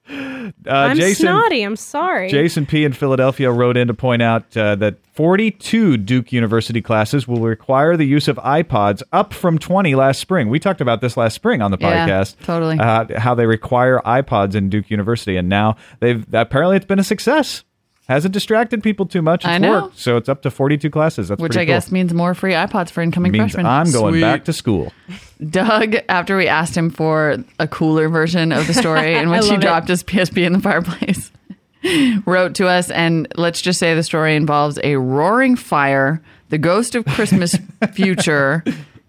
Uh, 0.09 0.51
I'm 0.67 0.97
Jason, 0.97 1.27
snotty. 1.27 1.61
I'm 1.63 1.75
sorry. 1.77 2.29
Jason 2.29 2.65
P. 2.65 2.83
in 2.83 2.91
Philadelphia 2.91 3.49
wrote 3.49 3.77
in 3.77 3.87
to 3.87 3.93
point 3.93 4.21
out 4.21 4.57
uh, 4.57 4.75
that 4.75 4.97
42 5.13 5.95
Duke 5.97 6.33
University 6.33 6.81
classes 6.81 7.27
will 7.29 7.39
require 7.39 7.95
the 7.95 8.03
use 8.05 8.27
of 8.27 8.35
iPods, 8.37 9.03
up 9.13 9.33
from 9.33 9.57
20 9.57 9.95
last 9.95 10.19
spring. 10.19 10.49
We 10.49 10.59
talked 10.59 10.81
about 10.81 10.99
this 10.99 11.15
last 11.15 11.35
spring 11.35 11.61
on 11.61 11.71
the 11.71 11.77
Yeah, 11.79 12.07
podcast. 12.07 12.35
totally. 12.43 12.77
Uh, 12.77 13.19
how 13.19 13.35
they 13.35 13.45
require 13.45 14.01
iPods 14.05 14.53
in 14.55 14.69
Duke 14.69 14.89
University, 14.89 15.37
and 15.37 15.47
now 15.47 15.77
they've 16.01 16.25
apparently 16.33 16.75
it's 16.77 16.85
been 16.85 16.99
a 16.99 17.03
success. 17.05 17.63
Hasn't 18.11 18.33
distracted 18.33 18.83
people 18.83 19.05
too 19.05 19.21
much. 19.21 19.45
It's 19.45 19.49
I 19.49 19.57
know. 19.57 19.83
worked, 19.83 19.97
so 19.97 20.17
it's 20.17 20.27
up 20.27 20.41
to 20.41 20.51
42 20.51 20.89
classes. 20.89 21.29
That's 21.29 21.39
Which 21.41 21.53
pretty 21.53 21.61
I 21.61 21.65
cool. 21.65 21.75
guess 21.79 21.91
means 21.93 22.13
more 22.13 22.33
free 22.33 22.51
iPods 22.51 22.89
for 22.91 23.01
incoming 23.01 23.31
means 23.31 23.53
freshmen. 23.53 23.65
I'm 23.65 23.89
going 23.89 24.15
Sweet. 24.15 24.21
back 24.21 24.43
to 24.45 24.53
school. 24.53 24.91
Doug, 25.49 25.95
after 26.09 26.35
we 26.35 26.45
asked 26.49 26.75
him 26.75 26.89
for 26.89 27.37
a 27.57 27.69
cooler 27.69 28.09
version 28.09 28.51
of 28.51 28.67
the 28.67 28.73
story 28.73 29.15
in 29.15 29.29
which 29.31 29.45
he 29.45 29.51
love 29.51 29.59
it. 29.59 29.61
dropped 29.61 29.87
his 29.87 30.03
PSP 30.03 30.45
in 30.45 30.51
the 30.51 30.59
fireplace, 30.59 31.31
wrote 32.25 32.53
to 32.55 32.67
us, 32.67 32.91
and 32.91 33.27
let's 33.37 33.61
just 33.61 33.79
say 33.79 33.95
the 33.95 34.03
story 34.03 34.35
involves 34.35 34.77
a 34.83 34.97
roaring 34.97 35.55
fire, 35.55 36.21
the 36.49 36.57
ghost 36.57 36.95
of 36.95 37.05
Christmas 37.05 37.55
future 37.93 38.61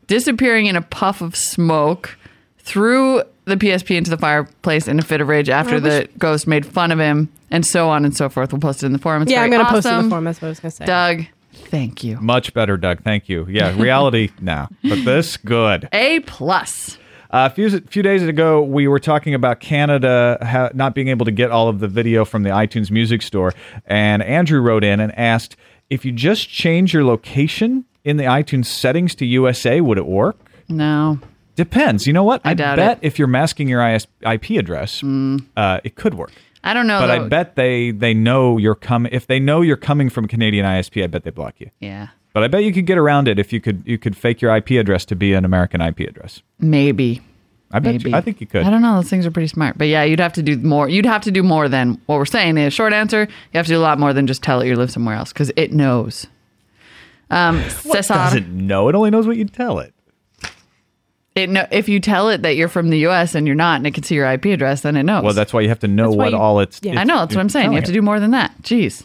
disappearing 0.07 0.67
in 0.67 0.77
a 0.77 0.83
puff 0.83 1.21
of 1.21 1.35
smoke, 1.35 2.17
threw 2.59 3.23
the 3.45 3.57
PSP 3.57 3.97
into 3.97 4.11
the 4.11 4.17
fireplace 4.17 4.87
in 4.89 4.99
a 4.99 5.03
fit 5.03 5.21
of 5.21 5.29
rage 5.29 5.49
after 5.49 5.81
the 5.81 6.09
ghost 6.19 6.47
made 6.47 6.65
fun 6.65 6.93
of 6.93 6.99
him, 6.99 7.29
and 7.51 7.67
so 7.67 7.89
on 7.89 8.05
and 8.05 8.17
so 8.17 8.29
forth. 8.29 8.53
We'll 8.53 8.61
post 8.61 8.83
it 8.83 8.87
in 8.87 8.93
the 8.93 8.99
forum. 8.99 9.23
It's 9.23 9.31
yeah, 9.33 9.43
I'm 9.43 9.51
gonna 9.51 9.69
post 9.69 9.87
it 9.87 9.91
in 9.93 10.05
the 10.05 10.11
forum. 10.11 10.25
That's 10.25 10.41
what 10.41 10.47
I 10.47 10.51
was 10.51 10.61
gonna 10.61 10.71
say. 10.71 10.87
Doug, 10.87 11.25
thank 11.53 12.05
you. 12.05 12.19
Much 12.21 12.55
better, 12.55 12.77
Doug. 12.77 13.03
Thank 13.03 13.29
you. 13.29 13.47
Yeah, 13.49 13.77
reality 13.81 14.31
now, 14.41 14.69
but 14.83 15.05
this 15.05 15.37
good. 15.37 15.89
A 15.93 16.21
plus. 16.21 16.99
Uh, 17.31 17.49
a 17.51 17.55
few, 17.55 17.81
few 17.81 18.03
days 18.03 18.23
ago, 18.23 18.61
we 18.63 18.87
were 18.87 18.99
talking 18.99 19.33
about 19.33 19.59
Canada 19.59 20.37
ha- 20.43 20.69
not 20.75 20.95
being 20.95 21.09
able 21.09 21.25
to 21.25 21.31
get 21.31 21.51
all 21.51 21.67
of 21.69 21.81
the 21.81 21.89
video 21.89 22.27
from 22.27 22.43
the 22.43 22.51
iTunes 22.51 22.91
Music 22.91 23.23
Store, 23.23 23.55
and 23.87 24.23
Andrew 24.23 24.61
wrote 24.61 24.85
in 24.85 25.01
and 25.01 25.19
asked 25.19 25.57
if 25.89 26.05
you 26.05 26.13
just 26.13 26.51
change 26.51 26.93
your 26.93 27.05
location 27.05 27.87
in 28.05 28.19
the 28.19 28.25
iTunes 28.25 28.67
settings 28.67 29.15
to 29.15 29.25
USA, 29.27 29.81
would 29.81 29.97
it 29.97 30.07
work? 30.07 30.37
No. 30.69 31.19
Depends. 31.57 32.07
You 32.07 32.13
know 32.13 32.25
what? 32.25 32.41
I, 32.45 32.55
doubt 32.55 32.77
bet 32.77 32.99
it. 32.99 33.01
Mm. 33.01 33.07
if 33.07 33.19
you're 33.19 33.29
masking 33.29 33.69
your 33.69 33.87
IS- 33.87 34.07
IP 34.23 34.51
address, 34.53 35.03
uh, 35.03 35.81
it 35.85 35.95
could 35.97 36.15
work. 36.15 36.33
I 36.65 36.75
don't 36.75 36.87
know. 36.87 37.01
But 37.01 37.11
I 37.11 37.19
bet 37.19 37.57
they 37.57 37.91
they 37.91 38.15
know 38.15 38.57
you're 38.57 38.75
coming. 38.75 39.13
If 39.13 39.27
they 39.27 39.41
know 39.41 39.63
you're 39.63 39.77
coming 39.77 40.09
from 40.09 40.29
Canadian 40.29 40.65
ISP, 40.65 41.03
I 41.03 41.09
bet 41.09 41.25
they 41.25 41.31
block 41.31 41.55
you. 41.59 41.71
Yeah. 41.81 42.09
But 42.33 42.45
I 42.45 42.49
bet 42.49 42.65
you 42.65 42.73
could 42.73 42.87
get 42.87 42.99
around 42.99 43.29
it 43.29 43.39
if 43.39 43.53
you 43.53 43.61
could 43.61 43.83
you 43.85 43.99
could 43.99 44.17
fake 44.17 44.41
your 44.41 44.55
IP 44.57 44.71
address 44.73 45.05
to 45.07 45.17
be 45.17 45.35
an 45.35 45.45
American 45.45 45.81
IP 45.81 46.01
address. 46.01 46.43
Maybe. 46.59 47.21
I 47.73 47.81
bet. 47.81 47.95
Maybe. 47.95 48.11
You, 48.11 48.17
I 48.17 48.21
think 48.21 48.41
you 48.41 48.47
could. 48.47 48.65
I 48.65 48.71
don't 48.71 48.81
know. 48.83 48.97
Those 48.97 49.11
things 49.11 49.27
are 49.27 49.31
pretty 49.31 49.49
smart. 49.49 49.77
But 49.77 49.89
yeah, 49.89 50.05
you'd 50.05 50.21
have 50.21 50.35
to 50.35 50.43
do 50.43 50.57
more. 50.59 50.89
You'd 50.89 51.07
have 51.07 51.23
to 51.23 51.31
do 51.31 51.43
more 51.43 51.69
than 51.69 52.01
what 52.07 52.17
we're 52.17 52.25
saying. 52.27 52.55
The 52.55 52.71
short 52.71 52.93
answer, 52.93 53.23
you 53.23 53.59
have 53.59 53.67
to 53.67 53.73
do 53.73 53.79
a 53.79 53.83
lot 53.83 53.99
more 53.99 54.13
than 54.13 54.27
just 54.27 54.43
tell 54.43 54.61
it 54.61 54.69
you 54.69 54.77
live 54.77 54.91
somewhere 54.91 55.17
else 55.17 55.33
because 55.33 55.51
it 55.57 55.73
knows. 55.73 56.27
Um, 57.31 57.63
Cesar, 57.69 58.15
Does 58.15 58.35
it 58.35 58.49
know? 58.49 58.89
It 58.89 58.95
only 58.95 59.11
knows 59.11 59.27
what 59.27 59.37
you 59.37 59.47
tell 59.47 59.79
it. 59.81 59.93
It 61.35 61.49
know, 61.49 61.67
if 61.71 61.89
you 61.89 61.99
tell 62.01 62.29
it 62.29 62.43
that 62.43 62.57
you're 62.57 62.69
from 62.69 62.91
the 62.91 62.99
U.S. 63.01 63.35
and 63.35 63.47
you're 63.47 63.57
not, 63.57 63.77
and 63.77 63.87
it 63.87 63.95
can 63.95 64.03
see 64.03 64.15
your 64.15 64.31
IP 64.31 64.47
address, 64.47 64.83
then 64.83 64.97
it 64.97 65.05
knows. 65.05 65.25
Well, 65.25 65.33
that's 65.35 65.53
why 65.53 65.61
you 65.63 65.69
have 65.71 65.79
to 65.81 65.89
know 65.89 66.09
That's 66.09 66.17
why 66.17 66.25
what 66.25 66.33
you- 66.33 66.39
all 66.39 66.61
it's. 66.61 66.81
yeah. 66.83 66.93
it's- 66.93 67.01
I 67.01 67.05
know. 67.05 67.21
That's 67.21 67.35
what 67.35 67.41
I'm 67.41 67.49
saying. 67.49 67.65
You 67.65 67.69
telling 67.71 67.77
have 67.83 67.87
to 67.87 67.93
do 67.93 68.03
more 68.03 68.21
than 68.21 68.33
that. 68.33 68.53
Jeez. 68.63 69.05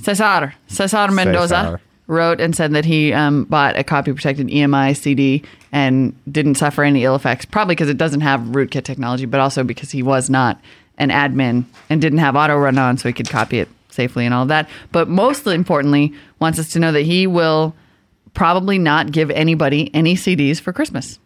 Cesar, 0.00 0.54
Cesar 0.66 1.08
Mendoza 1.10 1.48
Cesar. 1.48 1.80
wrote 2.06 2.40
and 2.40 2.54
said 2.54 2.72
that 2.72 2.84
he 2.84 3.12
um, 3.12 3.44
bought 3.44 3.78
a 3.78 3.84
copy 3.84 4.12
protected 4.12 4.48
EMI 4.48 4.96
CD 4.96 5.42
and 5.72 6.14
didn't 6.30 6.56
suffer 6.56 6.84
any 6.84 7.04
ill 7.04 7.14
effects, 7.16 7.44
probably 7.44 7.74
because 7.74 7.88
it 7.88 7.96
doesn't 7.98 8.20
have 8.20 8.40
rootkit 8.40 8.84
technology, 8.84 9.24
but 9.26 9.40
also 9.40 9.64
because 9.64 9.90
he 9.90 10.02
was 10.02 10.28
not 10.30 10.60
an 10.98 11.10
admin 11.10 11.64
and 11.90 12.00
didn't 12.00 12.18
have 12.18 12.36
auto 12.36 12.56
run 12.56 12.78
on 12.78 12.96
so 12.98 13.08
he 13.08 13.12
could 13.12 13.28
copy 13.28 13.58
it 13.58 13.68
safely 13.90 14.24
and 14.26 14.34
all 14.34 14.44
that. 14.46 14.68
But 14.92 15.08
most 15.08 15.46
importantly, 15.46 16.12
wants 16.40 16.58
us 16.58 16.70
to 16.72 16.78
know 16.78 16.92
that 16.92 17.02
he 17.02 17.26
will 17.26 17.74
probably 18.34 18.78
not 18.78 19.12
give 19.12 19.30
anybody 19.30 19.90
any 19.94 20.14
CDs 20.14 20.60
for 20.60 20.72
Christmas. 20.74 21.18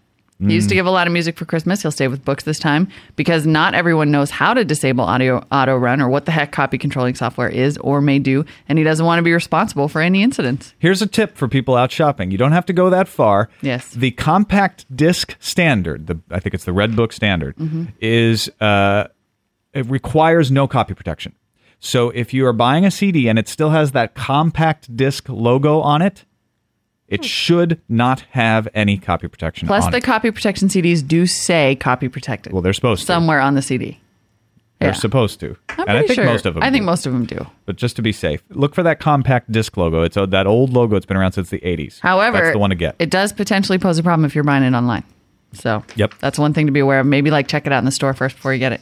He 0.42 0.54
used 0.54 0.68
to 0.70 0.74
give 0.74 0.86
a 0.86 0.90
lot 0.90 1.06
of 1.06 1.12
music 1.12 1.36
for 1.36 1.44
Christmas. 1.44 1.82
He'll 1.82 1.90
stay 1.90 2.08
with 2.08 2.24
books 2.24 2.44
this 2.44 2.58
time 2.58 2.88
because 3.14 3.46
not 3.46 3.74
everyone 3.74 4.10
knows 4.10 4.30
how 4.30 4.54
to 4.54 4.64
disable 4.64 5.04
audio 5.04 5.44
auto 5.52 5.76
run 5.76 6.00
or 6.00 6.08
what 6.08 6.24
the 6.24 6.32
heck 6.32 6.50
copy 6.50 6.78
controlling 6.78 7.14
software 7.14 7.48
is 7.50 7.76
or 7.78 8.00
may 8.00 8.18
do, 8.18 8.44
and 8.68 8.78
he 8.78 8.84
doesn't 8.84 9.04
want 9.04 9.18
to 9.18 9.22
be 9.22 9.32
responsible 9.32 9.86
for 9.88 10.00
any 10.00 10.22
incidents. 10.22 10.72
Here's 10.78 11.02
a 11.02 11.06
tip 11.06 11.36
for 11.36 11.46
people 11.46 11.76
out 11.76 11.92
shopping. 11.92 12.30
You 12.30 12.38
don't 12.38 12.52
have 12.52 12.64
to 12.66 12.72
go 12.72 12.88
that 12.88 13.06
far. 13.06 13.50
Yes. 13.60 13.90
The 13.90 14.12
compact 14.12 14.86
disc 14.96 15.36
standard, 15.40 16.06
the 16.06 16.18
I 16.30 16.40
think 16.40 16.54
it's 16.54 16.64
the 16.64 16.72
Red 16.72 16.96
Book 16.96 17.12
standard, 17.12 17.56
Mm-hmm. 17.56 17.84
is 18.00 18.48
uh, 18.60 19.08
it 19.74 19.84
requires 19.90 20.50
no 20.50 20.66
copy 20.66 20.94
protection. 20.94 21.34
So 21.80 22.10
if 22.10 22.32
you 22.34 22.46
are 22.46 22.52
buying 22.52 22.84
a 22.84 22.90
CD 22.90 23.28
and 23.28 23.38
it 23.38 23.46
still 23.48 23.70
has 23.70 23.92
that 23.92 24.14
compact 24.14 24.94
disc 24.96 25.28
logo 25.28 25.80
on 25.80 26.02
it, 26.02 26.24
it 27.10 27.24
should 27.24 27.80
not 27.88 28.20
have 28.30 28.66
any 28.74 28.96
copy 28.96 29.28
protection 29.28 29.66
Hmm. 29.66 29.72
Plus, 29.72 29.90
the 29.90 29.98
it. 29.98 30.04
copy 30.04 30.30
protection 30.30 30.68
CDs 30.68 31.06
do 31.06 31.26
say 31.26 31.76
copy 31.76 32.08
protected 32.08 32.52
Well, 32.52 32.62
they're 32.62 32.72
supposed 32.72 33.00
to. 33.02 33.06
somewhere 33.06 33.40
on 33.40 33.54
the 33.54 33.62
CD. 33.62 34.00
They're 34.78 34.90
yeah. 34.90 34.94
supposed 34.94 35.40
to. 35.40 35.56
I'm 35.68 35.88
and 35.88 35.98
I 35.98 36.00
think 36.02 36.14
sure. 36.14 36.24
most 36.24 36.46
of 36.46 36.54
them. 36.54 36.62
I 36.62 36.70
think 36.70 36.82
do. 36.82 36.86
most 36.86 37.04
of 37.04 37.12
them 37.12 37.26
do. 37.26 37.46
But 37.66 37.76
just 37.76 37.96
to 37.96 38.02
be 38.02 38.12
safe, 38.12 38.42
look 38.48 38.74
for 38.74 38.82
that 38.82 38.98
compact 38.98 39.52
disc 39.52 39.76
logo. 39.76 40.02
It's 40.02 40.16
uh, 40.16 40.24
that 40.26 40.46
old 40.46 40.72
logo. 40.72 40.96
It's 40.96 41.04
been 41.04 41.18
around 41.18 41.32
since 41.32 41.50
the 41.50 41.58
80s. 41.58 42.00
However, 42.00 42.38
that's 42.38 42.52
the 42.52 42.58
one 42.58 42.70
to 42.70 42.76
get. 42.76 42.96
It 42.98 43.10
does 43.10 43.30
potentially 43.34 43.76
pose 43.76 43.98
a 43.98 44.02
problem 44.02 44.24
if 44.24 44.34
you're 44.34 44.42
buying 44.44 44.62
it 44.62 44.72
online. 44.72 45.04
So, 45.52 45.84
Yep. 45.96 46.14
that's 46.20 46.38
one 46.38 46.54
thing 46.54 46.64
to 46.64 46.72
be 46.72 46.80
aware 46.80 47.00
of. 47.00 47.06
Maybe 47.06 47.30
like 47.30 47.46
check 47.46 47.66
it 47.66 47.72
out 47.74 47.80
in 47.80 47.84
the 47.84 47.90
store 47.90 48.14
first 48.14 48.36
before 48.36 48.54
you 48.54 48.58
get 48.58 48.72
it. 48.72 48.80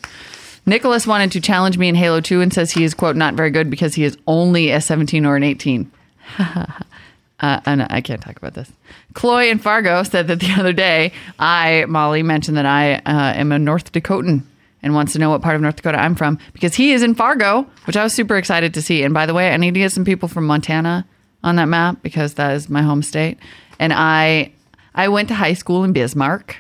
Nicholas 0.67 1.05
wanted 1.05 1.33
to 1.33 1.41
challenge 1.41 1.79
me 1.79 1.89
in 1.89 1.95
Halo 1.97 2.21
2 2.21 2.43
and 2.43 2.53
says 2.53 2.71
he 2.71 2.85
is 2.85 2.95
quote 2.95 3.17
not 3.17 3.35
very 3.35 3.51
good 3.51 3.69
because 3.71 3.95
he 3.95 4.05
is 4.05 4.17
only 4.29 4.71
a 4.71 4.81
17 4.81 5.25
or 5.27 5.35
an 5.35 5.43
18. 5.43 5.91
Uh, 7.41 7.61
and 7.67 7.87
I 7.89 8.01
can't 8.01 8.21
talk 8.21 8.37
about 8.37 8.55
this. 8.55 8.71
Chloe 9.15 9.49
in 9.49 9.59
Fargo 9.59 10.03
said 10.03 10.27
that 10.27 10.41
the 10.41 10.53
other 10.59 10.73
day, 10.73 11.13
I, 11.39 11.85
Molly, 11.89 12.23
mentioned 12.23 12.57
that 12.57 12.67
I 12.67 12.95
uh, 12.95 13.01
am 13.35 13.53
a 13.53 13.59
North 13.59 13.93
Dakotan 13.93 14.43
and 14.83 14.95
wants 14.95 15.13
to 15.13 15.19
know 15.19 15.31
what 15.31 15.43
part 15.43 15.55
of 15.55 15.63
North 15.63 15.77
Dakota 15.77 15.99
I'm 16.01 16.15
from 16.17 16.39
because 16.53 16.75
he 16.75 16.93
is 16.93 17.03
in 17.03 17.15
Fargo, 17.15 17.67
which 17.87 17.97
I 17.97 18.03
was 18.03 18.13
super 18.13 18.37
excited 18.37 18.75
to 18.75 18.83
see. 18.83 19.03
And 19.05 19.15
by 19.15 19.27
the 19.27 19.35
way, 19.35 19.53
I 19.53 19.57
need 19.57 19.75
to 19.75 19.81
get 19.81 19.93
some 19.93 20.05
people 20.05 20.29
from 20.29 20.47
Montana 20.47 21.07
on 21.45 21.57
that 21.57 21.67
map 21.67 22.03
because 22.03 22.35
that 22.35 22.55
is 22.55 22.69
my 22.69 22.83
home 22.83 23.03
state. 23.03 23.39
And 23.79 23.93
I, 23.93 24.53
I 24.95 25.07
went 25.09 25.29
to 25.29 25.35
high 25.35 25.55
school 25.55 25.85
in 25.85 25.93
Bismarck. 25.93 26.57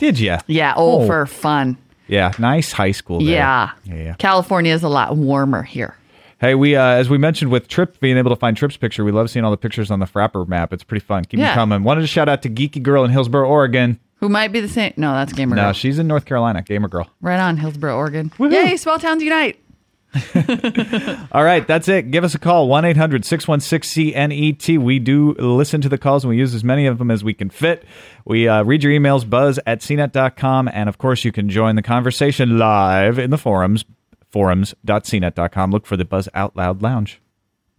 Did 0.00 0.18
ya? 0.18 0.40
Yeah, 0.48 0.74
oh, 0.76 1.02
Oh. 1.02 1.06
for 1.06 1.26
fun. 1.26 1.76
Yeah, 2.08 2.32
nice 2.38 2.72
high 2.72 2.92
school. 2.92 3.18
There. 3.20 3.28
Yeah, 3.34 3.70
yeah. 3.84 4.14
California 4.14 4.72
is 4.72 4.82
a 4.82 4.88
lot 4.88 5.16
warmer 5.16 5.62
here. 5.62 5.94
Hey, 6.40 6.54
we 6.54 6.76
uh, 6.76 6.82
as 6.84 7.08
we 7.08 7.18
mentioned 7.18 7.50
with 7.50 7.66
Trip 7.68 7.98
being 8.00 8.16
able 8.16 8.30
to 8.30 8.36
find 8.36 8.56
Trip's 8.56 8.76
picture, 8.76 9.04
we 9.04 9.10
love 9.12 9.28
seeing 9.30 9.44
all 9.44 9.50
the 9.50 9.56
pictures 9.56 9.90
on 9.90 9.98
the 9.98 10.06
Frappr 10.06 10.46
map. 10.46 10.72
It's 10.72 10.84
pretty 10.84 11.04
fun. 11.04 11.24
Keep 11.24 11.40
Yeah. 11.40 11.46
them 11.48 11.54
coming. 11.54 11.82
Wanted 11.84 12.02
to 12.02 12.06
shout 12.06 12.28
out 12.28 12.42
to 12.42 12.48
Geeky 12.50 12.82
Girl 12.82 13.04
in 13.04 13.10
Hillsboro, 13.10 13.48
Oregon. 13.48 13.98
Who 14.20 14.28
might 14.28 14.48
be 14.52 14.60
the 14.60 14.68
same? 14.68 14.92
No, 14.96 15.12
that's 15.14 15.32
Gamer 15.32 15.56
No, 15.56 15.62
Girl. 15.64 15.72
she's 15.72 15.98
in 15.98 16.06
North 16.06 16.24
Carolina. 16.24 16.62
Gamer 16.62 16.88
Girl. 16.88 17.08
Right 17.20 17.38
on, 17.40 17.56
Hillsboro, 17.56 17.96
Oregon. 17.96 18.32
Yay, 18.38 18.76
small 18.76 18.98
towns 18.98 19.22
unite. 19.22 19.58
All 21.32 21.44
right, 21.44 21.66
that's 21.66 21.86
it. 21.88 22.10
Give 22.10 22.24
us 22.24 22.34
a 22.34 22.38
call 22.38 22.66
1 22.68 22.84
800 22.84 23.24
616 23.24 24.14
CNET. 24.14 24.68
E 24.70 24.78
We 24.78 24.98
do 24.98 25.32
listen 25.34 25.80
to 25.82 25.88
the 25.88 25.98
calls 25.98 26.24
and 26.24 26.30
we 26.30 26.36
use 26.38 26.54
as 26.54 26.64
many 26.64 26.86
of 26.86 26.98
them 26.98 27.10
as 27.10 27.22
we 27.22 27.34
can 27.34 27.50
fit. 27.50 27.84
We 28.24 28.48
uh, 28.48 28.62
read 28.64 28.82
your 28.82 28.92
emails, 28.92 29.28
buzz 29.28 29.58
at 29.66 29.80
cnet.com. 29.80 30.68
And 30.72 30.88
of 30.88 30.98
course, 30.98 31.24
you 31.24 31.32
can 31.32 31.48
join 31.50 31.76
the 31.76 31.82
conversation 31.82 32.58
live 32.58 33.18
in 33.18 33.30
the 33.30 33.38
forums, 33.38 33.84
forums.cnet.com. 34.30 35.70
Look 35.70 35.86
for 35.86 35.96
the 35.96 36.04
Buzz 36.04 36.28
Out 36.34 36.56
Loud 36.56 36.82
Lounge. 36.82 37.20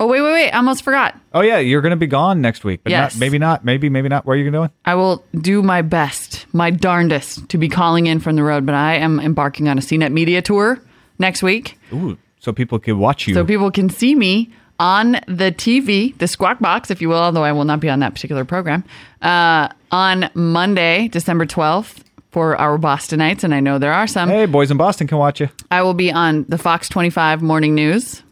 Oh, 0.02 0.08
wait, 0.08 0.22
wait, 0.22 0.32
wait. 0.32 0.50
I 0.52 0.58
almost 0.58 0.84
forgot. 0.84 1.20
Oh, 1.34 1.41
yeah, 1.41 1.58
you're 1.58 1.82
going 1.82 1.89
to 1.91 1.97
be 1.97 2.08
gone 2.08 2.39
next 2.39 2.64
week, 2.64 2.82
but 2.84 2.91
Yes. 2.91 3.16
not, 3.16 3.20
maybe 3.20 3.38
not. 3.38 3.66
Maybe, 3.66 3.89
maybe 3.89 4.08
not. 4.08 4.26
Where 4.26 4.36
are 4.38 4.39
you 4.39 4.50
going? 4.50 4.70
I 4.86 4.95
will 4.95 5.26
do 5.41 5.62
my 5.62 5.82
best, 5.82 6.45
my 6.54 6.70
darndest, 6.72 7.50
to 7.50 7.58
be 7.58 7.68
calling 7.68 8.08
in 8.08 8.20
from 8.22 8.38
the 8.38 8.43
road, 8.43 8.66
but 8.66 8.76
I 8.76 8.95
am 8.95 9.20
embarking 9.20 9.68
on 9.68 9.78
a 9.78 9.82
CNET 9.82 10.14
media 10.14 10.41
tour 10.41 10.80
next 11.18 11.43
week. 11.43 11.78
Ooh, 11.91 12.18
so 12.39 12.54
people 12.54 12.80
can 12.80 12.97
watch 12.97 13.28
you. 13.28 13.34
So 13.34 13.43
people 13.43 13.72
can 13.72 13.89
see 13.89 14.16
me 14.16 14.54
on 14.80 15.20
the 15.28 15.52
TV, 15.52 16.18
the 16.18 16.30
Squawk 16.30 16.60
Box, 16.60 16.89
if 16.89 17.02
you 17.02 17.10
will, 17.10 17.18
although 17.18 17.43
I 17.43 17.52
will 17.52 17.66
not 17.66 17.82
be 17.82 17.89
on 17.89 18.00
that 18.00 18.14
particular 18.14 18.45
program, 18.45 18.86
uh, 19.22 19.68
on 19.91 20.30
Monday, 20.34 21.10
December 21.10 21.45
12th 21.45 22.06
for 22.30 22.55
our 22.57 22.77
Bostonites. 22.77 23.43
And 23.43 23.53
I 23.53 23.59
know 23.59 23.80
there 23.80 23.93
are 23.93 24.07
some. 24.07 24.30
hey, 24.30 24.45
boys 24.45 24.71
in 24.71 24.77
Boston 24.77 25.07
can 25.07 25.17
watch 25.17 25.39
you. 25.39 25.49
I 25.71 25.82
will 25.82 25.93
be 25.93 26.11
on 26.11 26.45
the 26.47 26.57
Fox 26.57 26.89
25 26.89 27.41
Morning 27.41 27.75
News 27.75 28.23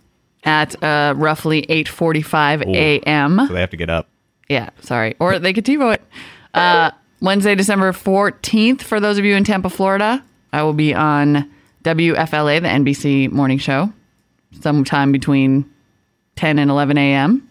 at 0.44 0.82
uh, 0.84 1.14
roughly 1.18 1.64
8.45 1.64 2.76
a.m. 2.76 3.48
So 3.48 3.54
they 3.54 3.60
have 3.60 3.72
to 3.72 3.78
get 3.78 3.90
up. 3.90 4.08
Yeah, 4.50 4.70
sorry. 4.82 5.16
Or 5.20 5.40
they 5.40 5.52
could 5.54 5.66
TiVo 5.66 5.96
it. 5.96 6.02
Uh, 6.54 6.92
Wednesday, 7.22 7.56
December 7.56 7.92
14th, 7.92 8.82
for 8.82 9.00
those 9.00 9.18
of 9.18 9.26
you 9.26 9.36
in 9.36 9.44
Tampa, 9.44 9.70
Florida, 9.70 10.24
I 10.54 10.64
will 10.64 10.74
be 10.74 10.94
on 10.94 11.52
WFLA, 11.84 12.62
the 12.62 12.68
NBC 12.68 13.32
morning 13.32 13.58
show, 13.58 13.92
sometime 14.62 15.12
between 15.12 15.70
10 16.36 16.60
and 16.60 16.70
11 16.72 16.98
a.m. 16.98 17.50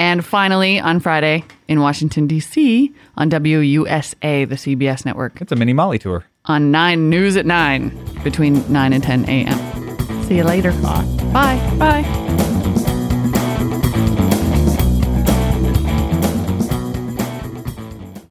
And 0.00 0.24
finally, 0.24 0.80
on 0.80 0.98
Friday 0.98 1.44
in 1.68 1.80
Washington, 1.80 2.26
D.C., 2.26 2.90
on 3.18 3.28
WUSA, 3.30 4.48
the 4.48 4.54
CBS 4.54 5.04
network, 5.04 5.42
It's 5.42 5.52
a 5.52 5.56
mini 5.56 5.74
Molly 5.74 5.98
tour. 5.98 6.24
on 6.46 6.70
9 6.70 7.10
News 7.10 7.36
at 7.36 7.44
9, 7.44 8.22
between 8.24 8.64
9 8.72 8.92
and 8.94 9.02
10 9.02 9.28
a.m. 9.28 10.22
See 10.24 10.36
you 10.38 10.44
later. 10.44 10.72
Bye. 10.80 11.04
Bye. 11.34 11.76
Bye. 11.78 12.46